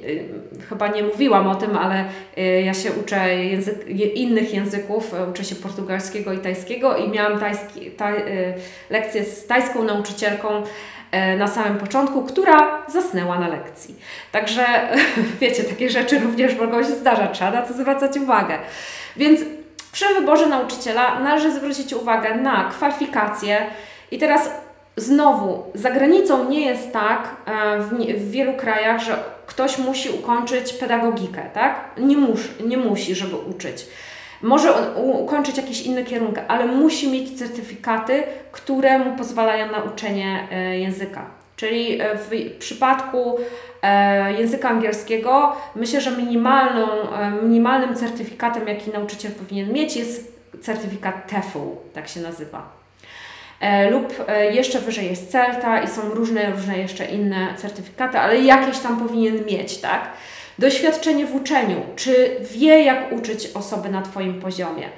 chyba 0.69 0.89
nie 0.89 1.03
mówiłam 1.03 1.49
o 1.49 1.55
tym, 1.55 1.77
ale 1.77 2.05
e, 2.37 2.63
ja 2.63 2.75
się 2.75 2.93
uczę 2.93 3.45
język, 3.45 3.89
innych 4.15 4.55
języków, 4.55 5.15
e, 5.15 5.31
uczę 5.31 5.45
się 5.45 5.55
portugalskiego 5.55 6.33
i 6.33 6.39
tajskiego 6.39 6.97
i 6.97 7.09
miałam 7.09 7.41
tajski, 7.41 7.91
taj, 7.91 8.17
e, 8.17 8.55
lekcję 8.91 9.25
z 9.25 9.47
tajską 9.47 9.85
nauczycielką 9.85 10.63
na 11.39 11.49
samym 11.49 11.79
początku, 11.79 12.23
która 12.23 12.83
zasnęła 12.89 13.39
na 13.39 13.49
lekcji. 13.49 13.95
Także 14.33 14.67
wiecie, 15.41 15.65
takie 15.65 15.91
rzeczy 15.91 16.19
również 16.19 16.57
mogą 16.57 16.83
się 16.83 16.91
zdarzać, 16.91 17.39
trzeba 17.39 17.51
na 17.51 17.63
to 17.63 17.75
zwracać 17.75 18.17
uwagę. 18.17 18.59
Więc 19.17 19.41
przy 19.93 20.15
wyborze 20.15 20.47
nauczyciela 20.47 21.21
należy 21.21 21.53
zwrócić 21.53 21.93
uwagę 21.93 22.35
na 22.35 22.71
kwalifikacje 22.71 23.67
i 24.11 24.19
teraz 24.19 24.51
znowu, 24.97 25.65
za 25.75 25.91
granicą 25.91 26.49
nie 26.49 26.67
jest 26.67 26.93
tak 26.93 27.37
e, 27.47 27.79
w, 27.79 27.89
w 28.19 28.31
wielu 28.31 28.55
krajach, 28.55 29.03
że 29.03 29.17
ktoś 29.47 29.79
musi 29.79 30.11
ukończyć 30.11 30.73
pedagogikę, 30.73 31.43
tak? 31.55 31.85
Nie, 31.99 32.17
mus, 32.17 32.41
nie 32.67 32.77
musi, 32.77 33.15
żeby 33.15 33.37
uczyć. 33.37 33.87
Może 34.47 34.73
ukończyć 34.95 35.57
jakiś 35.57 35.83
inny 35.83 36.05
kierunek, 36.05 36.45
ale 36.49 36.67
musi 36.67 37.11
mieć 37.11 37.39
certyfikaty, 37.39 38.23
które 38.53 38.99
mu 38.99 39.17
pozwalają 39.17 39.73
na 39.73 39.83
uczenie 39.83 40.49
e, 40.51 40.79
języka. 40.79 41.25
Czyli 41.57 42.01
e, 42.01 42.17
w 42.17 42.57
przypadku 42.59 43.39
e, 43.83 44.33
języka 44.33 44.69
angielskiego 44.69 45.57
myślę, 45.77 46.01
że 46.01 46.11
minimalną, 46.11 46.87
minimalnym 47.43 47.95
certyfikatem, 47.95 48.69
jaki 48.69 48.91
nauczyciel 48.91 49.33
powinien 49.33 49.73
mieć, 49.73 49.97
jest 49.97 50.43
certyfikat 50.63 51.31
TEFL, 51.31 51.59
tak 51.95 52.09
się 52.09 52.21
nazywa. 52.21 52.77
Lub 53.91 54.15
jeszcze 54.51 54.79
wyżej 54.81 55.07
jest 55.07 55.31
CELTA 55.31 55.83
i 55.83 55.89
są 55.89 56.03
różne, 56.03 56.51
różne 56.51 56.79
jeszcze 56.79 57.05
inne 57.05 57.55
certyfikaty, 57.57 58.19
ale 58.19 58.39
jakieś 58.39 58.79
tam 58.79 58.97
powinien 58.97 59.45
mieć, 59.45 59.79
tak? 59.79 60.11
Doświadczenie 60.59 61.27
w 61.27 61.35
uczeniu. 61.35 61.83
Czy 61.97 62.37
wie, 62.41 62.83
jak 62.83 63.13
uczyć 63.13 63.51
osoby 63.55 63.89
na 63.89 64.03
Twoim 64.03 64.41
poziomie? 64.41 64.89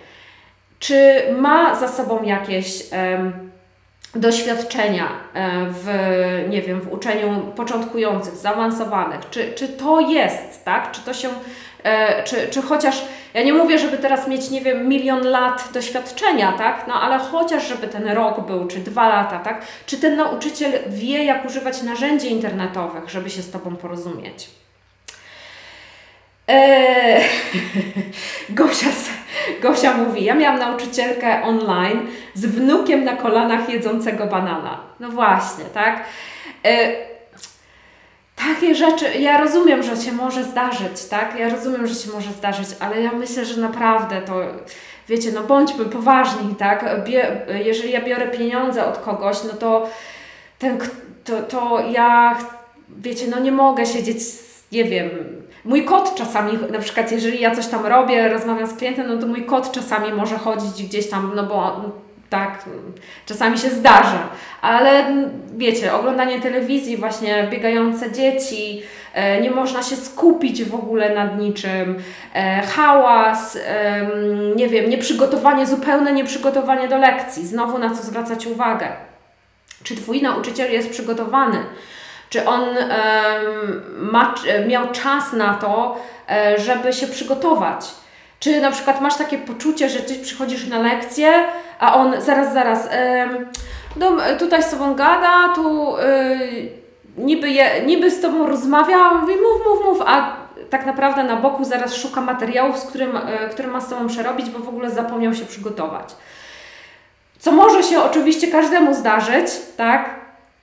Czy 0.79 1.23
ma 1.39 1.75
za 1.75 1.89
sobą 1.89 2.23
jakieś 2.23 2.93
um, 2.93 3.51
doświadczenia 4.15 5.09
e, 5.35 5.67
w, 5.71 5.89
nie 6.49 6.63
wiem, 6.63 6.81
w 6.81 6.93
uczeniu 6.93 7.41
początkujących, 7.57 8.35
zaawansowanych? 8.35 9.21
Czy, 9.31 9.53
czy 9.53 9.69
to 9.69 10.01
jest, 10.01 10.65
tak? 10.65 10.91
Czy 10.93 11.01
to 11.01 11.15
się, 11.15 11.29
e, 11.83 12.25
czy, 12.25 12.49
czy 12.51 12.63
chociaż, 12.63 13.05
ja 13.35 13.43
nie 13.43 13.53
mówię, 13.53 13.79
żeby 13.79 13.99
teraz 13.99 14.29
mieć, 14.29 14.51
nie 14.51 14.61
wiem, 14.61 14.89
milion 14.89 15.27
lat 15.27 15.69
doświadczenia, 15.73 16.53
tak? 16.53 16.85
No 16.89 16.95
ale 16.95 17.19
chociaż, 17.19 17.69
żeby 17.69 17.89
ten 17.89 18.09
rok 18.09 18.47
był, 18.47 18.67
czy 18.67 18.79
dwa 18.79 19.09
lata, 19.09 19.39
tak? 19.39 19.67
Czy 19.87 19.97
ten 19.97 20.17
nauczyciel 20.17 20.73
wie, 20.87 21.25
jak 21.25 21.47
używać 21.47 21.83
narzędzi 21.83 22.33
internetowych, 22.33 23.11
żeby 23.11 23.31
się 23.31 23.43
z 23.43 23.51
Tobą 23.51 23.77
porozumieć? 23.77 24.58
Eee, 26.49 27.24
Gosia, 28.51 28.88
Gosia 29.62 29.94
mówi, 29.94 30.24
ja 30.24 30.34
miałam 30.34 30.59
nauczycielkę 30.59 31.42
online 31.42 32.07
z 32.34 32.46
wnukiem 32.46 33.05
na 33.05 33.16
kolanach 33.16 33.68
jedzącego 33.68 34.26
banana. 34.26 34.80
No 35.01 35.09
właśnie, 35.09 35.64
tak? 35.64 36.05
Eee, 36.64 36.96
takie 38.36 38.74
rzeczy, 38.74 39.18
ja 39.18 39.38
rozumiem, 39.38 39.82
że 39.82 39.96
się 39.96 40.12
może 40.12 40.44
zdarzyć, 40.44 41.05
tak? 41.11 41.38
Ja 41.38 41.49
rozumiem, 41.49 41.86
że 41.86 41.94
się 41.94 42.11
może 42.11 42.32
zdarzyć, 42.32 42.68
ale 42.80 43.01
ja 43.03 43.12
myślę, 43.12 43.44
że 43.44 43.61
naprawdę 43.61 44.22
to, 44.22 44.34
wiecie, 45.09 45.32
no 45.32 45.42
bądźmy 45.42 45.84
poważni, 45.84 46.55
tak? 46.55 47.05
Bie, 47.05 47.46
jeżeli 47.64 47.92
ja 47.92 48.01
biorę 48.01 48.28
pieniądze 48.28 48.86
od 48.86 48.99
kogoś, 48.99 49.36
no 49.44 49.53
to 49.53 49.90
ten, 50.59 50.78
to, 51.24 51.42
to 51.42 51.84
ja 51.90 52.38
wiecie, 52.88 53.26
no 53.30 53.38
nie 53.38 53.53
mogę 53.53 53.86
siedzieć, 53.86 54.18
nie 54.72 54.84
wiem, 54.84 55.11
mój 55.69 55.85
kot 55.85 56.14
czasami, 56.14 56.59
na 56.73 56.79
przykład 56.79 57.12
jeżeli 57.12 57.41
ja 57.41 57.55
coś 57.55 57.66
tam 57.66 57.87
robię, 57.87 58.29
rozmawiam 58.29 58.66
z 58.66 58.75
klientem, 58.75 59.07
no 59.09 59.16
to 59.16 59.27
mój 59.27 59.45
kot 59.45 59.73
czasami 59.73 60.12
może 60.12 60.39
chodzić 60.39 60.87
gdzieś 60.87 61.11
tam, 61.11 61.33
no 61.35 61.45
bo 61.45 61.81
tak, 62.31 62.64
czasami 63.27 63.59
się 63.59 63.71
zdarza, 63.71 64.29
ale 64.62 65.05
wiecie, 65.57 65.95
oglądanie 65.95 66.41
telewizji, 66.41 66.97
właśnie 66.97 67.49
biegające 67.51 68.12
dzieci, 68.12 68.83
e, 69.14 69.41
nie 69.41 69.51
można 69.51 69.83
się 69.83 69.97
skupić 69.97 70.64
w 70.64 70.75
ogóle 70.75 71.14
nad 71.14 71.39
niczym, 71.39 71.97
e, 72.35 72.62
hałas, 72.62 73.59
nie 74.57 74.69
wiem, 74.69 74.91
nieprzygotowanie, 74.91 75.66
zupełne 75.66 76.12
nieprzygotowanie 76.12 76.89
do 76.89 76.99
lekcji, 76.99 77.47
znowu 77.47 77.79
na 77.79 77.91
co 77.91 78.03
zwracać 78.03 78.47
uwagę. 78.47 78.89
Czy 79.83 79.97
Twój 79.97 80.23
nauczyciel 80.23 80.73
jest 80.73 80.91
przygotowany? 80.91 81.59
Czy 82.31 82.47
on 82.47 82.62
ma, 83.99 84.35
miał 84.68 84.89
czas 84.89 85.33
na 85.33 85.55
to, 85.55 85.97
e, 86.31 86.61
żeby 86.61 86.93
się 86.93 87.07
przygotować? 87.07 87.87
Czy 88.41 88.61
na 88.61 88.70
przykład 88.70 89.01
masz 89.01 89.16
takie 89.16 89.39
poczucie, 89.39 89.89
że 89.89 90.01
Ty 90.01 90.14
przychodzisz 90.14 90.66
na 90.66 90.79
lekcję, 90.79 91.45
a 91.79 91.95
on 91.95 92.20
zaraz, 92.20 92.53
zaraz, 92.53 92.89
tutaj 94.39 94.62
z 94.62 94.70
Tobą 94.70 94.95
gada, 94.95 95.49
tu 95.55 95.97
y, 95.97 96.68
niby, 97.16 97.51
je, 97.51 97.83
niby 97.87 98.11
z 98.11 98.20
Tobą 98.20 98.47
rozmawia, 98.47 99.14
mówi 99.14 99.35
mów, 99.35 99.66
mów, 99.66 99.85
mów, 99.85 100.03
a 100.07 100.37
tak 100.70 100.87
naprawdę 100.87 101.24
na 101.24 101.37
boku 101.37 101.64
zaraz 101.64 101.95
szuka 101.95 102.20
materiałów, 102.20 102.79
z 102.79 102.85
którym, 102.85 103.16
y, 103.16 103.20
który 103.51 103.68
ma 103.68 103.81
z 103.81 103.89
Tobą 103.89 104.09
przerobić, 104.09 104.51
bo 104.51 104.59
w 104.59 104.68
ogóle 104.68 104.91
zapomniał 104.91 105.35
się 105.35 105.45
przygotować. 105.45 106.14
Co 107.39 107.53
może 107.53 107.83
się 107.83 108.03
oczywiście 108.03 108.49
każdemu 108.49 108.95
zdarzyć, 108.95 109.47
tak? 109.76 110.18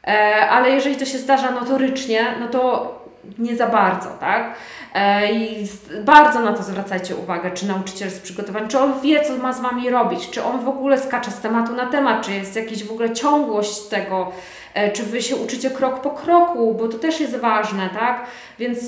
E, 0.07 0.49
ale 0.49 0.71
jeżeli 0.71 0.95
to 0.95 1.05
się 1.05 1.17
zdarza 1.17 1.51
notorycznie, 1.51 2.25
no 2.39 2.47
to 2.47 2.95
nie 3.37 3.55
za 3.55 3.67
bardzo, 3.67 4.09
tak? 4.09 4.53
E, 4.95 5.33
I 5.33 5.67
bardzo 6.03 6.39
na 6.39 6.53
to 6.53 6.63
zwracajcie 6.63 7.15
uwagę, 7.15 7.51
czy 7.51 7.67
nauczyciel 7.67 8.07
jest 8.07 8.21
przygotowany, 8.21 8.67
czy 8.67 8.79
on 8.79 9.01
wie, 9.01 9.23
co 9.23 9.37
ma 9.37 9.53
z 9.53 9.61
Wami 9.61 9.89
robić, 9.89 10.29
czy 10.29 10.43
on 10.43 10.59
w 10.59 10.67
ogóle 10.67 10.99
skacze 10.99 11.31
z 11.31 11.39
tematu 11.39 11.73
na 11.73 11.85
temat, 11.85 12.25
czy 12.25 12.31
jest 12.31 12.55
jakaś 12.55 12.83
w 12.83 12.91
ogóle 12.91 13.13
ciągłość 13.13 13.81
tego, 13.81 14.31
e, 14.73 14.91
czy 14.91 15.03
Wy 15.03 15.21
się 15.21 15.35
uczycie 15.35 15.71
krok 15.71 16.01
po 16.01 16.09
kroku, 16.09 16.73
bo 16.73 16.87
to 16.87 16.97
też 16.97 17.19
jest 17.19 17.35
ważne, 17.35 17.89
tak? 17.89 18.25
Więc 18.59 18.79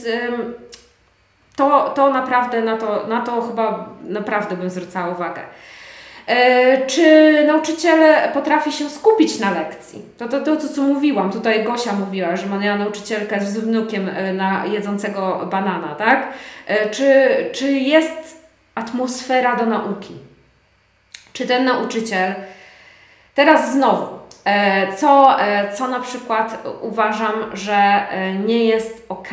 to, 1.55 1.89
to 1.89 2.09
naprawdę, 2.09 2.61
na 2.61 2.77
to, 2.77 3.07
na 3.07 3.21
to 3.21 3.41
chyba 3.41 3.89
naprawdę 4.03 4.57
bym 4.57 4.69
zwracała 4.69 5.13
uwagę. 5.13 5.41
E, 6.27 6.85
czy 6.87 7.33
nauczyciel 7.47 8.31
potrafi 8.33 8.71
się 8.71 8.89
skupić 8.89 9.39
na 9.39 9.51
lekcji? 9.51 10.01
To 10.17 10.27
to, 10.27 10.41
to, 10.41 10.57
co 10.57 10.81
mówiłam, 10.81 11.31
tutaj 11.31 11.63
Gosia 11.63 11.93
mówiła, 11.93 12.35
że 12.35 12.47
miała 12.47 12.77
nauczycielkę 12.77 13.41
z 13.41 13.57
wnukiem 13.57 14.09
e, 14.09 14.33
na 14.33 14.65
jedzącego 14.65 15.47
banana, 15.51 15.95
tak? 15.95 16.33
E, 16.67 16.89
czy, 16.89 17.29
czy 17.53 17.71
jest 17.71 18.47
atmosfera 18.75 19.55
do 19.55 19.65
nauki? 19.65 20.13
Czy 21.33 21.47
ten 21.47 21.65
nauczyciel, 21.65 22.33
teraz 23.35 23.73
znowu, 23.73 24.17
co, 24.97 25.37
co 25.73 25.87
na 25.87 25.99
przykład 25.99 26.67
uważam, 26.81 27.33
że 27.53 28.07
nie 28.45 28.65
jest 28.65 29.05
ok, 29.09 29.29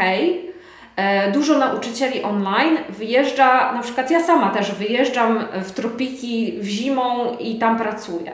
dużo 1.33 1.59
nauczycieli 1.59 2.23
online 2.23 2.79
wyjeżdża, 2.89 3.73
na 3.73 3.83
przykład 3.83 4.11
ja 4.11 4.23
sama 4.23 4.51
też 4.51 4.73
wyjeżdżam 4.73 5.47
w 5.65 5.73
tropiki 5.73 6.59
w 6.61 6.65
zimą 6.65 7.37
i 7.39 7.59
tam 7.59 7.79
pracuję. 7.79 8.33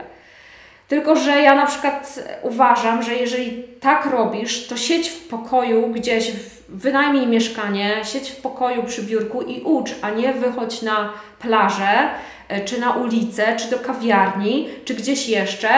Tylko, 0.91 1.17
że 1.17 1.43
ja 1.43 1.55
na 1.55 1.67
przykład 1.67 2.21
uważam, 2.43 3.03
że 3.03 3.15
jeżeli 3.15 3.63
tak 3.81 4.07
robisz, 4.07 4.67
to 4.67 4.77
siedź 4.77 5.09
w 5.09 5.29
pokoju 5.29 5.87
gdzieś, 5.87 6.33
wynajmij 6.69 7.27
mieszkanie, 7.27 8.01
siedź 8.05 8.31
w 8.31 8.37
pokoju 8.37 8.83
przy 8.83 9.03
biurku 9.03 9.43
i 9.43 9.61
ucz, 9.61 9.91
a 10.03 10.11
nie 10.11 10.33
wychodź 10.33 10.83
na 10.83 11.13
plażę, 11.39 12.09
e, 12.49 12.65
czy 12.65 12.81
na 12.81 12.93
ulicę, 12.93 13.57
czy 13.57 13.71
do 13.71 13.79
kawiarni, 13.79 14.69
czy 14.85 14.95
gdzieś 14.95 15.29
jeszcze, 15.29 15.69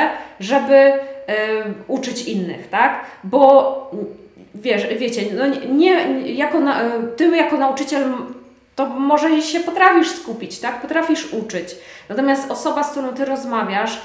żeby 0.40 0.74
y, 0.74 0.92
uczyć 1.88 2.24
innych, 2.24 2.68
tak? 2.68 3.04
Bo 3.24 3.90
wiesz, 4.54 4.86
wiecie, 4.98 5.22
no 5.38 5.44
nie, 5.74 5.92
jako 6.34 6.60
na, 6.60 6.80
ty 7.16 7.36
jako 7.36 7.56
nauczyciel 7.56 8.12
to 8.76 8.86
może 8.86 9.42
się 9.42 9.60
potrafisz 9.60 10.10
skupić, 10.10 10.58
tak? 10.58 10.80
Potrafisz 10.80 11.32
uczyć. 11.32 11.68
Natomiast 12.08 12.50
osoba, 12.50 12.84
z 12.84 12.90
którą 12.90 13.08
ty 13.08 13.24
rozmawiasz, 13.24 14.00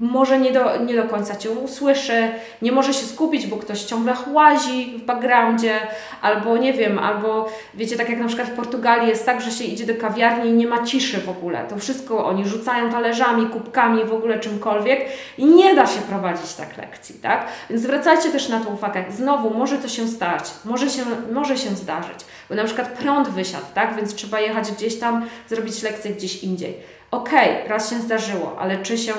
może 0.00 0.38
nie 0.38 0.52
do, 0.52 0.84
nie 0.84 0.96
do 0.96 1.04
końca 1.04 1.36
Cię 1.36 1.50
usłyszy, 1.50 2.28
nie 2.62 2.72
może 2.72 2.94
się 2.94 3.06
skupić, 3.06 3.46
bo 3.46 3.56
ktoś 3.56 3.82
ciągle 3.84 4.14
łazi 4.32 4.98
w 4.98 5.04
backgroundzie, 5.04 5.80
albo 6.22 6.56
nie 6.56 6.72
wiem, 6.72 6.98
albo 6.98 7.48
wiecie, 7.74 7.96
tak 7.96 8.08
jak 8.08 8.18
na 8.18 8.26
przykład 8.26 8.48
w 8.48 8.56
Portugalii 8.56 9.08
jest 9.08 9.26
tak, 9.26 9.40
że 9.40 9.50
się 9.50 9.64
idzie 9.64 9.86
do 9.86 9.94
kawiarni 10.00 10.50
i 10.50 10.52
nie 10.52 10.66
ma 10.66 10.84
ciszy 10.84 11.20
w 11.20 11.28
ogóle. 11.28 11.64
To 11.68 11.78
wszystko 11.78 12.26
oni 12.26 12.48
rzucają 12.48 12.90
talerzami, 12.90 13.46
kubkami, 13.46 14.04
w 14.04 14.14
ogóle 14.14 14.38
czymkolwiek 14.38 15.00
i 15.38 15.44
nie 15.44 15.74
da 15.74 15.86
się 15.86 16.00
prowadzić 16.00 16.54
tak 16.54 16.76
lekcji, 16.76 17.14
tak? 17.14 17.46
Więc 17.70 17.82
zwracajcie 17.82 18.30
też 18.30 18.48
na 18.48 18.60
to 18.60 18.70
uwagę. 18.70 19.04
Znowu, 19.10 19.50
może 19.50 19.78
to 19.78 19.88
się 19.88 20.08
stać, 20.08 20.44
może 20.64 20.90
się, 20.90 21.02
może 21.32 21.56
się 21.56 21.70
zdarzyć, 21.70 22.18
bo 22.48 22.54
na 22.54 22.64
przykład 22.64 22.88
prąd 22.88 23.28
wysiadł, 23.28 23.66
tak? 23.74 23.96
Więc 23.96 24.14
trzeba 24.14 24.40
jechać 24.40 24.72
gdzieś 24.72 24.98
tam, 24.98 25.26
zrobić 25.48 25.82
lekcję 25.82 26.10
gdzieś 26.10 26.44
indziej. 26.44 26.97
Okej, 27.10 27.56
okay, 27.56 27.68
raz 27.68 27.90
się 27.90 27.96
zdarzyło, 27.96 28.56
ale 28.58 28.78
czy 28.78 28.98
się 28.98 29.12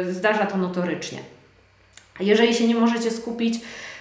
y, 0.00 0.14
zdarza 0.14 0.46
to 0.46 0.56
notorycznie? 0.56 1.18
Jeżeli 2.20 2.54
się 2.54 2.68
nie 2.68 2.74
możecie 2.74 3.10
skupić, 3.10 3.54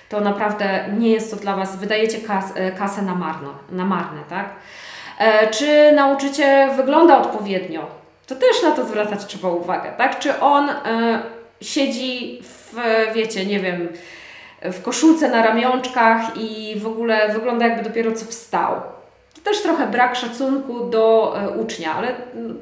to 0.09 0.21
naprawdę 0.21 0.85
nie 0.97 1.11
jest 1.11 1.31
to 1.31 1.37
dla 1.37 1.55
Was, 1.55 1.75
wydajecie 1.75 2.17
kas, 2.17 2.51
y, 2.51 2.71
kasę 2.77 3.01
na, 3.01 3.15
marno, 3.15 3.53
na 3.71 3.85
marne, 3.85 4.21
tak? 4.29 4.49
E, 5.19 5.47
czy 5.47 5.91
nauczyciel 5.91 6.71
wygląda 6.71 7.21
odpowiednio? 7.21 7.87
To 8.27 8.35
też 8.35 8.63
na 8.63 8.71
to 8.71 8.85
zwracać 8.85 9.25
trzeba 9.25 9.49
uwagę, 9.49 9.93
tak? 9.97 10.19
Czy 10.19 10.39
on 10.39 10.69
e, 10.69 10.75
siedzi 11.61 12.41
w, 12.43 12.75
wiecie, 13.15 13.45
nie 13.45 13.59
wiem, 13.59 13.89
w 14.61 14.81
koszulce 14.81 15.29
na 15.29 15.43
ramionczkach 15.43 16.37
i 16.37 16.79
w 16.79 16.87
ogóle 16.87 17.33
wygląda 17.33 17.67
jakby 17.67 17.83
dopiero 17.83 18.11
co 18.11 18.25
wstał 18.25 18.81
też 19.45 19.61
trochę 19.61 19.87
brak 19.87 20.15
szacunku 20.15 20.89
do 20.89 21.35
e, 21.41 21.49
ucznia, 21.49 21.93
ale 21.95 22.07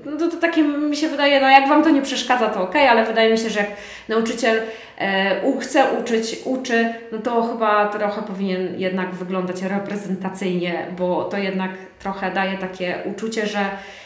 no, 0.05 0.17
to, 0.17 0.27
to 0.27 0.37
takie 0.37 0.63
mi 0.63 0.97
się 0.97 1.09
wydaje, 1.09 1.41
no 1.41 1.49
jak 1.49 1.69
Wam 1.69 1.83
to 1.83 1.89
nie 1.89 2.01
przeszkadza, 2.01 2.49
to 2.49 2.61
ok, 2.61 2.75
ale 2.75 3.05
wydaje 3.05 3.31
mi 3.31 3.37
się, 3.37 3.49
że 3.49 3.59
jak 3.59 3.69
nauczyciel 4.09 4.61
e, 4.99 5.59
chce 5.59 5.83
uczyć, 6.01 6.37
uczy, 6.45 6.93
no 7.11 7.17
to 7.17 7.43
chyba 7.43 7.87
trochę 7.87 8.21
powinien 8.21 8.79
jednak 8.79 9.11
wyglądać 9.11 9.61
reprezentacyjnie, 9.61 10.87
bo 10.97 11.23
to 11.23 11.37
jednak 11.37 11.71
trochę 11.99 12.31
daje 12.31 12.57
takie 12.57 12.95
uczucie, 13.05 13.47
że 13.47 13.59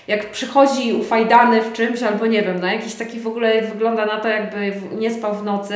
jak 0.07 0.32
przychodzi 0.32 0.93
ufajdany 0.93 1.61
w 1.61 1.73
czymś, 1.73 2.03
albo 2.03 2.25
nie 2.25 2.41
wiem, 2.41 2.59
no 2.61 2.67
jakiś 2.67 2.95
taki 2.95 3.19
w 3.19 3.28
ogóle 3.28 3.61
wygląda 3.61 4.05
na 4.05 4.17
to, 4.17 4.28
jakby 4.28 4.73
nie 4.97 5.11
spał 5.11 5.36
w 5.36 5.43
nocy 5.43 5.75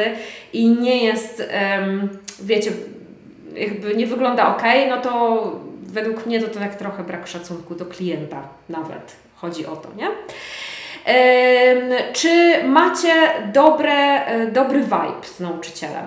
i 0.54 0.70
nie 0.70 1.04
jest, 1.04 1.50
wiecie, 2.44 2.72
jakby 3.56 3.96
nie 3.96 4.08
wygląda 4.08 4.56
ok, 4.56 4.64
no 4.90 4.98
to 4.98 5.71
według 5.92 6.26
mnie 6.26 6.42
to, 6.42 6.60
tak 6.60 6.76
trochę 6.76 7.04
brak 7.04 7.28
szacunku 7.28 7.76
do 7.76 7.86
klienta 7.86 8.42
nawet. 8.70 9.16
Chodzi 9.36 9.66
o 9.66 9.76
to, 9.76 9.90
nie? 9.98 10.08
Czy 12.14 12.64
macie 12.64 13.14
dobre, 13.54 14.26
e, 14.26 14.52
dobry 14.52 14.80
vibe 14.80 15.28
z 15.38 15.40
nauczycielem? 15.40 16.06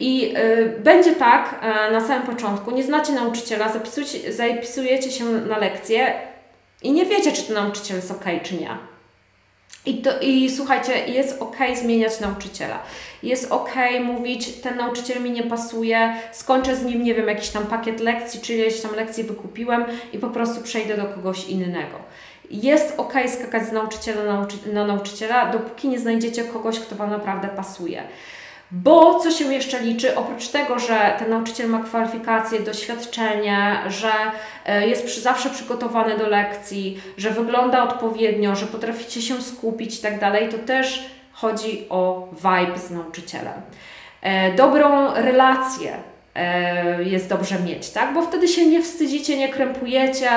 I 0.00 0.34
e, 0.36 0.66
będzie 0.66 1.12
tak 1.12 1.60
e, 1.62 1.92
na 1.92 2.00
samym 2.00 2.22
początku, 2.22 2.70
nie 2.70 2.82
znacie 2.82 3.12
nauczyciela, 3.12 3.72
zapisujecie, 3.72 4.32
zapisujecie 4.32 5.10
się 5.10 5.24
na 5.24 5.58
lekcję 5.58 6.12
i 6.82 6.92
nie 6.92 7.06
wiecie, 7.06 7.32
czy 7.32 7.42
ten 7.42 7.54
nauczyciel 7.54 7.96
jest 7.96 8.10
ok, 8.10 8.24
czy 8.42 8.54
nie. 8.54 8.89
I, 9.86 10.02
to, 10.02 10.10
I 10.20 10.50
słuchajcie, 10.50 11.06
jest 11.06 11.42
ok 11.42 11.56
zmieniać 11.82 12.20
nauczyciela. 12.20 12.82
Jest 13.22 13.52
ok 13.52 13.74
mówić, 14.04 14.52
ten 14.52 14.76
nauczyciel 14.76 15.22
mi 15.22 15.30
nie 15.30 15.42
pasuje, 15.42 16.14
skończę 16.32 16.76
z 16.76 16.84
nim, 16.84 17.04
nie 17.04 17.14
wiem, 17.14 17.28
jakiś 17.28 17.48
tam 17.48 17.66
pakiet 17.66 18.00
lekcji, 18.00 18.40
czy 18.40 18.54
ileś 18.54 18.80
tam 18.80 18.94
lekcji 18.94 19.24
wykupiłem 19.24 19.84
i 20.12 20.18
po 20.18 20.30
prostu 20.30 20.62
przejdę 20.62 20.96
do 20.96 21.04
kogoś 21.04 21.48
innego. 21.48 21.98
Jest 22.50 22.94
ok 22.96 23.12
skakać 23.38 23.68
z 23.68 23.72
nauczyciela 23.72 24.24
na, 24.24 24.34
nauczy 24.34 24.56
na 24.72 24.86
nauczyciela, 24.86 25.52
dopóki 25.52 25.88
nie 25.88 25.98
znajdziecie 25.98 26.44
kogoś, 26.44 26.80
kto 26.80 26.96
Wam 26.96 27.10
naprawdę 27.10 27.48
pasuje. 27.48 28.02
Bo 28.72 29.20
co 29.20 29.30
się 29.30 29.54
jeszcze 29.54 29.80
liczy, 29.80 30.16
oprócz 30.16 30.48
tego, 30.48 30.78
że 30.78 31.14
ten 31.18 31.30
nauczyciel 31.30 31.70
ma 31.70 31.82
kwalifikacje, 31.82 32.60
doświadczenie, 32.60 33.80
że 33.88 34.12
e, 34.66 34.88
jest 34.88 35.06
przy, 35.06 35.20
zawsze 35.20 35.50
przygotowany 35.50 36.18
do 36.18 36.28
lekcji, 36.28 37.02
że 37.16 37.30
wygląda 37.30 37.82
odpowiednio, 37.82 38.56
że 38.56 38.66
potraficie 38.66 39.22
się 39.22 39.42
skupić 39.42 39.98
i 39.98 40.02
tak 40.02 40.20
dalej, 40.20 40.48
to 40.48 40.58
też 40.58 41.06
chodzi 41.32 41.86
o 41.88 42.28
vibe 42.32 42.78
z 42.78 42.90
nauczycielem. 42.90 43.54
E, 44.22 44.52
dobrą 44.54 45.14
relację 45.14 45.96
jest 47.04 47.28
dobrze 47.28 47.58
mieć, 47.58 47.90
tak? 47.90 48.14
Bo 48.14 48.22
wtedy 48.22 48.48
się 48.48 48.66
nie 48.66 48.82
wstydzicie, 48.82 49.38
nie 49.38 49.48
krępujecie, 49.48 50.30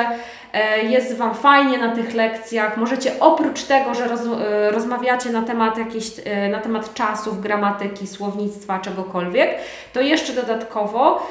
e, 0.54 0.84
jest 0.84 1.18
Wam 1.18 1.36
fajnie 1.36 1.78
na 1.78 1.96
tych 1.96 2.14
lekcjach. 2.14 2.78
Możecie 2.78 3.12
oprócz 3.20 3.64
tego, 3.64 3.94
że 3.94 4.08
roz, 4.08 4.22
e, 4.22 4.72
rozmawiacie 4.72 5.30
na 5.30 5.42
temat 5.42 5.78
jakichś, 5.78 6.08
na 6.52 6.60
temat 6.60 6.94
czasów, 6.94 7.42
gramatyki, 7.42 8.08
słownictwa, 8.08 8.80
czegokolwiek, 8.80 9.50
to 9.94 10.02
jeszcze 10.02 10.34
dodatkowo 10.34 11.28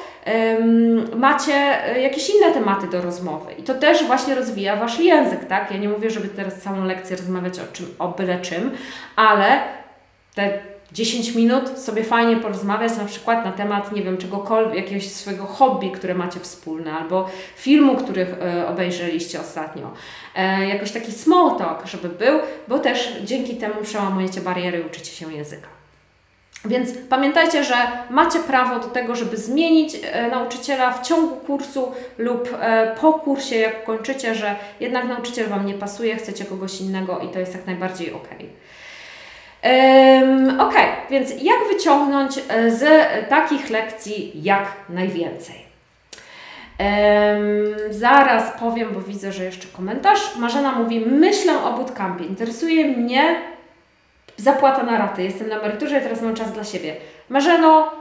macie 1.15 1.77
jakieś 2.01 2.29
inne 2.29 2.51
tematy 2.51 2.87
do 2.87 3.01
rozmowy. 3.01 3.53
I 3.53 3.63
to 3.63 3.73
też 3.73 4.03
właśnie 4.03 4.35
rozwija 4.35 4.75
Wasz 4.75 4.99
język, 4.99 5.45
tak? 5.45 5.71
Ja 5.71 5.77
nie 5.77 5.89
mówię, 5.89 6.09
żeby 6.09 6.27
teraz 6.27 6.61
całą 6.61 6.85
lekcję 6.85 7.15
rozmawiać 7.15 7.59
o, 7.59 7.73
czym, 7.73 7.95
o 7.99 8.07
byle 8.07 8.39
czym, 8.41 8.71
ale 9.15 9.59
te 10.35 10.72
10 10.93 11.35
minut 11.35 11.79
sobie 11.79 12.03
fajnie 12.03 12.37
porozmawiać 12.37 12.97
na 12.97 13.05
przykład 13.05 13.45
na 13.45 13.51
temat, 13.51 13.91
nie 13.91 14.01
wiem, 14.01 14.17
czegokolwiek, 14.17 14.75
jakiegoś 14.75 15.11
swojego 15.11 15.45
hobby, 15.45 15.91
które 15.91 16.15
macie 16.15 16.39
wspólne, 16.39 16.93
albo 16.93 17.29
filmu, 17.55 17.95
których 17.95 18.29
e, 18.41 18.67
obejrzeliście 18.67 19.41
ostatnio. 19.41 19.91
E, 20.35 20.67
jakoś 20.67 20.91
taki 20.91 21.11
small 21.11 21.57
talk, 21.57 21.85
żeby 21.85 22.09
był, 22.09 22.39
bo 22.67 22.79
też 22.79 23.13
dzięki 23.23 23.55
temu 23.55 23.73
przełamujecie 23.83 24.41
bariery 24.41 24.79
i 24.79 24.85
uczycie 24.85 25.11
się 25.11 25.33
języka. 25.33 25.67
Więc 26.65 26.89
pamiętajcie, 27.09 27.63
że 27.63 27.75
macie 28.09 28.39
prawo 28.39 28.79
do 28.79 28.87
tego, 28.87 29.15
żeby 29.15 29.37
zmienić 29.37 29.95
e, 30.03 30.27
nauczyciela 30.27 30.93
w 30.93 31.07
ciągu 31.07 31.35
kursu 31.35 31.91
lub 32.17 32.57
po 33.01 33.13
kursie, 33.13 33.55
jak 33.55 33.85
kończycie, 33.85 34.35
że 34.35 34.55
jednak 34.79 35.07
nauczyciel 35.07 35.49
Wam 35.49 35.65
nie 35.65 35.73
pasuje, 35.73 36.15
chcecie 36.15 36.45
kogoś 36.45 36.81
innego 36.81 37.19
i 37.19 37.27
to 37.27 37.39
jest 37.39 37.53
jak 37.53 37.65
najbardziej 37.65 38.13
ok. 38.13 38.27
Ok, 40.59 40.73
więc 41.09 41.29
jak 41.41 41.57
wyciągnąć 41.73 42.37
e, 42.37 42.71
z 42.71 42.85
takich 43.29 43.69
lekcji 43.69 44.31
jak 44.35 44.65
najwięcej? 44.89 45.63
Zaraz 47.89 48.59
powiem, 48.59 48.93
bo 48.93 49.01
widzę, 49.01 49.31
że 49.31 49.43
jeszcze 49.43 49.67
komentarz. 49.67 50.35
Marzena 50.35 50.71
mówi: 50.71 50.99
Myślę 50.99 51.63
o 51.63 51.73
bootcampie. 51.73 52.25
Interesuje 52.25 52.85
mnie 52.85 53.35
zapłata 54.37 54.83
na 54.83 54.97
raty. 54.97 55.23
Jestem 55.23 55.49
na 55.49 55.59
emeryturze 55.59 55.99
i 55.99 56.01
teraz 56.01 56.21
mam 56.21 56.35
czas 56.35 56.51
dla 56.51 56.63
siebie. 56.63 56.95
Marzeno, 57.29 57.91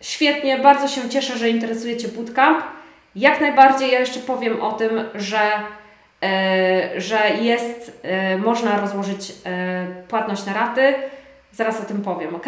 świetnie, 0.00 0.58
bardzo 0.58 0.88
się 0.88 1.08
cieszę, 1.08 1.38
że 1.38 1.48
interesuje 1.48 1.96
Cię 1.96 2.08
bootcamp. 2.08 2.64
Jak 3.16 3.40
najbardziej 3.40 3.90
ja 3.90 4.00
jeszcze 4.00 4.20
powiem 4.20 4.62
o 4.62 4.72
tym, 4.72 5.04
że 5.14 5.40
że 6.96 7.30
jest, 7.40 8.00
e, 8.02 8.38
można 8.38 8.80
rozłożyć 8.80 9.32
e, 9.46 9.86
płatność 10.08 10.46
na 10.46 10.52
raty. 10.52 10.94
Zaraz 11.52 11.80
o 11.80 11.84
tym 11.84 12.02
powiem, 12.02 12.34
ok? 12.34 12.46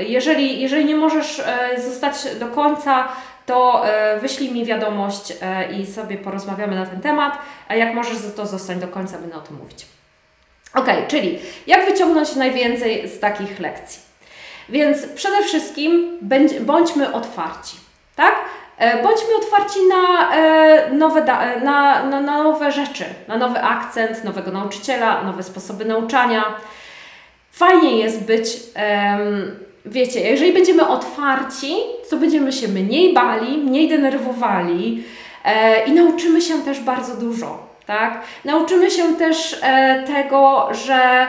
Jeżeli, 0.00 0.60
jeżeli 0.60 0.84
nie 0.84 0.96
możesz 0.96 1.42
zostać 1.78 2.14
do 2.40 2.46
końca, 2.46 3.08
to 3.46 3.84
wyślij 4.20 4.52
mi 4.52 4.64
wiadomość 4.64 5.32
i 5.78 5.86
sobie 5.86 6.16
porozmawiamy 6.16 6.76
na 6.76 6.86
ten 6.86 7.00
temat, 7.00 7.38
a 7.68 7.74
jak 7.74 7.94
możesz, 7.94 8.18
to 8.36 8.46
zostań 8.46 8.80
do 8.80 8.88
końca, 8.88 9.18
będę 9.18 9.36
o 9.36 9.40
tym 9.40 9.56
mówić. 9.56 9.86
Ok, 10.74 10.86
czyli 11.08 11.38
jak 11.66 11.86
wyciągnąć 11.86 12.36
najwięcej 12.36 13.08
z 13.08 13.20
takich 13.20 13.60
lekcji? 13.60 14.02
Więc 14.68 15.06
przede 15.06 15.42
wszystkim 15.42 16.18
bądźmy 16.60 17.12
otwarci, 17.12 17.76
tak? 18.16 18.34
E, 18.78 19.02
bądźmy 19.02 19.36
otwarci 19.36 19.78
na 19.88 20.34
e, 20.36 20.90
nowe, 20.92 21.20
e, 21.20 21.60
na, 21.60 22.06
na, 22.06 22.20
nowe 22.20 22.72
rzeczy, 22.72 23.04
na 23.28 23.36
nowy 23.36 23.62
akcent, 23.62 24.24
nowego 24.24 24.50
nauczyciela, 24.50 25.22
nowe 25.22 25.42
sposoby 25.42 25.84
nauczania. 25.84 26.44
Fajnie 27.52 27.98
jest 27.98 28.24
być, 28.24 28.46
wiecie, 29.86 30.20
jeżeli 30.20 30.52
będziemy 30.52 30.88
otwarci, 30.88 31.74
to 32.10 32.16
będziemy 32.16 32.52
się 32.52 32.68
mniej 32.68 33.14
bali, 33.14 33.58
mniej 33.58 33.88
denerwowali 33.88 35.04
i 35.86 35.92
nauczymy 35.92 36.42
się 36.42 36.62
też 36.62 36.80
bardzo 36.80 37.16
dużo, 37.16 37.66
tak? 37.86 38.20
Nauczymy 38.44 38.90
się 38.90 39.14
też 39.16 39.60
tego, 40.06 40.68
że 40.72 41.28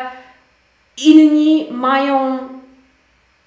inni 0.97 1.67
mają 1.71 2.37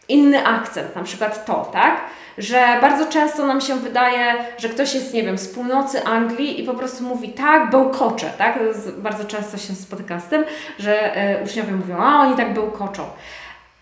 inny 0.09 0.47
akcent, 0.47 0.97
na 0.97 1.03
przykład 1.03 1.47
to, 1.47 1.71
tak? 1.73 2.01
Że 2.39 2.79
bardzo 2.81 3.07
często 3.07 3.47
nam 3.47 3.61
się 3.61 3.77
wydaje, 3.77 4.35
że 4.59 4.69
ktoś 4.69 4.95
jest, 4.95 5.15
nie 5.15 5.23
wiem, 5.23 5.39
z 5.39 5.49
północy 5.49 6.05
Anglii 6.05 6.61
i 6.61 6.65
po 6.65 6.75
prostu 6.75 7.05
mówi 7.05 7.29
tak, 7.29 7.71
bełkocze, 7.71 8.31
tak? 8.39 8.59
Bardzo 8.99 9.25
często 9.25 9.59
się 9.59 9.75
spotykam 9.75 10.21
z 10.21 10.25
tym, 10.25 10.45
że 10.79 11.17
e, 11.17 11.45
uczniowie 11.45 11.73
mówią, 11.73 11.97
a 11.97 12.21
oni 12.21 12.37
tak 12.37 12.55
bełkoczą. 12.55 13.05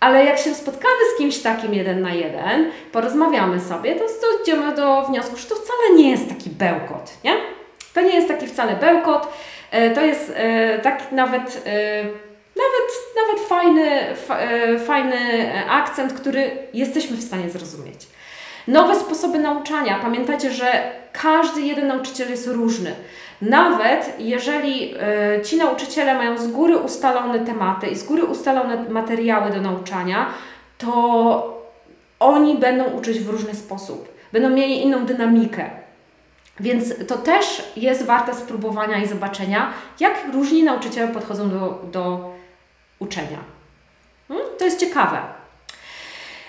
Ale 0.01 0.25
jak 0.25 0.39
się 0.39 0.55
spotkamy 0.55 0.95
z 1.15 1.19
kimś 1.19 1.39
takim 1.39 1.75
jeden 1.75 2.03
na 2.03 2.13
jeden, 2.15 2.71
porozmawiamy 2.93 3.61
sobie, 3.61 3.95
to 3.95 4.05
dojdziemy 4.21 4.75
do 4.75 5.03
wniosku, 5.03 5.37
że 5.37 5.47
to 5.49 5.55
wcale 5.55 5.95
nie 5.97 6.11
jest 6.11 6.29
taki 6.29 6.51
bełkot, 6.51 7.13
nie? 7.25 7.37
To 7.95 8.01
nie 8.01 8.15
jest 8.15 8.29
taki 8.29 8.47
wcale 8.47 8.77
bełkot, 8.77 9.29
e, 9.71 9.91
to 9.91 10.01
jest 10.01 10.33
e, 10.37 10.79
tak 10.79 11.13
nawet 11.13 11.63
nawet, 12.57 12.93
nawet 13.17 13.49
fajny, 13.49 14.01
fajny 14.87 15.53
akcent, 15.69 16.13
który 16.13 16.51
jesteśmy 16.75 17.17
w 17.17 17.23
stanie 17.23 17.51
zrozumieć. 17.51 18.07
Nowe 18.69 18.97
sposoby 18.97 19.39
nauczania. 19.39 19.99
Pamiętajcie, 19.99 20.51
że 20.51 20.93
każdy 21.13 21.61
jeden 21.61 21.87
nauczyciel 21.87 22.31
jest 22.31 22.47
różny. 22.47 22.95
Nawet 23.43 24.15
jeżeli 24.19 24.95
y, 24.95 25.43
ci 25.45 25.57
nauczyciele 25.57 26.15
mają 26.15 26.39
z 26.39 26.47
góry 26.47 26.77
ustalone 26.77 27.39
tematy 27.39 27.87
i 27.87 27.97
z 27.97 28.05
góry 28.05 28.25
ustalone 28.25 28.85
materiały 28.89 29.51
do 29.51 29.61
nauczania, 29.61 30.27
to 30.79 31.63
oni 32.21 32.59
będą 32.59 32.85
uczyć 32.85 33.21
w 33.21 33.29
różny 33.29 33.55
sposób. 33.55 34.09
Będą 34.33 34.49
mieli 34.49 34.83
inną 34.83 35.07
dynamikę. 35.07 35.71
Więc 36.61 37.07
to 37.07 37.17
też 37.19 37.73
jest 37.77 38.07
warte 38.07 38.35
spróbowania 38.35 38.99
i 38.99 39.07
zobaczenia, 39.07 39.73
jak 40.01 40.15
różni 40.33 40.63
nauczyciele 40.63 41.09
podchodzą 41.09 41.51
do, 41.51 41.83
do 41.93 42.31
uczenia. 42.99 43.39
Hmm? 44.29 44.47
To 44.59 44.65
jest 44.65 44.81
ciekawe. 44.81 45.36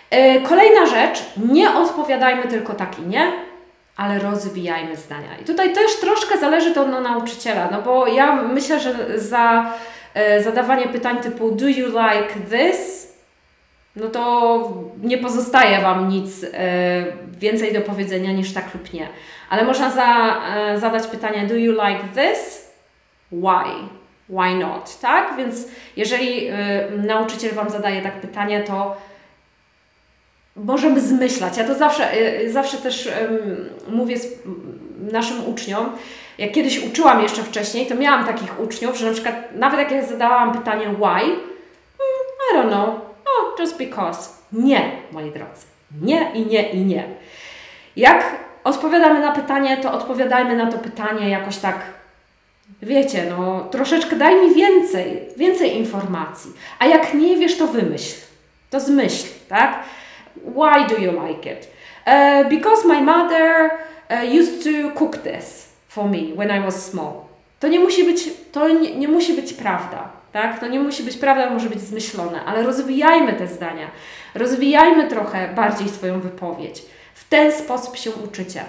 E, 0.10 0.42
kolejna 0.42 0.86
rzecz, 0.86 1.24
nie 1.50 1.76
odpowiadajmy 1.76 2.44
tylko 2.44 2.74
tak 2.74 3.00
i 3.00 3.02
nie, 3.02 3.32
ale 3.98 4.20
rozwijajmy 4.20 4.96
zdania. 4.96 5.38
I 5.42 5.46
tutaj 5.46 5.74
też 5.74 5.96
troszkę 5.96 6.38
zależy 6.38 6.74
to 6.74 6.82
od 6.82 6.90
nauczyciela, 6.90 7.70
no 7.72 7.82
bo 7.82 8.08
ja 8.08 8.36
myślę, 8.36 8.80
że 8.80 9.20
za 9.20 9.74
e, 10.14 10.44
zadawanie 10.44 10.88
pytań 10.88 11.18
typu 11.18 11.52
do 11.52 11.68
you 11.68 11.88
like 11.88 12.58
this? 12.58 13.08
No 13.96 14.08
to 14.08 14.74
nie 15.04 15.18
pozostaje 15.18 15.82
Wam 15.82 16.10
nic 16.10 16.44
e, 16.44 16.48
więcej 17.40 17.74
do 17.74 17.82
powiedzenia 17.82 18.32
niż 18.32 18.54
tak 18.54 18.74
lub 18.74 18.94
nie. 18.94 19.08
Ale 19.50 19.66
można 19.66 19.92
za, 19.92 20.42
zadać 20.76 21.08
pytanie 21.08 21.48
do 21.48 21.56
you 21.56 21.72
like 21.72 22.04
this? 22.16 22.72
Why? 23.32 23.88
Why 24.30 24.56
not? 24.56 25.00
Tak? 25.00 25.38
Więc 25.38 25.68
jeżeli 25.96 26.50
nauczyciel 26.98 27.54
Wam 27.54 27.70
zadaje 27.70 28.02
tak 28.02 28.14
pytanie, 28.14 28.64
to 28.64 28.98
możemy 30.58 31.02
zmyślać. 31.02 31.58
Ja 31.58 31.64
to 31.64 31.76
zawsze, 31.76 32.18
y, 32.18 32.52
zawsze 32.52 32.78
też 32.78 33.10
mówię 33.90 34.16
naszym 35.12 35.46
uczniom, 35.46 35.90
jak 36.38 36.52
kiedyś 36.52 36.84
uczyłam 36.84 37.24
jeszcze 37.24 37.44
wcześniej, 37.44 37.88
to 37.88 37.96
miałam 37.96 38.26
takich 38.26 38.60
uczniów, 38.60 38.98
że 38.98 39.06
na 39.06 39.14
przykład 39.14 39.36
nawet 39.56 39.80
jak 39.80 39.92
ja 39.92 40.06
zadałam 40.06 40.58
pytanie 40.58 40.86
why, 40.86 41.20
hmm, 41.20 42.28
I 42.52 42.58
don't 42.58 42.68
know, 42.68 42.90
oh, 43.26 43.56
just 43.60 43.78
because. 43.78 44.30
Nie, 44.54 44.92
moi 45.12 45.32
drodzy. 45.32 45.66
Nie 46.02 46.32
i 46.34 46.46
nie 46.46 46.70
i 46.70 46.80
nie. 46.80 47.04
Jak 47.96 48.36
odpowiadamy 48.64 49.20
na 49.20 49.32
pytanie, 49.32 49.78
to 49.78 49.94
odpowiadajmy 49.94 50.56
na 50.56 50.72
to 50.72 50.78
pytanie 50.78 51.30
jakoś 51.30 51.58
tak, 51.58 51.80
wiecie, 52.82 53.26
no 53.38 53.68
troszeczkę 53.72 54.16
daj 54.16 54.36
mi 54.42 54.56
więcej, 54.56 55.22
więcej 55.38 55.78
informacji. 55.78 56.52
A 56.80 56.86
jak 56.86 57.14
nie 57.14 57.38
wiesz, 57.38 57.58
to 57.58 57.68
wymyśl. 57.68 58.16
To 58.70 58.80
zmyśl, 58.80 59.28
tak? 59.50 59.84
Why 60.44 60.88
do 60.88 61.02
you 61.02 61.12
like 61.28 61.50
it? 61.50 61.68
Uh, 62.08 62.50
because 62.50 62.88
my 62.88 63.02
mother 63.02 63.72
uh, 64.10 64.40
used 64.40 64.64
to 64.64 64.92
cook 65.00 65.18
this 65.18 65.74
for 65.88 66.10
me 66.10 66.34
when 66.36 66.52
I 66.52 66.66
was 66.66 66.86
small. 66.92 67.28
To 67.60 67.68
nie 67.68 67.80
musi 67.80 68.04
być, 68.04 68.30
to 68.52 68.70
nie, 68.70 68.96
nie 68.96 69.08
musi 69.08 69.34
być 69.34 69.54
prawda. 69.54 70.10
Tak? 70.32 70.60
To 70.60 70.68
nie 70.68 70.80
musi 70.80 71.04
być 71.04 71.18
prawda, 71.18 71.50
może 71.50 71.70
być 71.70 71.82
zmyślone, 71.82 72.46
ale 72.46 72.64
rozwijajmy 72.64 73.34
te 73.34 73.48
zdania. 73.48 73.88
Rozwijajmy 74.36 75.08
trochę 75.08 75.48
bardziej 75.56 75.90
swoją 75.90 76.20
wypowiedź. 76.20 76.82
W 77.14 77.30
ten 77.30 77.52
sposób 77.52 77.98
się 77.98 78.12
uczycie. 78.12 78.64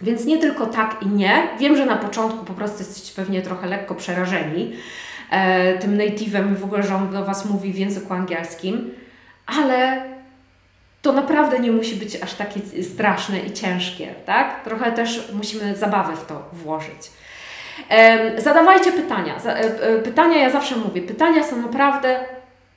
Więc 0.00 0.24
nie 0.24 0.38
tylko 0.38 0.66
tak 0.66 0.96
i 1.02 1.06
nie. 1.06 1.48
Wiem, 1.58 1.76
że 1.76 1.86
na 1.86 1.96
początku 1.96 2.44
po 2.44 2.52
prostu 2.52 2.78
jesteście 2.78 3.12
pewnie 3.16 3.42
trochę 3.42 3.66
lekko 3.66 3.94
przerażeni 3.94 4.72
e, 5.30 5.78
tym 5.78 5.98
native'em, 5.98 6.56
w 6.56 6.64
ogóle, 6.64 6.82
że 6.82 6.94
on 6.94 7.12
do 7.12 7.24
Was 7.24 7.44
mówi 7.44 7.72
w 7.72 7.78
języku 7.78 8.14
angielskim, 8.14 8.94
ale 9.46 10.02
to 11.02 11.12
naprawdę 11.12 11.58
nie 11.58 11.72
musi 11.72 11.96
być 11.96 12.22
aż 12.22 12.34
takie 12.34 12.60
straszne 12.82 13.38
i 13.38 13.52
ciężkie, 13.52 14.14
tak? 14.26 14.64
Trochę 14.64 14.92
też 14.92 15.28
musimy 15.32 15.76
zabawy 15.76 16.16
w 16.16 16.26
to 16.26 16.42
włożyć. 16.52 17.10
Zadawajcie 18.38 18.92
pytania. 18.92 19.36
E, 19.46 19.56
e, 19.56 19.98
pytania, 19.98 20.36
ja 20.36 20.50
zawsze 20.50 20.76
mówię, 20.76 21.02
pytania 21.02 21.44
są 21.44 21.56
naprawdę 21.62 22.20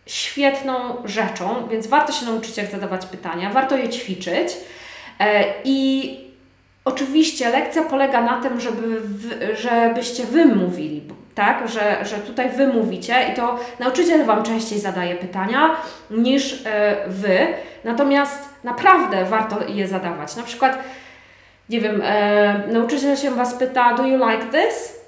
świetną 0.05 0.73
rzeczą, 1.05 1.67
więc 1.67 1.87
warto 1.87 2.13
się 2.13 2.25
nauczyć, 2.25 2.57
jak 2.57 2.71
zadawać 2.71 3.05
pytania, 3.05 3.49
warto 3.49 3.77
je 3.77 3.89
ćwiczyć. 3.89 4.47
I 5.63 6.17
oczywiście 6.85 7.49
lekcja 7.49 7.83
polega 7.83 8.21
na 8.21 8.41
tym, 8.41 8.59
żeby, 8.59 9.01
żebyście 9.55 10.25
wy 10.25 10.45
mówili, 10.45 11.01
tak, 11.35 11.67
że, 11.67 12.05
że 12.05 12.15
tutaj 12.15 12.49
wy 12.49 12.67
mówicie 12.67 13.15
i 13.31 13.35
to 13.35 13.59
nauczyciel 13.79 14.25
Wam 14.25 14.43
częściej 14.43 14.79
zadaje 14.79 15.15
pytania 15.15 15.75
niż 16.09 16.63
Wy, 17.07 17.47
natomiast 17.83 18.49
naprawdę 18.63 19.25
warto 19.25 19.67
je 19.67 19.87
zadawać. 19.87 20.35
Na 20.35 20.43
przykład, 20.43 20.77
nie 21.69 21.81
wiem, 21.81 22.03
nauczyciel 22.67 23.15
się 23.17 23.31
Was 23.31 23.53
pyta, 23.53 23.93
do 23.93 24.05
you 24.05 24.29
like 24.29 24.45
this? 24.45 25.03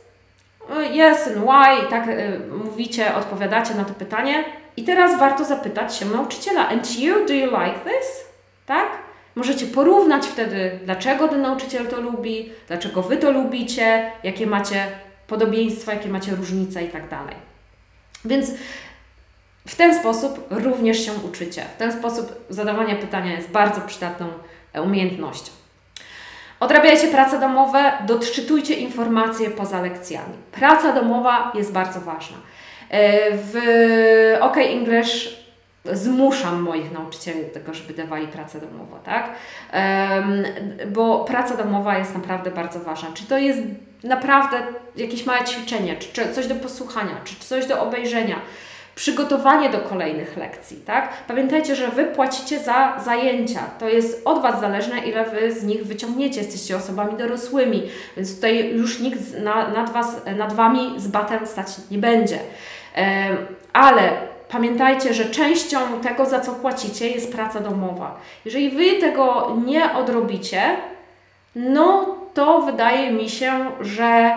Yes 0.94 1.28
and 1.28 1.38
why, 1.38 1.90
tak 1.90 2.04
mówicie, 2.64 3.16
odpowiadacie 3.16 3.74
na 3.74 3.84
to 3.84 3.94
pytanie. 3.94 4.44
I 4.78 4.84
teraz 4.84 5.20
warto 5.20 5.46
zapytać 5.46 5.96
się 5.96 6.06
nauczyciela, 6.06 6.70
and 6.70 7.00
you, 7.00 7.26
do 7.28 7.34
you 7.34 7.46
like 7.46 7.80
this? 7.86 8.26
Tak? 8.66 8.86
Możecie 9.36 9.66
porównać 9.66 10.26
wtedy, 10.26 10.80
dlaczego 10.84 11.28
ten 11.28 11.42
nauczyciel 11.42 11.88
to 11.88 12.02
lubi, 12.02 12.52
dlaczego 12.68 13.02
Wy 13.02 13.18
to 13.18 13.32
lubicie, 13.32 14.12
jakie 14.24 14.48
macie 14.48 14.86
podobieństwa, 15.28 15.94
jakie 15.94 16.10
macie 16.10 16.36
różnice 16.36 16.84
i 16.84 16.90
tak 16.90 17.10
dalej. 17.10 17.36
Więc 18.26 18.52
w 19.68 19.76
ten 19.76 20.00
sposób 20.00 20.48
również 20.50 21.06
się 21.06 21.12
uczycie. 21.14 21.66
W 21.76 21.78
ten 21.78 21.92
sposób 21.92 22.46
zadawanie 22.50 22.96
pytania 22.96 23.36
jest 23.36 23.50
bardzo 23.50 23.82
przydatną 23.82 24.28
umiejętnością. 24.84 25.52
Odrabiajcie 26.60 27.08
prace 27.08 27.40
domowe, 27.40 27.92
doczytujcie 28.08 28.74
informacje 28.74 29.50
poza 29.50 29.82
lekcjami. 29.82 30.34
Praca 30.52 30.94
domowa 30.94 31.52
jest 31.56 31.72
bardzo 31.72 32.02
ważna. 32.02 32.38
E, 32.90 33.32
w 33.32 33.58
OK 34.42 34.58
English 34.58 35.45
zmuszam 35.94 36.62
moich 36.62 36.92
nauczycieli 36.92 37.44
do 37.44 37.50
tego, 37.50 37.74
żeby 37.74 37.94
dawali 37.94 38.28
pracę 38.28 38.60
domową, 38.62 38.98
tak? 39.04 39.30
Bo 40.88 41.26
praca 41.26 41.58
domowa 41.58 41.98
jest 41.98 42.16
naprawdę 42.16 42.52
bardzo 42.52 42.80
ważna. 42.80 43.10
Czy 43.14 43.26
to 43.26 43.38
jest 43.38 43.60
naprawdę 44.04 44.58
jakieś 44.96 45.26
małe 45.26 45.44
ćwiczenie, 45.44 45.96
czy 45.96 46.34
coś 46.34 46.48
do 46.48 46.56
posłuchania, 46.56 47.22
czy 47.24 47.36
coś 47.36 47.66
do 47.66 47.82
obejrzenia, 47.82 48.36
przygotowanie 48.96 49.70
do 49.70 49.80
kolejnych 49.80 50.38
lekcji, 50.38 50.78
tak? 50.78 51.10
Pamiętajcie, 51.28 51.76
że 51.76 51.88
Wy 51.88 52.06
płacicie 52.06 52.60
za 52.60 53.00
zajęcia. 53.06 53.60
To 53.80 53.90
jest 53.90 54.22
od 54.26 54.42
Was 54.42 54.60
zależne, 54.60 55.00
ile 55.00 55.26
Wy 55.26 55.52
z 55.52 55.64
nich 55.64 55.86
wyciągniecie. 55.86 56.42
Jesteście 56.42 56.78
osobami 56.78 57.18
dorosłymi, 57.18 57.84
więc 58.18 58.36
tutaj 58.36 58.76
już 58.76 59.00
nikt 59.00 59.20
nad, 59.76 59.90
was, 59.90 60.22
nad 60.38 60.54
Wami 60.54 60.94
z 60.98 61.08
batem 61.08 61.48
stać 61.48 61.68
nie 61.92 61.98
będzie. 61.98 62.40
Ale 63.74 64.12
pamiętajcie, 64.56 65.14
że 65.14 65.26
częścią 65.26 66.00
tego, 66.02 66.26
za 66.26 66.40
co 66.40 66.52
płacicie, 66.52 67.10
jest 67.10 67.32
praca 67.32 67.60
domowa. 67.60 68.20
Jeżeli 68.46 68.70
Wy 68.70 69.02
tego 69.02 69.58
nie 69.66 69.94
odrobicie, 69.94 70.62
no 71.56 72.16
to 72.34 72.62
wydaje 72.62 73.12
mi 73.12 73.30
się, 73.30 73.72
że 73.82 74.36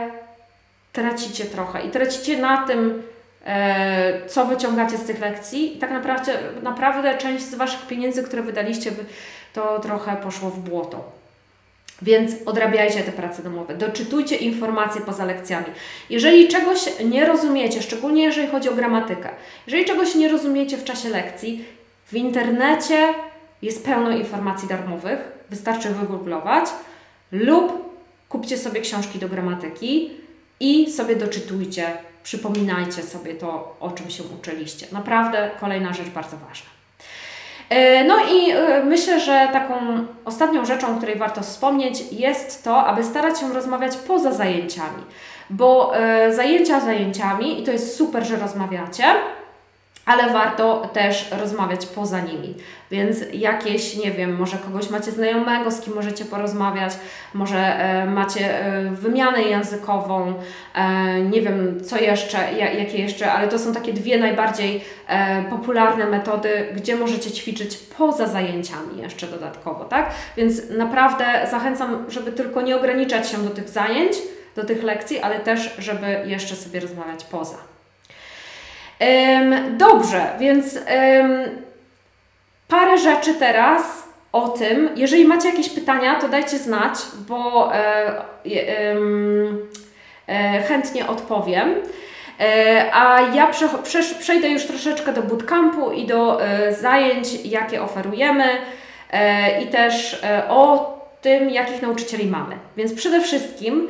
tracicie 0.92 1.44
trochę 1.44 1.86
i 1.86 1.90
tracicie 1.90 2.38
na 2.38 2.66
tym, 2.66 3.02
e, 3.46 4.26
co 4.26 4.44
wyciągacie 4.44 4.98
z 4.98 5.04
tych 5.04 5.20
lekcji 5.20 5.76
i 5.76 5.78
tak 5.78 5.90
naprawdę, 5.90 6.32
naprawdę 6.62 7.18
część 7.18 7.44
z 7.44 7.54
Waszych 7.54 7.86
pieniędzy, 7.86 8.22
które 8.22 8.42
wydaliście, 8.42 8.90
to 9.52 9.78
trochę 9.78 10.16
poszło 10.16 10.50
w 10.50 10.58
błoto. 10.58 11.17
Więc 12.02 12.32
odrabiajcie 12.46 13.02
te 13.02 13.12
prace 13.12 13.42
domowe, 13.42 13.76
doczytujcie 13.76 14.36
informacje 14.36 15.00
poza 15.00 15.24
lekcjami. 15.24 15.66
Jeżeli 16.10 16.48
czegoś 16.48 16.78
nie 17.04 17.26
rozumiecie, 17.26 17.82
szczególnie 17.82 18.22
jeżeli 18.22 18.48
chodzi 18.48 18.68
o 18.68 18.74
gramatykę, 18.74 19.28
jeżeli 19.66 19.84
czegoś 19.84 20.14
nie 20.14 20.28
rozumiecie 20.28 20.76
w 20.76 20.84
czasie 20.84 21.08
lekcji, 21.08 21.64
w 22.06 22.14
internecie 22.14 23.14
jest 23.62 23.84
pełno 23.84 24.10
informacji 24.10 24.68
darmowych, 24.68 25.18
wystarczy 25.50 25.88
wygooglować 25.88 26.64
lub 27.32 27.88
kupcie 28.28 28.58
sobie 28.58 28.80
książki 28.80 29.18
do 29.18 29.28
gramatyki 29.28 30.10
i 30.60 30.92
sobie 30.92 31.16
doczytujcie, 31.16 31.86
przypominajcie 32.22 33.02
sobie 33.02 33.34
to, 33.34 33.76
o 33.80 33.90
czym 33.90 34.10
się 34.10 34.22
uczyliście. 34.40 34.86
Naprawdę 34.92 35.50
kolejna 35.60 35.92
rzecz 35.92 36.08
bardzo 36.08 36.36
ważna. 36.36 36.77
E, 37.70 38.04
no 38.04 38.16
i 38.32 38.50
e, 38.50 38.84
myślę, 38.84 39.20
że 39.20 39.48
taką 39.52 39.74
ostatnią 40.24 40.64
rzeczą, 40.64 40.94
o 40.94 40.96
której 40.96 41.16
warto 41.16 41.40
wspomnieć, 41.40 42.12
jest 42.12 42.64
to, 42.64 42.86
aby 42.86 43.04
starać 43.04 43.40
się 43.40 43.52
rozmawiać 43.52 43.96
poza 43.96 44.32
zajęciami, 44.32 45.02
bo 45.50 45.96
e, 45.96 46.34
zajęcia 46.34 46.80
zajęciami, 46.80 47.62
i 47.62 47.64
to 47.64 47.70
jest 47.70 47.96
super, 47.96 48.26
że 48.26 48.36
rozmawiacie, 48.36 49.04
ale 50.08 50.32
warto 50.32 50.90
też 50.92 51.30
rozmawiać 51.40 51.86
poza 51.86 52.20
nimi. 52.20 52.54
Więc 52.90 53.18
jakieś, 53.32 53.96
nie 53.96 54.10
wiem, 54.10 54.36
może 54.36 54.56
kogoś 54.56 54.90
macie 54.90 55.10
znajomego, 55.10 55.70
z 55.70 55.80
kim 55.80 55.94
możecie 55.94 56.24
porozmawiać, 56.24 56.92
może 57.34 57.58
e, 57.58 58.06
macie 58.06 58.66
e, 58.66 58.90
wymianę 58.90 59.42
językową, 59.42 60.34
e, 60.74 61.20
nie 61.20 61.42
wiem 61.42 61.84
co 61.84 61.98
jeszcze, 61.98 62.38
jakie 62.52 62.98
jeszcze, 62.98 63.32
ale 63.32 63.48
to 63.48 63.58
są 63.58 63.74
takie 63.74 63.92
dwie 63.92 64.18
najbardziej 64.18 64.84
e, 65.08 65.42
popularne 65.42 66.06
metody, 66.06 66.66
gdzie 66.76 66.96
możecie 66.96 67.30
ćwiczyć 67.30 67.76
poza 67.76 68.26
zajęciami 68.26 69.02
jeszcze 69.02 69.26
dodatkowo, 69.26 69.84
tak? 69.84 70.10
Więc 70.36 70.70
naprawdę 70.70 71.24
zachęcam, 71.50 72.04
żeby 72.08 72.32
tylko 72.32 72.62
nie 72.62 72.76
ograniczać 72.76 73.30
się 73.30 73.38
do 73.38 73.50
tych 73.50 73.68
zajęć, 73.68 74.12
do 74.56 74.64
tych 74.64 74.82
lekcji, 74.82 75.20
ale 75.20 75.40
też, 75.40 75.74
żeby 75.78 76.06
jeszcze 76.26 76.56
sobie 76.56 76.80
rozmawiać 76.80 77.24
poza. 77.24 77.77
Dobrze, 79.70 80.26
więc 80.38 80.78
parę 82.68 82.98
rzeczy 82.98 83.34
teraz 83.34 84.08
o 84.32 84.48
tym. 84.48 84.90
Jeżeli 84.96 85.24
macie 85.24 85.48
jakieś 85.48 85.68
pytania, 85.68 86.20
to 86.20 86.28
dajcie 86.28 86.58
znać, 86.58 86.94
bo 87.28 87.74
e, 87.74 88.22
e, 90.28 90.62
chętnie 90.62 91.06
odpowiem. 91.06 91.74
E, 92.40 92.90
a 92.92 93.20
ja 93.20 93.50
przejdę 94.20 94.48
już 94.48 94.66
troszeczkę 94.66 95.12
do 95.12 95.22
bootcampu 95.22 95.92
i 95.92 96.06
do 96.06 96.40
zajęć, 96.80 97.44
jakie 97.44 97.82
oferujemy 97.82 98.44
i 99.62 99.66
też 99.66 100.22
o 100.48 100.98
tym, 101.22 101.50
jakich 101.50 101.82
nauczycieli 101.82 102.26
mamy. 102.30 102.56
Więc 102.76 102.94
przede 102.94 103.20
wszystkim 103.20 103.88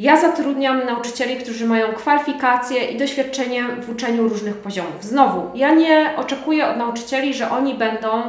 ja 0.00 0.20
zatrudniam 0.20 0.86
nauczycieli, 0.86 1.36
którzy 1.36 1.66
mają 1.66 1.92
kwalifikacje 1.92 2.84
i 2.84 2.98
doświadczenie 2.98 3.64
w 3.80 3.90
uczeniu 3.90 4.28
różnych 4.28 4.56
poziomów. 4.56 5.04
Znowu, 5.04 5.50
ja 5.54 5.74
nie 5.74 6.12
oczekuję 6.16 6.66
od 6.66 6.76
nauczycieli, 6.76 7.34
że 7.34 7.50
oni 7.50 7.74
będą, 7.74 8.22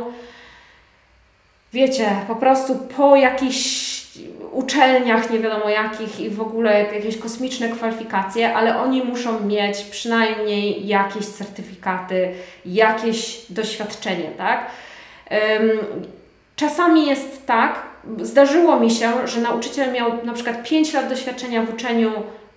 wiecie, 1.73 2.05
po 2.27 2.35
prostu 2.35 2.75
po 2.75 3.15
jakichś 3.15 3.91
uczelniach, 4.51 5.29
nie 5.29 5.39
wiadomo 5.39 5.69
jakich 5.69 6.19
i 6.19 6.29
w 6.29 6.41
ogóle 6.41 6.83
jakieś 6.93 7.17
kosmiczne 7.17 7.69
kwalifikacje, 7.69 8.55
ale 8.55 8.79
oni 8.79 9.03
muszą 9.03 9.39
mieć 9.39 9.83
przynajmniej 9.83 10.87
jakieś 10.87 11.25
certyfikaty, 11.25 12.33
jakieś 12.65 13.45
doświadczenie, 13.49 14.31
tak? 14.37 14.65
Czasami 16.55 17.07
jest 17.07 17.45
tak, 17.45 17.90
zdarzyło 18.21 18.79
mi 18.79 18.91
się, 18.91 19.27
że 19.27 19.41
nauczyciel 19.41 19.93
miał 19.93 20.25
na 20.25 20.33
przykład 20.33 20.63
5 20.63 20.93
lat 20.93 21.09
doświadczenia 21.09 21.63
w 21.63 21.73
uczeniu 21.73 22.11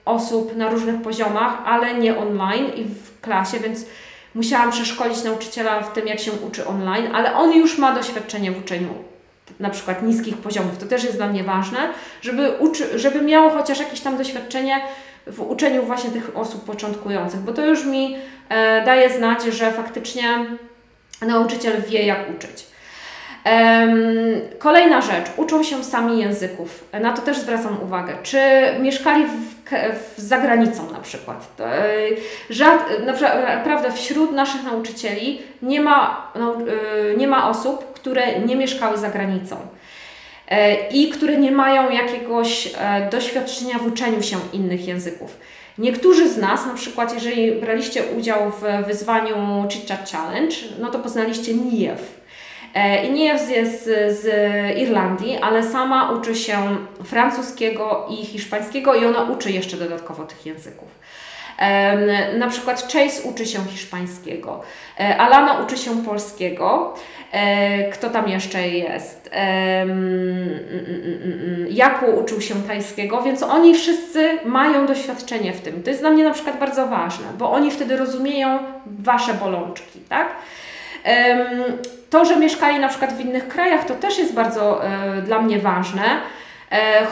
osób 0.05 0.57
na 0.57 0.71
różnych 0.71 1.03
poziomach, 1.03 1.63
ale 1.67 1.95
nie 1.95 2.19
online 2.19 2.67
i 2.77 2.85
w 2.85 3.21
klasie, 3.21 3.59
więc 3.61 3.87
musiałam 4.35 4.71
przeszkolić 4.71 5.25
nauczyciela 5.25 5.81
w 5.81 5.93
tym, 5.93 6.07
jak 6.07 6.21
się 6.21 6.33
uczy 6.33 6.67
online, 6.67 7.09
ale 7.15 7.35
on 7.35 7.53
już 7.53 7.79
ma 7.79 7.95
doświadczenie 7.95 8.53
w 8.53 8.59
uczeniu 8.59 8.89
na 9.61 9.71
przykład 9.71 10.03
niskich 10.03 10.37
poziomów. 10.37 10.79
To 10.79 10.87
też 10.87 11.05
jest 11.05 11.17
dla 11.17 11.27
mnie 11.27 11.45
ważne, 11.45 11.79
żeby, 12.23 12.51
uczy, 12.59 12.99
żeby 12.99 13.23
miało 13.23 13.51
chociaż 13.51 13.79
jakieś 13.79 14.01
tam 14.01 14.17
doświadczenie 14.17 14.81
w 15.27 15.41
uczeniu 15.41 15.83
właśnie 15.83 16.11
tych 16.11 16.37
osób 16.37 16.65
początkujących, 16.65 17.41
bo 17.41 17.53
to 17.53 17.67
już 17.67 17.85
mi 17.85 18.17
e, 18.49 18.85
daje 18.85 19.11
znać, 19.11 19.45
że 19.45 19.73
faktycznie 19.73 20.47
nauczyciel 21.23 21.83
wie, 21.89 22.07
jak 22.07 22.31
uczyć. 22.37 22.67
Kolejna 24.59 25.01
rzecz, 25.01 25.27
uczą 25.37 25.63
się 25.63 25.85
sami 25.85 26.21
języków. 26.21 26.85
Na 27.01 27.13
to 27.13 27.23
też 27.23 27.39
zwracam 27.39 27.83
uwagę. 27.83 28.15
Czy 28.23 28.39
mieszkali 28.81 29.25
w, 29.27 29.65
w 30.17 30.21
zagranicą 30.21 30.91
na 30.93 30.99
przykład? 30.99 31.63
Żad, 32.51 32.91
naprawdę 33.07 33.93
wśród 33.93 34.33
naszych 34.33 34.65
nauczycieli 34.65 35.43
nie 35.63 35.81
ma, 35.81 36.33
y, 37.13 37.17
nie 37.17 37.29
ma 37.29 37.49
osób, 37.51 37.93
które 37.93 38.41
nie 38.41 38.57
mieszkały 38.57 38.99
za 38.99 39.11
granicą 39.11 39.57
e, 40.49 40.89
i 40.89 41.09
które 41.09 41.37
nie 41.37 41.51
mają 41.51 41.91
jakiegoś 41.91 42.67
e, 42.79 43.09
doświadczenia 43.11 43.79
w 43.79 43.87
uczeniu 43.87 44.23
się 44.23 44.37
innych 44.53 44.89
języków. 44.89 45.39
Niektórzy 45.79 46.29
z 46.29 46.39
nas, 46.39 46.67
na 46.67 46.75
przykład 46.75 47.15
jeżeli 47.15 47.53
braliście 47.53 48.03
udział 48.19 48.51
w 48.51 48.87
wyzwaniu 48.87 49.67
Chit 49.69 49.89
Chat 49.89 50.11
Challenge, 50.11 50.57
no 50.81 50.91
to 50.91 50.99
poznaliście 50.99 51.55
NIEW 51.55 51.99
E, 51.99 52.24
I 53.05 53.13
nie 53.13 53.25
jest 53.25 53.49
z, 53.49 53.85
z 54.21 54.27
Irlandii, 54.79 55.39
ale 55.43 55.63
sama 55.63 56.11
uczy 56.11 56.35
się 56.35 56.77
francuskiego 57.05 58.07
i 58.11 58.17
hiszpańskiego 58.17 58.95
i 58.95 59.05
ona 59.05 59.23
uczy 59.23 59.51
jeszcze 59.51 59.77
dodatkowo 59.77 60.25
tych 60.25 60.47
języków. 60.47 60.89
Na 62.39 62.49
przykład 62.49 62.93
Chase 62.93 63.23
uczy 63.23 63.47
się 63.47 63.65
hiszpańskiego, 63.65 64.61
e, 65.01 65.17
Alana 65.17 65.59
uczy 65.59 65.79
się 65.79 66.05
polskiego. 66.05 66.95
E, 67.33 67.91
kto 67.91 68.11
tam 68.11 68.29
jeszcze 68.29 68.69
jest? 68.69 69.31
Jaku 71.71 72.07
uczył 72.07 72.41
się 72.41 72.55
tajskiego, 72.63 73.23
więc 73.23 73.43
oni 73.43 73.75
wszyscy 73.75 74.39
mają 74.45 74.87
doświadczenie 74.87 75.53
w 75.53 75.61
tym. 75.61 75.83
To 75.83 75.91
jest 75.91 76.03
dla 76.03 76.11
mnie 76.11 76.25
na 76.25 76.31
przykład 76.31 76.59
bardzo 76.59 76.87
ważne, 76.87 77.27
bo 77.39 77.53
oni 77.53 77.71
wtedy 77.71 77.97
rozumieją 77.97 78.59
Wasze 78.87 79.35
bolączki, 79.35 80.01
tak? 80.09 80.29
To, 82.11 82.25
że 82.25 82.37
mieszkali 82.37 82.79
na 82.79 82.89
przykład 82.89 83.13
w 83.13 83.21
innych 83.21 83.49
krajach, 83.49 83.85
to 83.85 83.95
też 83.95 84.19
jest 84.19 84.35
bardzo 84.35 84.85
e, 84.85 85.23
dla 85.23 85.43
mnie 85.43 85.59
ważne, 85.59 86.03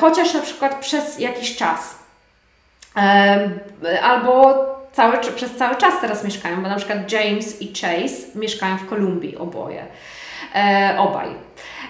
chociaż 0.01 0.35
na 0.35 0.41
przykład 0.41 0.75
przez 0.81 1.19
jakiś 1.19 1.57
czas. 1.57 1.99
Albo 4.03 4.55
cały, 4.93 5.19
przez 5.37 5.57
cały 5.57 5.77
czas 5.77 5.95
teraz 6.01 6.25
mieszkają, 6.25 6.63
bo 6.63 6.69
na 6.69 6.77
przykład 6.77 7.13
James 7.13 7.63
i 7.63 7.73
Chase 7.73 8.39
mieszkają 8.39 8.77
w 8.77 8.87
Kolumbii 8.87 9.37
oboje, 9.37 9.87
e, 10.55 10.97
obaj. 10.99 11.29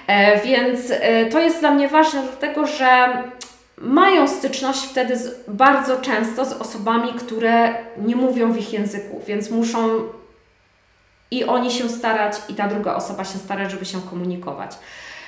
E, 0.06 0.40
więc 0.40 0.90
e, 0.90 1.26
to 1.26 1.40
jest 1.40 1.60
dla 1.60 1.70
mnie 1.70 1.88
ważne, 1.88 2.22
dlatego 2.22 2.66
że 2.66 3.22
mają 3.78 4.28
styczność 4.28 4.80
wtedy 4.80 5.16
z, 5.16 5.44
bardzo 5.48 6.00
często 6.00 6.44
z 6.44 6.52
osobami, 6.52 7.12
które 7.12 7.74
nie 7.96 8.16
mówią 8.16 8.52
w 8.52 8.58
ich 8.58 8.72
języku, 8.72 9.20
więc 9.26 9.50
muszą 9.50 9.78
i 11.32 11.44
oni 11.44 11.70
się 11.70 11.88
starać, 11.88 12.34
i 12.48 12.54
ta 12.54 12.68
druga 12.68 12.94
osoba 12.94 13.24
się 13.24 13.38
starać, 13.38 13.70
żeby 13.70 13.84
się 13.84 14.00
komunikować. 14.10 14.72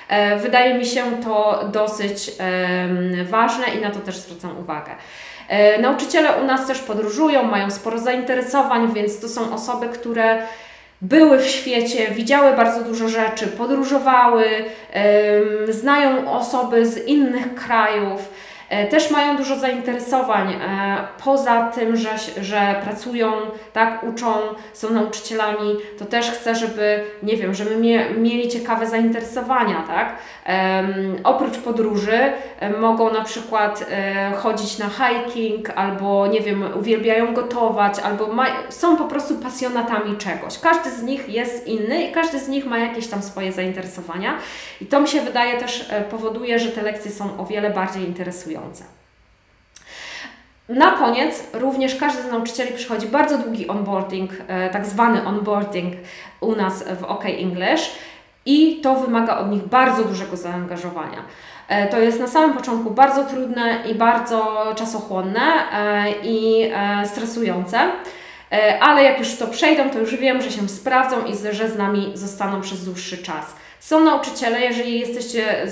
E, 0.09 0.37
wydaje 0.37 0.75
mi 0.75 0.87
się 0.87 1.03
to 1.25 1.65
dosyć 1.73 2.31
ważne 3.25 3.67
i 3.79 3.81
na 3.81 3.91
to 3.91 4.01
też 4.01 4.17
zwracam 4.17 4.59
uwagę. 4.59 4.93
E, 5.49 5.79
nauczyciele 5.79 6.33
u 6.43 6.47
nas 6.47 6.67
też 6.67 6.79
podróżują, 6.79 7.43
mają 7.43 7.71
sporo 7.71 7.99
zainteresowań, 7.99 8.93
więc 8.95 9.21
to 9.21 9.29
są 9.29 9.55
osoby, 9.55 9.89
które 9.89 10.39
były 11.03 11.39
w 11.39 11.47
świecie, 11.47 12.11
widziały 12.11 12.57
bardzo 12.57 12.85
dużo 12.85 13.09
rzeczy, 13.09 13.47
podróżowały, 13.47 14.45
znają 15.69 16.33
osoby 16.33 16.87
z 16.87 17.07
innych 17.07 17.55
krajów. 17.55 18.31
E, 18.75 18.87
też 18.87 19.11
mają 19.11 19.37
dużo 19.37 19.57
zainteresowań. 19.57 20.53
E, 20.53 20.97
poza 21.25 21.71
tym, 21.75 21.97
że, 21.97 22.11
że 22.41 22.75
pracują, 22.85 23.33
tak, 23.73 24.05
uczą, 24.05 24.33
są 24.73 24.91
nauczycielami, 24.91 25.77
to 25.99 26.05
też 26.05 26.31
chcę, 26.31 26.55
żeby, 26.55 27.05
nie 27.23 27.37
wiem, 27.37 27.55
żeby 27.55 27.77
mie, 27.77 28.11
mieli 28.11 28.49
ciekawe 28.49 28.87
zainteresowania, 28.87 29.85
tak. 29.87 30.17
Oprócz 31.25 31.59
podróży 31.59 32.33
e, 32.61 32.71
mogą 32.71 33.13
na 33.13 33.25
przykład 33.25 33.87
chodzić 34.37 34.79
na 34.79 34.87
hiking, 34.89 35.71
albo, 35.77 36.27
nie 36.27 36.41
wiem, 36.41 36.65
uwielbiają 36.79 37.35
gotować, 37.35 37.99
albo 37.99 38.31
są 38.69 38.97
po 38.97 39.05
prostu 39.05 39.35
pasjonatami 39.35 40.17
czegoś. 40.17 40.59
Każdy 40.59 40.91
z 40.91 41.03
nich 41.03 41.29
jest 41.29 41.67
inny 41.67 42.03
i 42.03 42.13
każdy 42.13 42.39
z 42.39 42.49
nich 42.49 42.67
ma 42.67 42.79
jakieś 42.79 43.07
tam 43.07 43.23
swoje 43.23 43.53
zainteresowania 43.53 44.39
i 44.81 44.87
to 44.87 45.01
mi 45.01 45.09
się 45.09 45.21
wydaje 45.21 45.61
też 45.61 45.91
powoduje, 46.11 46.59
że 46.59 46.69
te 46.69 46.83
lekcje 46.83 47.11
są 47.11 47.39
o 47.39 47.47
wiele 47.47 47.71
bardziej 47.71 48.05
interesujące. 48.05 48.64
Na 50.69 50.91
koniec 50.91 51.43
również 51.53 51.97
każdy 51.97 52.23
z 52.23 52.27
nauczycieli 52.27 52.75
przychodzi 52.75 53.07
bardzo 53.07 53.39
długi 53.39 53.69
onboarding, 53.69 54.31
e, 54.49 54.71
tak 54.71 54.87
zwany 54.87 55.27
onboarding 55.27 55.95
u 56.41 56.57
nas 56.57 56.85
w 57.01 57.05
OK 57.05 57.25
English 57.25 57.93
i 58.47 58.81
to 58.81 58.95
wymaga 58.95 59.39
od 59.39 59.51
nich 59.51 59.63
bardzo 59.63 60.05
dużego 60.05 60.37
zaangażowania. 60.37 61.25
E, 61.69 61.89
to 61.89 62.01
jest 62.01 62.21
na 62.21 62.27
samym 62.27 62.57
początku 62.57 62.91
bardzo 62.91 63.25
trudne 63.25 63.79
i 63.91 63.95
bardzo 63.95 64.67
czasochłonne 64.77 65.41
e, 65.73 66.11
i 66.23 66.71
stresujące, 67.05 67.79
ale 68.81 69.03
jak 69.03 69.19
już 69.19 69.37
to 69.37 69.47
przejdą, 69.47 69.91
to 69.91 69.99
już 69.99 70.17
wiem, 70.17 70.43
że 70.43 70.51
się 70.51 70.69
sprawdzą 70.69 71.25
i 71.25 71.53
że 71.53 71.69
z 71.69 71.77
nami 71.77 72.13
zostaną 72.15 72.61
przez 72.61 72.85
dłuższy 72.85 73.19
czas. 73.19 73.55
Są 73.81 74.05
nauczyciele, 74.05 74.61
jeżeli 74.61 75.01
jesteście 75.01 75.67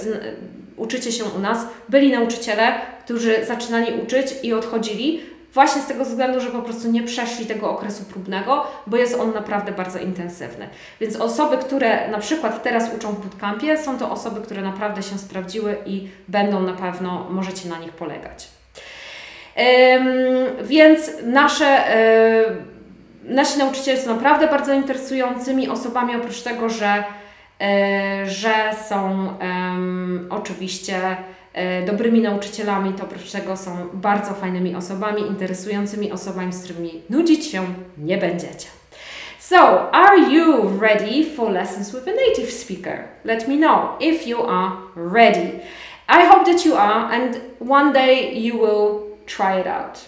uczycie 0.82 1.12
się 1.12 1.24
u 1.24 1.38
nas, 1.38 1.58
byli 1.88 2.12
nauczyciele, 2.12 2.72
którzy 3.04 3.46
zaczynali 3.46 3.92
uczyć 4.02 4.26
i 4.42 4.52
odchodzili, 4.52 5.20
właśnie 5.54 5.82
z 5.82 5.86
tego 5.86 6.04
względu, 6.04 6.40
że 6.40 6.50
po 6.50 6.62
prostu 6.62 6.90
nie 6.90 7.02
przeszli 7.02 7.46
tego 7.46 7.70
okresu 7.70 8.04
próbnego, 8.04 8.66
bo 8.86 8.96
jest 8.96 9.14
on 9.14 9.34
naprawdę 9.34 9.72
bardzo 9.72 9.98
intensywny. 9.98 10.68
Więc 11.00 11.16
osoby, 11.16 11.58
które 11.58 12.08
na 12.08 12.18
przykład 12.18 12.62
teraz 12.62 12.94
uczą 12.96 13.12
w 13.12 13.20
bootcampie, 13.20 13.78
są 13.78 13.98
to 13.98 14.10
osoby, 14.10 14.40
które 14.40 14.62
naprawdę 14.62 15.02
się 15.02 15.18
sprawdziły 15.18 15.76
i 15.86 16.08
będą 16.28 16.62
na 16.62 16.72
pewno, 16.72 17.26
możecie 17.30 17.68
na 17.68 17.78
nich 17.78 17.92
polegać. 17.92 18.48
Ym, 19.96 20.66
więc 20.66 21.10
nasze, 21.24 21.84
yy, 23.24 23.34
nasi 23.34 23.58
nauczyciele 23.58 24.00
są 24.00 24.14
naprawdę 24.14 24.46
bardzo 24.46 24.72
interesującymi 24.72 25.68
osobami, 25.68 26.16
oprócz 26.16 26.42
tego, 26.42 26.68
że 26.68 27.04
że 28.24 28.54
są 28.88 29.28
oczywiście 30.30 31.16
e, 31.52 31.86
dobrymi 31.86 32.20
nauczycielami, 32.20 32.92
to 32.92 33.04
oprócz 33.04 33.30
tego 33.30 33.56
są 33.56 33.88
bardzo 33.92 34.34
fajnymi 34.34 34.74
osobami, 34.74 35.22
interesującymi 35.22 36.12
osobami, 36.12 36.52
z 36.52 36.64
którymi 36.64 37.02
nudzić 37.10 37.46
się 37.46 37.64
nie 37.98 38.18
będziecie. 38.18 38.68
So, 39.38 39.90
are 39.92 40.18
you 40.18 40.80
ready 40.80 41.24
for 41.36 41.50
lessons 41.50 41.92
with 41.92 42.08
a 42.08 42.12
native 42.12 42.50
speaker? 42.50 43.04
Let 43.24 43.48
me 43.48 43.56
know 43.56 43.98
if 44.00 44.28
you 44.28 44.42
are 44.48 44.72
ready. 44.96 45.60
I 46.08 46.26
hope 46.26 46.44
that 46.44 46.66
you 46.66 46.76
are, 46.76 47.12
and 47.12 47.40
one 47.58 47.92
day 47.92 48.38
you 48.38 48.58
will 48.58 49.00
try 49.26 49.60
it 49.60 49.66
out. 49.66 49.98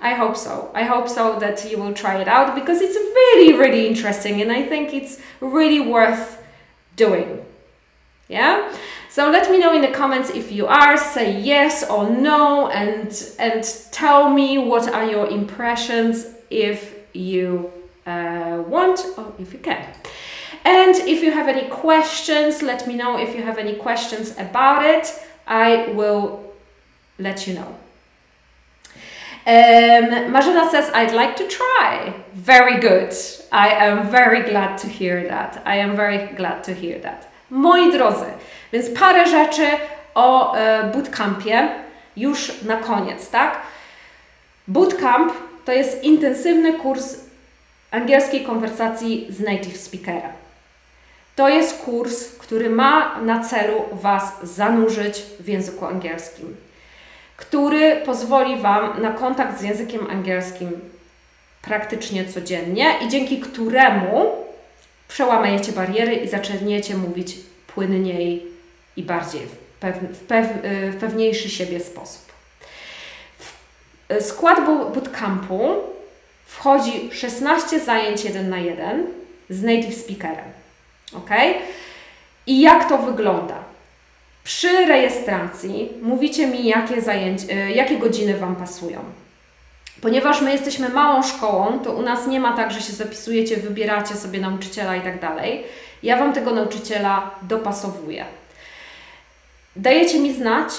I 0.00 0.14
hope 0.14 0.36
so. 0.36 0.70
I 0.74 0.84
hope 0.84 1.08
so 1.08 1.38
that 1.40 1.70
you 1.70 1.78
will 1.78 1.94
try 1.94 2.22
it 2.22 2.28
out 2.28 2.54
because 2.54 2.80
it's 2.80 2.96
really, 2.96 3.52
really 3.58 3.86
interesting, 3.86 4.40
and 4.42 4.52
I 4.52 4.62
think 4.62 4.94
it's 4.94 5.18
really 5.40 5.80
worth 5.80 6.39
doing. 6.96 7.44
Yeah? 8.28 8.72
So 9.08 9.28
let 9.30 9.50
me 9.50 9.58
know 9.58 9.74
in 9.74 9.82
the 9.82 9.88
comments 9.88 10.30
if 10.30 10.52
you 10.52 10.66
are, 10.66 10.96
say 10.96 11.40
yes 11.40 11.88
or 11.90 12.08
no 12.08 12.68
and 12.68 13.10
and 13.38 13.64
tell 13.90 14.30
me 14.30 14.58
what 14.58 14.88
are 14.88 15.04
your 15.04 15.26
impressions 15.26 16.26
if 16.48 16.94
you 17.12 17.72
uh, 18.06 18.62
want 18.66 19.00
or 19.18 19.32
if 19.38 19.52
you 19.52 19.58
can. 19.58 19.84
And 20.64 20.94
if 21.08 21.22
you 21.22 21.32
have 21.32 21.48
any 21.48 21.68
questions, 21.68 22.62
let 22.62 22.86
me 22.86 22.94
know 22.94 23.18
if 23.18 23.34
you 23.34 23.42
have 23.42 23.58
any 23.58 23.74
questions 23.74 24.32
about 24.38 24.84
it. 24.84 25.12
I 25.46 25.88
will 25.92 26.54
let 27.18 27.46
you 27.46 27.54
know. 27.54 27.76
Um, 29.46 30.70
says, 30.70 30.90
I'd 30.94 31.14
like 31.14 31.36
to 31.36 31.48
try. 31.48 32.12
Very 32.34 32.78
good. 32.80 33.14
I 33.52 33.68
am 33.68 34.10
very 34.10 34.42
glad 34.42 34.78
to 34.78 34.88
hear 34.88 35.28
that. 35.28 35.62
I 35.64 35.76
am 35.76 35.96
very 35.96 36.34
glad 36.36 36.64
to 36.64 36.74
hear 36.74 37.00
that. 37.00 37.26
Moi 37.50 37.92
drodzy, 37.92 38.26
więc 38.72 38.90
parę 38.90 39.26
rzeczy 39.26 39.66
o 40.14 40.56
e, 40.56 40.84
bootcampie 40.84 41.68
już 42.16 42.62
na 42.62 42.76
koniec, 42.76 43.30
tak? 43.30 43.60
Bootcamp 44.68 45.32
to 45.64 45.72
jest 45.72 46.04
intensywny 46.04 46.72
kurs 46.72 47.16
angielskiej 47.90 48.44
konwersacji 48.44 49.26
z 49.30 49.40
native 49.40 49.76
speakerem. 49.76 50.32
To 51.36 51.48
jest 51.48 51.84
kurs, 51.84 52.36
który 52.38 52.70
ma 52.70 53.18
na 53.22 53.44
celu 53.44 53.82
Was 53.92 54.38
zanurzyć 54.42 55.22
w 55.40 55.48
języku 55.48 55.86
angielskim 55.86 56.56
który 57.40 57.96
pozwoli 57.96 58.56
Wam 58.56 59.02
na 59.02 59.10
kontakt 59.10 59.58
z 59.58 59.62
językiem 59.62 60.10
angielskim 60.10 60.80
praktycznie 61.62 62.24
codziennie 62.24 62.94
i 63.02 63.08
dzięki 63.08 63.40
któremu 63.40 64.32
przełamajecie 65.08 65.72
bariery 65.72 66.14
i 66.14 66.28
zaczniecie 66.28 66.96
mówić 66.96 67.36
płynniej 67.66 68.46
i 68.96 69.02
bardziej 69.02 69.40
w, 69.40 69.78
pew, 69.80 69.96
w, 69.96 70.18
pew, 70.18 70.46
w 70.90 70.96
pewniejszy 71.00 71.50
siebie 71.50 71.80
sposób. 71.80 72.32
W 73.28 74.22
skład 74.22 74.66
bootcampu 74.66 75.74
wchodzi 76.46 77.10
16 77.12 77.80
zajęć 77.80 78.24
1 78.24 78.50
na 78.50 78.58
1 78.58 79.06
z 79.50 79.62
native 79.62 79.94
speakerem. 79.94 80.44
Ok? 81.12 81.30
I 82.46 82.60
jak 82.60 82.88
to 82.88 82.98
wygląda? 82.98 83.69
Przy 84.44 84.86
rejestracji 84.86 85.92
mówicie 86.02 86.46
mi, 86.46 86.66
jakie, 86.66 87.02
zajęć, 87.02 87.42
e, 87.50 87.70
jakie 87.70 87.98
godziny 87.98 88.38
Wam 88.38 88.56
pasują. 88.56 89.00
Ponieważ 90.00 90.40
my 90.40 90.52
jesteśmy 90.52 90.88
małą 90.88 91.22
szkołą, 91.22 91.78
to 91.78 91.92
u 91.92 92.02
nas 92.02 92.26
nie 92.26 92.40
ma 92.40 92.56
tak, 92.56 92.72
że 92.72 92.80
się 92.80 92.92
zapisujecie, 92.92 93.56
wybieracie 93.56 94.14
sobie 94.14 94.40
nauczyciela 94.40 94.96
i 94.96 95.00
tak 95.00 95.20
dalej. 95.20 95.64
Ja 96.02 96.16
Wam 96.16 96.32
tego 96.32 96.50
nauczyciela 96.50 97.30
dopasowuję. 97.42 98.24
Dajecie 99.76 100.18
mi 100.18 100.34
znać, 100.34 100.72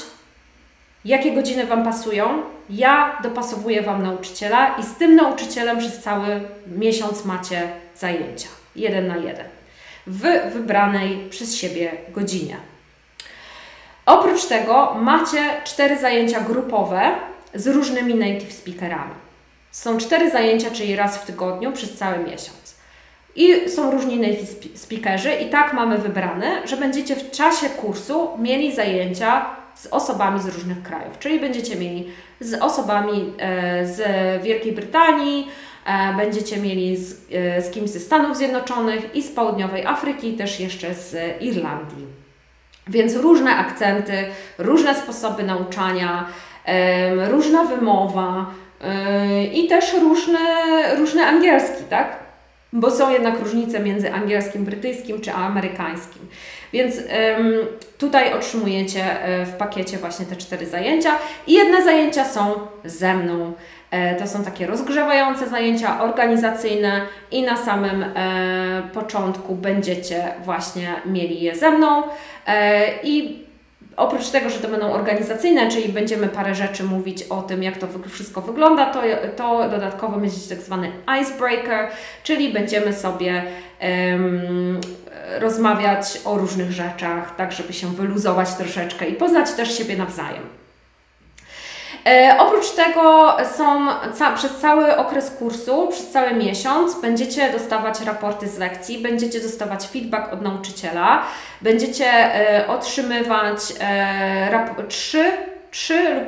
jakie 1.06 1.34
godziny 1.34 1.66
Wam 1.66 1.84
pasują. 1.84 2.44
Ja 2.70 3.20
dopasowuję 3.24 3.82
Wam 3.82 4.04
nauczyciela 4.04 4.76
i 4.78 4.84
z 4.84 4.96
tym 4.96 5.16
nauczycielem 5.16 5.80
przez 5.80 6.00
cały 6.00 6.42
miesiąc 6.68 7.26
macie 7.26 7.68
zajęcia. 7.96 8.48
Jeden 8.76 9.08
na 9.08 9.18
jeden. 9.18 9.46
W 10.08 10.54
wybranej 10.54 11.28
przez 11.30 11.56
siebie 11.56 11.92
godzinie. 12.10 12.71
Oprócz 14.06 14.46
tego 14.46 14.96
macie 15.02 15.50
cztery 15.64 15.98
zajęcia 15.98 16.40
grupowe 16.40 17.02
z 17.54 17.68
różnymi 17.68 18.16
native 18.16 18.54
speakerami. 18.54 19.14
Są 19.72 19.98
cztery 19.98 20.32
zajęcia, 20.32 20.72
czyli 20.72 20.96
raz 20.96 21.18
w 21.18 21.26
tygodniu 21.26 21.72
przez 21.72 21.98
cały 21.98 22.18
miesiąc. 22.18 22.76
I 23.36 23.70
są 23.70 23.92
różni 23.92 24.20
native 24.20 24.50
speakerzy 24.76 25.34
i 25.34 25.50
tak 25.50 25.74
mamy 25.74 25.98
wybrane, 25.98 26.68
że 26.68 26.78
będziecie 26.78 27.16
w 27.16 27.32
czasie 27.32 27.70
kursu 27.70 28.30
mieli 28.38 28.76
zajęcia 28.76 29.46
z 29.76 29.88
osobami 29.88 30.42
z 30.42 30.48
różnych 30.48 30.84
krajów, 30.84 31.20
czyli 31.20 31.40
będziecie 31.40 31.76
mieli 31.76 32.12
z 32.40 32.62
osobami 32.62 33.34
e, 33.40 33.86
z 33.88 34.02
Wielkiej 34.44 34.72
Brytanii, 34.72 35.48
e, 35.86 36.14
będziecie 36.18 36.58
mieli 36.58 36.98
z, 36.98 37.14
e, 37.32 37.62
z 37.62 37.72
kimś 37.72 37.90
ze 37.90 38.00
Stanów 38.00 38.38
Zjednoczonych 38.38 39.16
i 39.16 39.24
z 39.24 39.32
Południowej 39.32 39.86
Afryki, 39.86 40.34
też 40.34 40.60
jeszcze 40.60 40.94
z 40.94 41.42
Irlandii. 41.42 42.11
Więc 42.92 43.16
różne 43.16 43.56
akcenty, 43.56 44.14
różne 44.58 44.96
sposoby 44.96 45.44
nauczania, 45.44 46.26
różna 47.30 47.64
wymowa 47.64 48.46
i 49.54 49.68
też 49.68 49.94
różne, 49.94 50.40
różny 50.98 51.26
angielski, 51.26 51.84
tak? 51.90 52.16
Bo 52.74 52.92
są 52.92 53.12
jednak 53.12 53.40
różnice 53.40 53.80
między 53.80 54.14
angielskim, 54.14 54.66
brytyjskim 54.66 55.22
czy 55.22 55.34
amerykańskim. 55.34 56.28
Więc 56.74 56.96
tutaj 57.98 58.34
otrzymujecie 58.34 59.24
e, 59.24 59.46
w 59.46 59.54
pakiecie 59.54 59.98
właśnie 59.98 60.26
te 60.26 60.36
cztery 60.36 60.66
zajęcia 60.66 61.12
i 61.48 61.54
jedne 61.54 61.84
zajęcia 61.84 62.26
są 62.26 62.54
ze 62.86 63.14
mną. 63.14 63.54
E, 63.92 64.16
to 64.16 64.28
są 64.28 64.44
takie 64.44 64.68
rozgrzewające 64.68 65.50
zajęcia 65.50 66.02
organizacyjne 66.04 67.02
i 67.32 67.44
na 67.44 67.58
samym 67.58 68.04
e, 68.04 68.82
początku 68.94 69.56
będziecie 69.56 70.34
właśnie 70.44 70.96
mieli 71.06 71.42
je 71.42 71.56
ze 71.56 71.72
mną 71.72 72.04
e, 72.48 72.84
i 73.04 73.42
Oprócz 73.98 74.30
tego, 74.30 74.50
że 74.50 74.60
to 74.60 74.68
będą 74.68 74.92
organizacyjne, 74.92 75.72
czyli 75.72 75.94
będziemy 75.94 76.28
parę 76.28 76.56
rzeczy 76.56 76.84
mówić 76.84 77.24
o 77.24 77.42
tym, 77.42 77.64
jak 77.64 77.78
to 77.78 77.88
wszystko 78.10 78.42
wygląda, 78.42 78.86
to, 78.86 79.02
to 79.36 79.70
dodatkowo 79.70 80.18
będzie 80.18 80.50
tak 80.50 80.58
zwany 80.58 80.92
icebreaker, 81.22 81.88
czyli 82.24 82.54
będziemy 82.54 82.94
sobie 82.94 83.44
rozmawiać 85.40 86.22
o 86.26 86.38
różnych 86.38 86.72
rzeczach, 86.72 87.36
tak 87.36 87.52
żeby 87.52 87.74
się 87.74 87.88
wyluzować 87.88 88.54
troszeczkę 88.54 89.08
i 89.08 89.14
poznać 89.14 89.52
też 89.52 89.78
siebie 89.78 89.98
nawzajem. 89.98 90.61
E, 92.08 92.36
oprócz 92.40 92.70
tego 92.70 93.38
są 93.58 93.88
ca 94.14 94.34
przez 94.34 94.58
cały 94.58 94.98
okres 94.98 95.30
kursu, 95.30 95.88
przez 95.88 96.10
cały 96.10 96.34
miesiąc 96.34 97.02
będziecie 97.02 97.52
dostawać 97.52 98.02
raporty 98.02 98.48
z 98.48 98.58
lekcji, 98.58 98.98
będziecie 98.98 99.40
dostawać 99.40 99.88
feedback 99.88 100.34
od 100.34 100.42
nauczyciela, 100.42 101.24
będziecie 101.62 102.06
e, 102.06 102.68
otrzymywać 102.68 103.60
e, 103.80 104.86
trzy, 104.88 105.32
trzy 105.72 106.26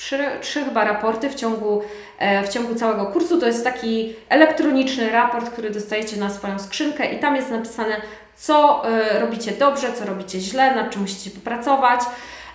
trzy, 0.00 0.18
trzy 0.40 0.64
chyba 0.64 0.84
raporty 0.84 1.30
w 1.30 1.34
ciągu, 1.34 1.82
e, 2.18 2.42
w 2.42 2.48
ciągu 2.48 2.74
całego 2.74 3.06
kursu. 3.06 3.40
To 3.40 3.46
jest 3.46 3.64
taki 3.64 4.14
elektroniczny 4.28 5.10
raport, 5.10 5.50
który 5.50 5.70
dostajecie 5.70 6.16
na 6.16 6.30
swoją 6.30 6.58
skrzynkę 6.58 7.12
i 7.12 7.18
tam 7.18 7.36
jest 7.36 7.50
napisane, 7.50 7.96
co 8.36 8.88
e, 8.88 9.18
robicie 9.18 9.52
dobrze, 9.52 9.92
co 9.92 10.04
robicie 10.04 10.40
źle, 10.40 10.74
nad 10.74 10.90
czym 10.90 11.02
musicie 11.02 11.30
popracować. 11.30 12.00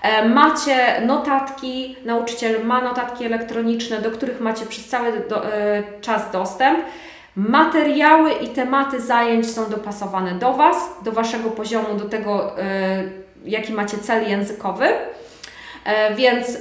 E, 0.05 0.29
macie 0.29 1.01
notatki, 1.01 1.95
nauczyciel 2.05 2.65
ma 2.65 2.81
notatki 2.81 3.25
elektroniczne, 3.25 4.01
do 4.01 4.11
których 4.11 4.41
macie 4.41 4.65
przez 4.65 4.85
cały 4.85 5.11
do, 5.29 5.53
e, 5.53 5.83
czas 6.01 6.31
dostęp. 6.31 6.79
Materiały 7.35 8.31
i 8.31 8.47
tematy 8.47 9.01
zajęć 9.01 9.51
są 9.51 9.69
dopasowane 9.69 10.31
do 10.31 10.53
Was, 10.53 10.75
do 11.03 11.11
Waszego 11.11 11.49
poziomu, 11.49 11.95
do 11.95 12.09
tego, 12.09 12.59
e, 12.59 13.03
jaki 13.45 13.73
macie 13.73 13.97
cel 13.97 14.29
językowy. 14.29 14.85
Więc 16.15 16.57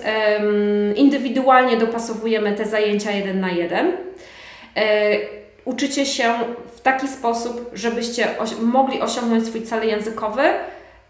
indywidualnie 0.97 1.77
dopasowujemy 1.77 2.53
te 2.53 2.65
zajęcia 2.65 3.11
jeden 3.11 3.41
na 3.41 3.51
jeden. 3.51 3.93
Uczycie 5.65 6.07
się 6.07 6.35
w 6.77 6.81
taki 6.81 7.09
sposób, 7.09 7.71
żebyście 7.73 8.29
mogli 8.61 9.01
osiągnąć 9.01 9.47
swój 9.47 9.63
cel 9.63 9.89
językowy, 9.89 10.43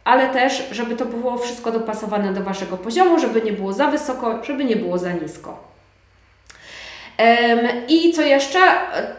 ale 0.04 0.28
też, 0.28 0.68
żeby 0.70 0.96
to 0.96 1.04
było 1.04 1.38
wszystko 1.38 1.72
dopasowane 1.72 2.32
do 2.32 2.42
Waszego 2.42 2.76
poziomu, 2.76 3.18
żeby 3.18 3.42
nie 3.42 3.52
było 3.52 3.72
za 3.72 3.86
wysoko, 3.86 4.44
żeby 4.44 4.64
nie 4.64 4.76
było 4.76 4.98
za 4.98 5.12
nisko. 5.12 5.74
I 7.88 8.12
co 8.12 8.22
jeszcze? 8.22 8.58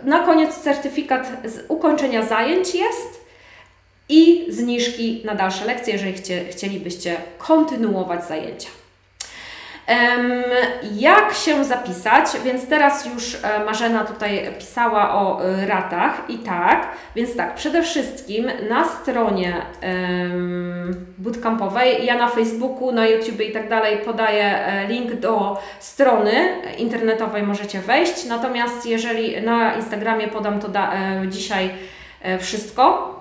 Na 0.03 0.19
koniec 0.19 0.55
certyfikat 0.55 1.27
z 1.45 1.65
ukończenia 1.67 2.25
zajęć 2.25 2.75
jest 2.75 3.25
i 4.09 4.45
zniżki 4.49 5.21
na 5.25 5.35
dalsze 5.35 5.65
lekcje, 5.65 5.93
jeżeli 5.93 6.13
chcielibyście 6.51 7.17
kontynuować 7.37 8.25
zajęcia. 8.25 8.69
Jak 10.93 11.33
się 11.33 11.65
zapisać? 11.65 12.25
Więc 12.43 12.67
teraz 12.67 13.05
już 13.05 13.37
e, 13.43 13.65
Marzena 13.65 14.03
tutaj 14.03 14.53
pisała 14.59 15.15
o 15.15 15.45
e, 15.45 15.65
ratach 15.65 16.21
i 16.29 16.37
tak, 16.37 16.87
więc 17.15 17.35
tak, 17.35 17.55
przede 17.55 17.83
wszystkim 17.83 18.51
na 18.69 18.85
stronie 18.85 19.53
bootcampowej, 21.17 22.05
ja 22.05 22.17
na 22.17 22.27
Facebooku, 22.27 22.91
na 22.91 23.07
YouTube 23.07 23.41
i 23.41 23.51
tak 23.51 23.69
dalej 23.69 23.97
podaję 23.97 24.65
e, 24.65 24.87
link 24.87 25.13
do 25.13 25.61
strony 25.79 26.31
internetowej, 26.77 27.43
możecie 27.43 27.79
wejść, 27.79 28.25
natomiast 28.25 28.85
jeżeli 28.85 29.41
na 29.41 29.75
Instagramie 29.75 30.27
podam 30.27 30.59
to 30.59 30.69
dzisiaj 31.27 31.69
wszystko, 32.39 33.15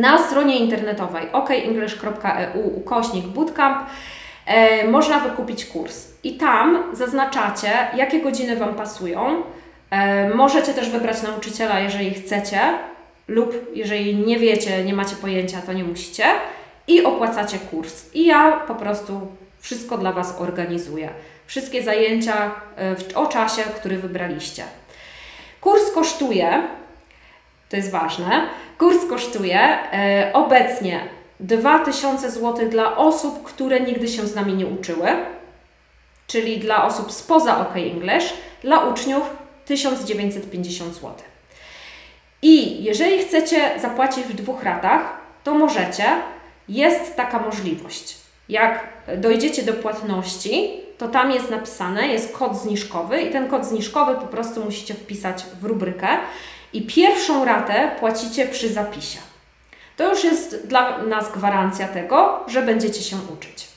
na 0.00 0.18
stronie 0.18 0.58
internetowej 0.58 1.32
okenglish.eu 1.32 2.76
ukośnik 2.76 3.26
bootcamp 3.26 3.78
e, 4.52 4.88
można 4.88 5.20
wykupić 5.20 5.66
kurs. 5.66 6.08
I 6.24 6.36
tam 6.36 6.82
zaznaczacie, 6.92 7.70
jakie 7.96 8.20
godziny 8.20 8.56
Wam 8.56 8.74
pasują. 8.74 9.42
E, 9.90 10.28
możecie 10.34 10.74
też 10.74 10.90
wybrać 10.90 11.22
nauczyciela, 11.22 11.80
jeżeli 11.80 12.14
chcecie, 12.14 12.60
lub 13.28 13.54
jeżeli 13.74 14.16
nie 14.16 14.38
wiecie, 14.38 14.84
nie 14.84 14.94
macie 14.94 15.16
pojęcia, 15.16 15.62
to 15.66 15.72
nie 15.72 15.84
musicie. 15.84 16.24
I 16.86 17.04
opłacacie 17.04 17.58
kurs. 17.58 18.14
I 18.14 18.26
ja 18.26 18.52
po 18.68 18.74
prostu 18.74 19.20
wszystko 19.60 19.98
dla 19.98 20.12
Was 20.12 20.40
organizuję. 20.40 21.08
Wszystkie 21.46 21.82
zajęcia 21.82 22.50
e, 22.78 23.14
o 23.14 23.26
czasie, 23.26 23.62
który 23.62 23.96
wybraliście. 23.98 24.64
Kurs 25.60 25.90
kosztuje, 25.90 26.62
to 27.68 27.76
jest 27.76 27.90
ważne, 27.90 28.46
kurs 28.78 29.06
kosztuje 29.08 29.78
obecnie 30.32 31.00
2000 31.42 32.30
zł 32.30 32.68
dla 32.68 32.96
osób, 32.96 33.42
które 33.42 33.80
nigdy 33.80 34.08
się 34.08 34.26
z 34.26 34.34
nami 34.34 34.54
nie 34.54 34.66
uczyły, 34.66 35.08
czyli 36.26 36.58
dla 36.58 36.84
osób 36.84 37.12
spoza 37.12 37.58
OK 37.58 37.76
English, 37.76 38.32
dla 38.62 38.84
uczniów 38.84 39.22
1950 39.64 40.94
zł. 40.94 41.10
I 42.42 42.84
jeżeli 42.84 43.18
chcecie 43.18 43.70
zapłacić 43.80 44.24
w 44.24 44.34
dwóch 44.34 44.62
ratach, 44.62 45.16
to 45.44 45.54
możecie, 45.54 46.04
jest 46.68 47.16
taka 47.16 47.38
możliwość. 47.38 48.16
Jak 48.48 48.88
dojdziecie 49.16 49.62
do 49.62 49.72
płatności, 49.72 50.80
to 50.98 51.08
tam 51.08 51.30
jest 51.30 51.50
napisane, 51.50 52.08
jest 52.08 52.36
kod 52.36 52.56
zniżkowy 52.56 53.22
i 53.22 53.30
ten 53.30 53.48
kod 53.48 53.66
zniżkowy 53.66 54.14
po 54.14 54.26
prostu 54.26 54.64
musicie 54.64 54.94
wpisać 54.94 55.44
w 55.60 55.64
rubrykę 55.64 56.08
i 56.72 56.82
pierwszą 56.82 57.44
ratę 57.44 57.90
płacicie 58.00 58.46
przy 58.46 58.68
zapisie. 58.68 59.31
To 59.96 60.10
już 60.10 60.24
jest 60.24 60.66
dla 60.66 60.98
nas 60.98 61.32
gwarancja 61.32 61.88
tego, 61.88 62.40
że 62.46 62.62
będziecie 62.62 63.02
się 63.02 63.16
uczyć. 63.36 63.68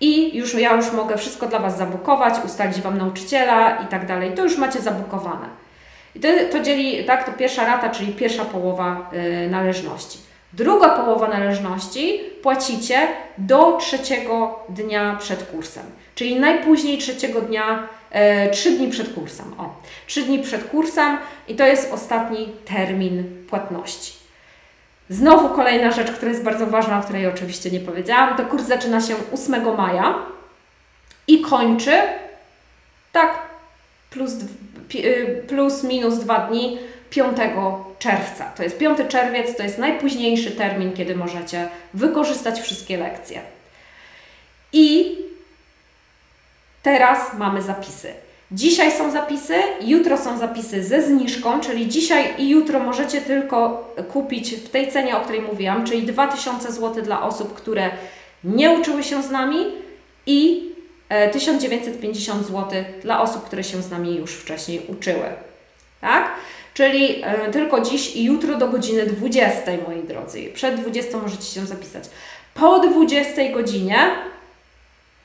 I 0.00 0.36
już 0.36 0.54
ja 0.54 0.74
już 0.74 0.92
mogę 0.92 1.18
wszystko 1.18 1.46
dla 1.46 1.58
Was 1.58 1.78
zabukować, 1.78 2.34
ustalić 2.44 2.80
Wam 2.80 2.98
nauczyciela 2.98 3.76
i 3.76 3.86
tak 3.86 4.06
dalej. 4.06 4.34
To 4.34 4.42
już 4.42 4.58
macie 4.58 4.80
zabukowane. 4.80 5.46
I 6.14 6.20
to, 6.20 6.28
to 6.52 6.60
dzieli, 6.60 7.04
tak, 7.04 7.26
to 7.26 7.32
pierwsza 7.32 7.66
rata, 7.66 7.90
czyli 7.90 8.12
pierwsza 8.12 8.44
połowa 8.44 9.10
y, 9.44 9.50
należności. 9.50 10.18
Druga 10.52 10.88
połowa 10.88 11.28
należności 11.28 12.20
płacicie 12.42 13.08
do 13.38 13.76
trzeciego 13.76 14.64
dnia 14.68 15.16
przed 15.20 15.42
kursem, 15.42 15.84
czyli 16.14 16.40
najpóźniej 16.40 16.98
trzeciego 16.98 17.40
dnia, 17.40 17.88
y, 18.46 18.50
trzy 18.50 18.70
dni 18.70 18.88
przed 18.88 19.14
kursem. 19.14 19.54
O, 19.58 19.74
trzy 20.06 20.22
dni 20.22 20.38
przed 20.38 20.64
kursem 20.64 21.18
i 21.48 21.54
to 21.54 21.66
jest 21.66 21.92
ostatni 21.92 22.52
termin 22.64 23.46
płatności. 23.50 24.21
Znowu 25.10 25.48
kolejna 25.48 25.90
rzecz, 25.90 26.10
która 26.10 26.30
jest 26.30 26.42
bardzo 26.42 26.66
ważna, 26.66 26.98
o 26.98 27.02
której 27.02 27.26
oczywiście 27.26 27.70
nie 27.70 27.80
powiedziałam, 27.80 28.36
to 28.36 28.46
kurs 28.46 28.64
zaczyna 28.64 29.00
się 29.00 29.14
8 29.32 29.76
maja 29.76 30.14
i 31.26 31.40
kończy 31.40 32.02
tak 33.12 33.38
plus, 34.10 34.32
y, 34.94 35.44
plus 35.48 35.82
minus 35.82 36.14
dwa 36.14 36.38
dni 36.38 36.78
5 37.10 37.36
czerwca. 37.98 38.44
To 38.44 38.62
jest 38.62 38.78
5 38.78 38.98
czerwiec, 39.08 39.56
to 39.56 39.62
jest 39.62 39.78
najpóźniejszy 39.78 40.50
termin, 40.50 40.92
kiedy 40.92 41.16
możecie 41.16 41.68
wykorzystać 41.94 42.60
wszystkie 42.60 42.98
lekcje. 42.98 43.40
I 44.72 45.16
teraz 46.82 47.34
mamy 47.38 47.62
zapisy. 47.62 48.14
Dzisiaj 48.54 48.92
są 48.92 49.10
zapisy, 49.10 49.54
jutro 49.80 50.18
są 50.18 50.38
zapisy 50.38 50.84
ze 50.84 51.02
zniżką, 51.02 51.60
czyli 51.60 51.88
dzisiaj 51.88 52.34
i 52.38 52.48
jutro 52.48 52.80
możecie 52.80 53.20
tylko 53.20 53.88
kupić 54.12 54.54
w 54.54 54.68
tej 54.68 54.92
cenie, 54.92 55.16
o 55.16 55.20
której 55.20 55.42
mówiłam, 55.42 55.84
czyli 55.84 56.02
2000 56.02 56.72
zł 56.72 57.04
dla 57.04 57.22
osób, 57.22 57.54
które 57.54 57.90
nie 58.44 58.70
uczyły 58.70 59.02
się 59.02 59.22
z 59.22 59.30
nami 59.30 59.66
i 60.26 60.70
1950 61.32 62.46
zł 62.46 62.84
dla 63.02 63.22
osób, 63.22 63.44
które 63.44 63.64
się 63.64 63.82
z 63.82 63.90
nami 63.90 64.16
już 64.16 64.34
wcześniej 64.34 64.82
uczyły. 64.88 65.26
Tak? 66.00 66.30
Czyli 66.74 67.24
tylko 67.52 67.80
dziś 67.80 68.16
i 68.16 68.24
jutro 68.24 68.56
do 68.56 68.68
godziny 68.68 69.06
20, 69.06 69.72
moi 69.88 70.02
drodzy. 70.02 70.50
Przed 70.54 70.80
20 70.80 71.18
możecie 71.18 71.44
się 71.44 71.66
zapisać. 71.66 72.04
Po 72.54 72.78
20 72.78 73.52
godzinie 73.52 73.96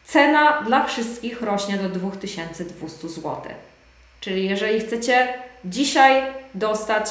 cena 0.08 0.62
dla 0.62 0.86
wszystkich 0.86 1.42
rośnie 1.42 1.78
do 1.78 1.90
2200 1.90 3.10
zł. 3.10 3.42
Czyli 4.20 4.50
jeżeli 4.50 4.80
chcecie 4.80 5.28
dzisiaj 5.66 6.22
dostać, 6.56 7.06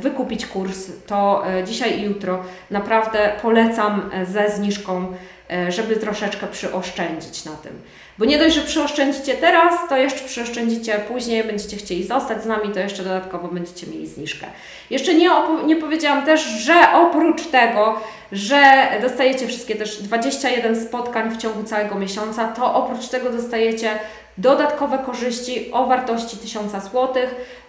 wykupić 0.00 0.46
kurs, 0.46 0.90
to 1.06 1.42
e, 1.48 1.64
dzisiaj 1.64 1.98
i 1.98 2.02
jutro 2.02 2.44
naprawdę 2.70 3.32
polecam 3.42 4.10
e, 4.12 4.26
ze 4.26 4.50
zniżką, 4.50 5.16
e, 5.50 5.72
żeby 5.72 5.96
troszeczkę 5.96 6.46
przyoszczędzić 6.46 7.44
na 7.44 7.52
tym. 7.52 7.72
Bo 8.18 8.24
nie 8.24 8.38
dość, 8.38 8.54
że 8.54 8.60
przyoszczędzicie 8.60 9.34
teraz, 9.34 9.74
to 9.88 9.96
jeszcze 9.96 10.24
przyoszczędzicie 10.28 10.98
później, 11.08 11.44
będziecie 11.44 11.76
chcieli 11.76 12.04
zostać 12.04 12.42
z 12.42 12.46
nami, 12.46 12.74
to 12.74 12.80
jeszcze 12.80 13.02
dodatkowo 13.02 13.48
będziecie 13.48 13.86
mieli 13.86 14.06
zniżkę. 14.06 14.46
Jeszcze 14.90 15.14
nie, 15.14 15.30
nie 15.66 15.76
powiedziałam 15.76 16.24
też, 16.24 16.40
że 16.44 16.74
oprócz 16.94 17.46
tego, 17.46 18.00
że 18.32 18.88
dostajecie 19.02 19.46
wszystkie 19.46 19.74
też 19.74 20.02
21 20.02 20.86
spotkań 20.86 21.30
w 21.30 21.36
ciągu 21.36 21.62
całego 21.62 21.94
miesiąca, 21.94 22.48
to 22.48 22.74
oprócz 22.74 23.08
tego 23.08 23.30
dostajecie 23.30 23.90
dodatkowe 24.38 24.98
korzyści 24.98 25.72
o 25.72 25.86
wartości 25.86 26.36
1000 26.36 26.72
zł. 26.72 27.14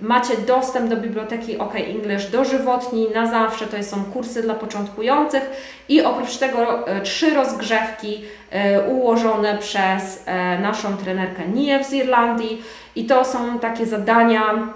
Macie 0.02 0.38
dostęp 0.38 0.90
do 0.90 0.98
biblioteki 0.98 1.58
OK 1.58 1.76
English 1.76 2.26
dożywotni, 2.26 3.08
na 3.14 3.28
zawsze, 3.28 3.68
to 3.68 3.84
są 3.84 4.04
kursy 4.04 4.42
dla 4.42 4.54
początkujących 4.54 5.50
i 5.90 6.02
oprócz 6.02 6.38
tego 6.38 6.88
e, 6.88 7.02
trzy 7.02 7.34
rozgrzewki 7.34 8.22
e, 8.52 8.82
ułożone 8.82 9.58
przez 9.58 10.24
e, 10.26 10.60
naszą 10.60 10.98
trenerkę 10.98 11.48
Nię 11.48 11.84
z 11.84 11.94
Irlandii 11.94 12.64
i 12.96 13.06
to 13.06 13.26
są 13.26 13.60
takie 13.60 13.86
zadania 13.86 14.74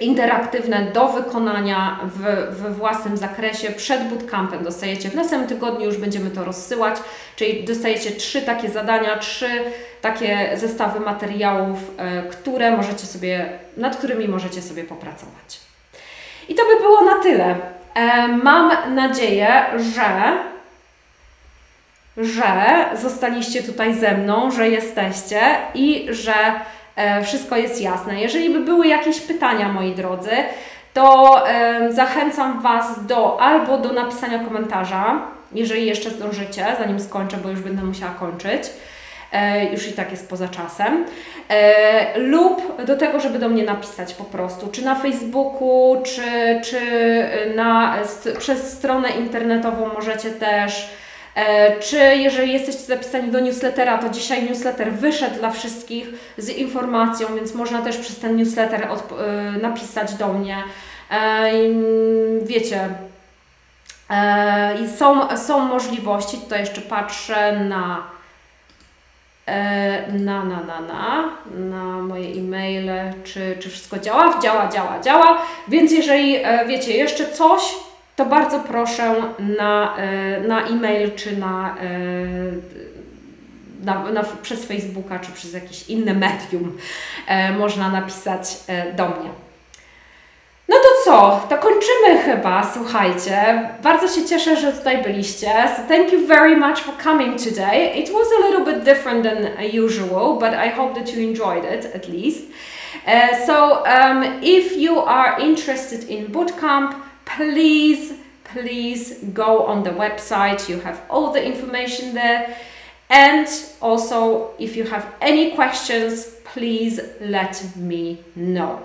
interaktywne 0.00 0.82
do 0.92 1.08
wykonania 1.08 2.00
w, 2.04 2.76
własnym 2.76 3.16
zakresie 3.16 3.70
przed 3.70 4.08
bootcampem. 4.08 4.64
Dostajecie 4.64 5.10
w 5.10 5.14
następnym 5.14 5.48
tygodniu, 5.48 5.86
już 5.86 5.96
będziemy 5.96 6.30
to 6.30 6.44
rozsyłać, 6.44 6.96
czyli 7.36 7.64
dostajecie 7.64 8.10
trzy 8.10 8.42
takie 8.42 8.70
zadania, 8.70 9.16
trzy 9.16 9.48
takie 10.00 10.50
zestawy 10.54 11.00
materiałów, 11.00 11.78
e, 11.96 12.22
które 12.22 12.76
możecie 12.76 13.06
sobie, 13.06 13.58
nad 13.76 13.96
którymi 13.96 14.28
możecie 14.28 14.62
sobie 14.62 14.84
popracować. 14.84 15.60
I 16.48 16.54
to 16.54 16.62
by 16.66 16.80
było 16.80 17.04
na 17.04 17.22
tyle. 17.22 17.56
E, 17.94 18.28
mam 18.28 18.94
nadzieję, 18.94 19.64
że 19.94 20.38
że 22.16 22.86
zostaliście 23.02 23.62
tutaj 23.62 23.94
ze 23.94 24.16
mną, 24.16 24.50
że 24.50 24.68
jesteście 24.68 25.40
i 25.74 26.06
że 26.10 26.34
wszystko 27.24 27.56
jest 27.56 27.80
jasne. 27.80 28.20
Jeżeli 28.20 28.50
by 28.50 28.60
były 28.60 28.86
jakieś 28.86 29.20
pytania, 29.20 29.72
moi 29.72 29.94
drodzy, 29.94 30.30
to 30.94 31.44
zachęcam 31.90 32.62
Was 32.62 33.06
do 33.06 33.40
albo 33.40 33.78
do 33.78 33.92
napisania 33.92 34.38
komentarza, 34.38 35.20
jeżeli 35.52 35.86
jeszcze 35.86 36.10
zdążycie, 36.10 36.66
zanim 36.78 37.00
skończę, 37.00 37.36
bo 37.36 37.48
już 37.48 37.60
będę 37.60 37.82
musiała 37.82 38.12
kończyć. 38.12 38.62
E, 39.32 39.72
już 39.72 39.88
i 39.88 39.92
tak 39.92 40.10
jest 40.10 40.30
poza 40.30 40.48
czasem, 40.48 41.04
e, 41.48 42.18
lub 42.18 42.84
do 42.84 42.96
tego, 42.96 43.20
żeby 43.20 43.38
do 43.38 43.48
mnie 43.48 43.64
napisać 43.64 44.14
po 44.14 44.24
prostu, 44.24 44.68
czy 44.72 44.84
na 44.84 44.94
Facebooku, 44.94 46.02
czy, 46.02 46.60
czy 46.64 46.80
na, 47.54 47.96
przez 48.38 48.72
stronę 48.72 49.08
internetową 49.10 49.90
możecie 49.94 50.30
też 50.30 50.90
E, 50.90 51.07
czy 51.80 51.96
jeżeli 51.96 52.52
jesteście 52.52 52.82
zapisani 52.82 53.30
do 53.30 53.40
newslettera, 53.40 53.98
to 53.98 54.08
dzisiaj 54.08 54.42
newsletter 54.42 54.92
wyszedł 54.92 55.38
dla 55.38 55.50
wszystkich 55.50 56.08
z 56.38 56.48
informacją, 56.48 57.34
więc 57.34 57.54
można 57.54 57.82
też 57.82 57.96
przez 57.96 58.18
ten 58.18 58.36
newsletter 58.36 58.82
e, 58.82 58.88
napisać 59.62 60.14
do 60.14 60.32
mnie. 60.32 60.56
E, 61.10 61.50
wiecie, 62.42 62.88
są, 64.96 65.36
są 65.36 65.58
możliwości, 65.60 66.38
tutaj 66.38 66.60
jeszcze 66.60 66.80
patrzę 66.80 67.52
na 67.52 68.02
na, 70.12 70.44
na, 70.44 70.60
na, 70.60 70.80
na, 70.80 71.30
na 71.54 71.84
moje 72.02 72.28
e-maile, 72.28 73.12
czy, 73.24 73.56
czy 73.60 73.70
wszystko 73.70 73.98
działa? 73.98 74.38
Działa, 74.42 74.68
działa, 74.68 75.00
działa. 75.00 75.42
Więc 75.68 75.92
jeżeli 75.92 76.36
wiecie 76.66 76.92
jeszcze 76.92 77.26
coś, 77.26 77.62
to 78.18 78.24
bardzo 78.24 78.60
proszę 78.60 79.14
na, 79.58 79.96
e, 79.96 80.40
na 80.40 80.66
e-mail 80.66 81.10
czy 81.16 81.36
na, 81.36 81.76
e, 81.80 81.84
na, 83.84 84.10
na, 84.12 84.24
przez 84.42 84.64
Facebooka 84.64 85.18
czy 85.18 85.32
przez 85.32 85.52
jakieś 85.52 85.90
inne 85.90 86.14
medium 86.14 86.76
e, 87.26 87.52
można 87.52 87.88
napisać 87.88 88.56
do 88.96 89.08
mnie. 89.08 89.30
No 90.68 90.76
to 90.76 90.88
co? 91.04 91.46
To 91.48 91.58
kończymy 91.58 92.18
chyba, 92.24 92.70
słuchajcie. 92.74 93.68
Bardzo 93.82 94.08
się 94.08 94.26
cieszę, 94.26 94.56
że 94.56 94.72
tutaj 94.72 95.02
byliście. 95.02 95.50
So 95.76 95.82
thank 95.88 96.12
you 96.12 96.26
very 96.26 96.56
much 96.56 96.78
for 96.78 96.94
coming 97.02 97.42
today. 97.42 97.98
It 97.98 98.12
was 98.12 98.28
a 98.38 98.48
little 98.48 98.74
bit 98.74 98.84
different 98.84 99.24
than 99.24 99.66
usual, 99.84 100.34
but 100.34 100.52
I 100.66 100.70
hope 100.76 100.94
that 100.94 101.14
you 101.14 101.28
enjoyed 101.28 101.64
it 101.64 101.94
at 101.94 102.08
least. 102.08 102.40
Uh, 103.06 103.46
so 103.46 103.84
um, 103.84 104.24
if 104.42 104.76
you 104.76 105.00
are 105.00 105.40
interested 105.40 106.10
in 106.10 106.26
bootcamp, 106.26 107.07
please, 107.36 108.14
please 108.44 109.18
go 109.32 109.66
on 109.66 109.82
the 109.82 109.90
website. 109.90 110.68
You 110.68 110.80
have 110.80 111.00
all 111.10 111.32
the 111.32 111.44
information 111.44 112.14
there. 112.14 112.56
And 113.10 113.48
also, 113.80 114.50
if 114.58 114.76
you 114.76 114.84
have 114.84 115.06
any 115.20 115.52
questions, 115.52 116.26
please 116.44 117.00
let 117.20 117.76
me 117.76 118.18
know. 118.34 118.82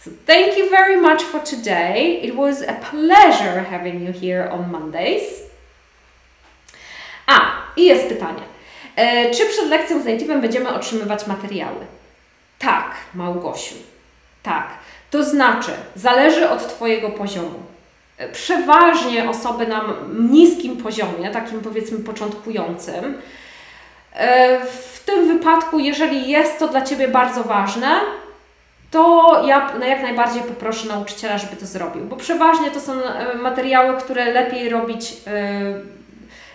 So, 0.00 0.10
thank 0.26 0.56
you 0.56 0.68
very 0.70 1.00
much 1.00 1.22
for 1.22 1.40
today. 1.40 2.20
It 2.22 2.34
was 2.36 2.62
a 2.62 2.74
pleasure 2.90 3.60
having 3.60 4.04
you 4.04 4.12
here 4.12 4.48
on 4.48 4.70
Mondays. 4.70 5.42
A, 7.26 7.52
i 7.76 7.84
jest 7.84 8.08
pytanie. 8.08 8.42
E, 8.96 9.30
czy 9.30 9.46
przed 9.46 9.68
lekcją 9.68 10.02
z 10.02 10.04
Native'em 10.04 10.40
będziemy 10.40 10.68
otrzymywać 10.68 11.26
materiały? 11.26 11.86
Tak, 12.58 12.94
Małgosiu. 13.14 13.74
Tak. 14.42 14.68
To 15.14 15.24
znaczy, 15.24 15.70
zależy 15.96 16.50
od 16.50 16.68
Twojego 16.68 17.10
poziomu. 17.10 17.62
Przeważnie 18.32 19.30
osoby 19.30 19.66
na 19.66 19.84
niskim 20.18 20.76
poziomie, 20.76 21.30
takim 21.30 21.60
powiedzmy 21.60 21.98
początkującym, 21.98 23.18
e, 24.14 24.60
w 24.66 25.04
tym 25.06 25.28
wypadku, 25.28 25.78
jeżeli 25.78 26.28
jest 26.30 26.58
to 26.58 26.68
dla 26.68 26.82
Ciebie 26.82 27.08
bardzo 27.08 27.42
ważne, 27.42 27.88
to 28.90 29.32
ja 29.46 29.72
jak 29.86 30.02
najbardziej 30.02 30.42
poproszę 30.42 30.88
nauczyciela, 30.88 31.38
żeby 31.38 31.56
to 31.56 31.66
zrobił, 31.66 32.04
bo 32.04 32.16
przeważnie 32.16 32.70
to 32.70 32.80
są 32.80 32.92
e, 32.92 33.34
materiały, 33.34 33.96
które 33.96 34.32
lepiej 34.32 34.68
robić 34.68 35.12
e, 35.26 35.74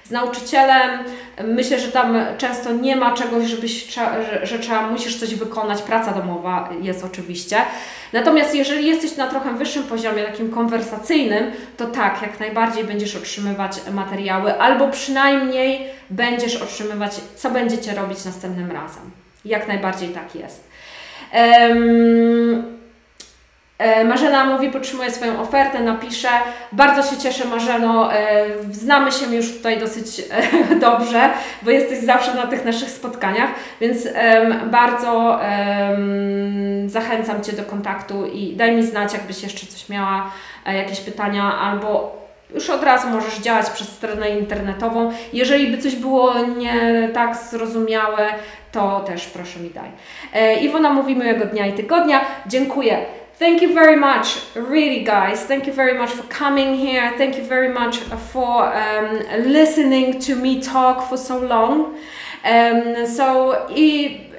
z 0.09 0.11
nauczycielem. 0.11 0.99
Myślę, 1.43 1.79
że 1.79 1.87
tam 1.87 2.17
często 2.37 2.73
nie 2.73 2.95
ma 2.95 3.13
czegoś, 3.13 3.45
żebyś, 3.45 3.95
że, 3.95 4.39
że 4.43 4.59
trzeba, 4.59 4.89
musisz 4.89 5.19
coś 5.19 5.35
wykonać, 5.35 5.81
praca 5.81 6.11
domowa 6.11 6.69
jest 6.81 7.03
oczywiście. 7.03 7.57
Natomiast 8.13 8.55
jeżeli 8.55 8.87
jesteś 8.87 9.17
na 9.17 9.27
trochę 9.27 9.53
wyższym 9.53 9.83
poziomie, 9.83 10.23
takim 10.23 10.51
konwersacyjnym, 10.51 11.51
to 11.77 11.85
tak, 11.85 12.21
jak 12.21 12.39
najbardziej 12.39 12.83
będziesz 12.83 13.15
otrzymywać 13.15 13.71
materiały, 13.91 14.59
albo 14.59 14.87
przynajmniej 14.87 15.87
będziesz 16.09 16.55
otrzymywać, 16.55 17.11
co 17.35 17.51
będziecie 17.51 17.95
robić 17.95 18.25
następnym 18.25 18.71
razem. 18.71 19.11
Jak 19.45 19.67
najbardziej 19.67 20.09
tak 20.09 20.35
jest. 20.35 20.69
Um, 21.33 22.78
Marzena 24.05 24.45
mówi, 24.45 24.69
podtrzymuje 24.69 25.11
swoją 25.11 25.41
ofertę, 25.41 25.79
napisze. 25.79 26.29
Bardzo 26.71 27.11
się 27.11 27.17
cieszę, 27.17 27.45
Marzeno. 27.45 28.13
E, 28.13 28.45
znamy 28.71 29.11
się 29.11 29.35
już 29.35 29.57
tutaj 29.57 29.79
dosyć 29.79 30.19
e, 30.19 30.75
dobrze, 30.89 31.29
bo 31.61 31.71
jesteś 31.71 31.99
zawsze 31.99 32.33
na 32.33 32.47
tych 32.47 32.65
naszych 32.65 32.89
spotkaniach, 32.89 33.49
więc 33.81 34.07
bardzo 34.65 35.39
zachęcam 36.87 37.43
Cię 37.43 37.53
do 37.53 37.63
kontaktu 37.63 38.25
i 38.25 38.55
daj 38.55 38.75
mi 38.75 38.83
znać, 38.83 39.13
jakbyś 39.13 39.43
jeszcze 39.43 39.67
coś 39.67 39.89
miała, 39.89 40.31
jakieś 40.65 40.99
pytania 40.99 41.59
albo 41.59 42.19
już 42.53 42.69
od 42.69 42.83
razu 42.83 43.07
możesz 43.07 43.39
działać 43.39 43.69
przez 43.69 43.89
stronę 43.89 44.29
internetową. 44.29 45.11
Jeżeli 45.33 45.67
by 45.67 45.77
coś 45.77 45.95
było 45.95 46.33
nie 46.57 47.09
tak 47.13 47.35
zrozumiałe, 47.35 48.27
to 48.71 48.99
też 48.99 49.27
proszę 49.27 49.59
mi 49.59 49.69
daj. 49.69 49.89
Iwona 50.61 50.93
mówi 50.93 51.15
miłego 51.15 51.45
dnia 51.45 51.65
i 51.65 51.73
tygodnia. 51.73 52.21
Dziękuję. 52.47 53.05
Thank 53.39 53.61
you 53.61 53.73
very 53.73 53.95
much, 53.95 54.41
really, 54.53 55.05
guys. 55.05 55.45
Thank 55.45 55.65
you 55.65 55.71
very 55.71 55.97
much 55.97 56.09
for 56.09 56.23
coming 56.23 56.75
here. 56.75 57.13
Thank 57.17 57.37
you 57.37 57.43
very 57.45 57.73
much 57.73 57.99
for 58.33 58.67
um, 58.75 59.19
listening 59.47 60.19
to 60.19 60.35
me 60.35 60.61
talk 60.61 61.07
for 61.07 61.15
so 61.15 61.39
long. 61.39 61.97
Um, 62.43 63.07
so, 63.07 63.65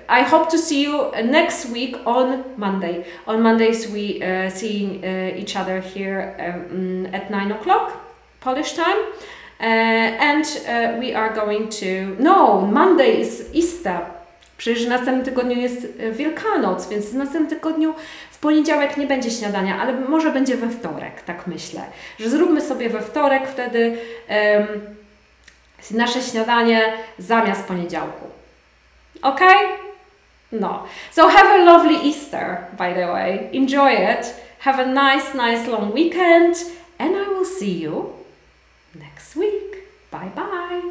I 0.06 0.20
hope 0.20 0.50
to 0.50 0.58
see 0.58 0.82
you 0.82 1.10
next 1.24 1.70
week 1.70 1.96
on 2.04 2.44
Monday. 2.58 3.06
On 3.26 3.40
Mondays, 3.42 3.88
we 3.88 4.22
uh, 4.22 4.50
see 4.50 5.00
uh, 5.02 5.34
each 5.34 5.56
other 5.56 5.80
here 5.80 6.36
um, 6.38 7.06
at 7.14 7.30
9 7.30 7.52
o'clock 7.52 7.96
Polish 8.40 8.74
time. 8.74 8.98
and 9.60 10.44
uh, 10.68 10.98
we 10.98 11.14
are 11.14 11.32
going 11.34 11.70
to. 11.70 12.16
No, 12.18 12.60
Monday 12.66 13.20
is 13.20 13.48
Easter. 13.54 14.00
Przecież 14.58 14.86
w 14.86 14.88
następnym 14.88 15.24
tygodniu 15.24 15.56
jest 15.56 15.86
Wielkanoc, 16.12 16.88
więc 16.88 17.06
w 17.06 17.14
następnym 17.14 17.46
tygodniu 17.58 17.94
poniedziałek 18.40 18.96
nie 18.96 19.06
będzie 19.06 19.30
śniadania, 19.30 19.80
ale 19.80 19.92
może 19.92 20.32
będzie 20.32 20.56
we 20.56 20.70
wtorek, 20.70 21.22
tak 21.22 21.46
myślę. 21.46 21.82
Że 22.20 22.30
zróbmy 22.30 22.60
sobie 22.60 22.88
we 22.88 23.02
wtorek 23.02 23.48
wtedy 23.48 23.98
um, 24.28 24.66
nasze 25.90 26.22
śniadanie 26.22 26.92
zamiast 27.18 27.64
poniedziałku. 27.64 28.26
Ok? 29.22 29.40
No. 30.52 30.84
So 31.10 31.28
have 31.28 31.50
a 31.50 31.56
lovely 31.56 31.98
Easter, 32.08 32.56
by 32.78 32.94
the 32.94 33.06
way. 33.06 33.48
Enjoy 33.52 33.92
it. 33.92 34.34
Have 34.58 34.82
a 34.82 34.86
nice, 34.86 35.34
nice 35.34 35.70
long 35.70 35.94
weekend. 35.94 36.56
And 36.98 37.16
I 37.16 37.28
will 37.28 37.46
see 37.46 37.80
you 37.80 38.12
next 38.94 39.36
week. 39.36 39.84
Bye 40.10 40.30
bye. 40.34 40.82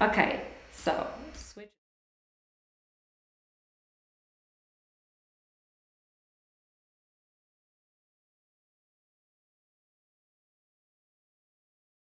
Okay, 0.00 0.40
so 0.84 1.19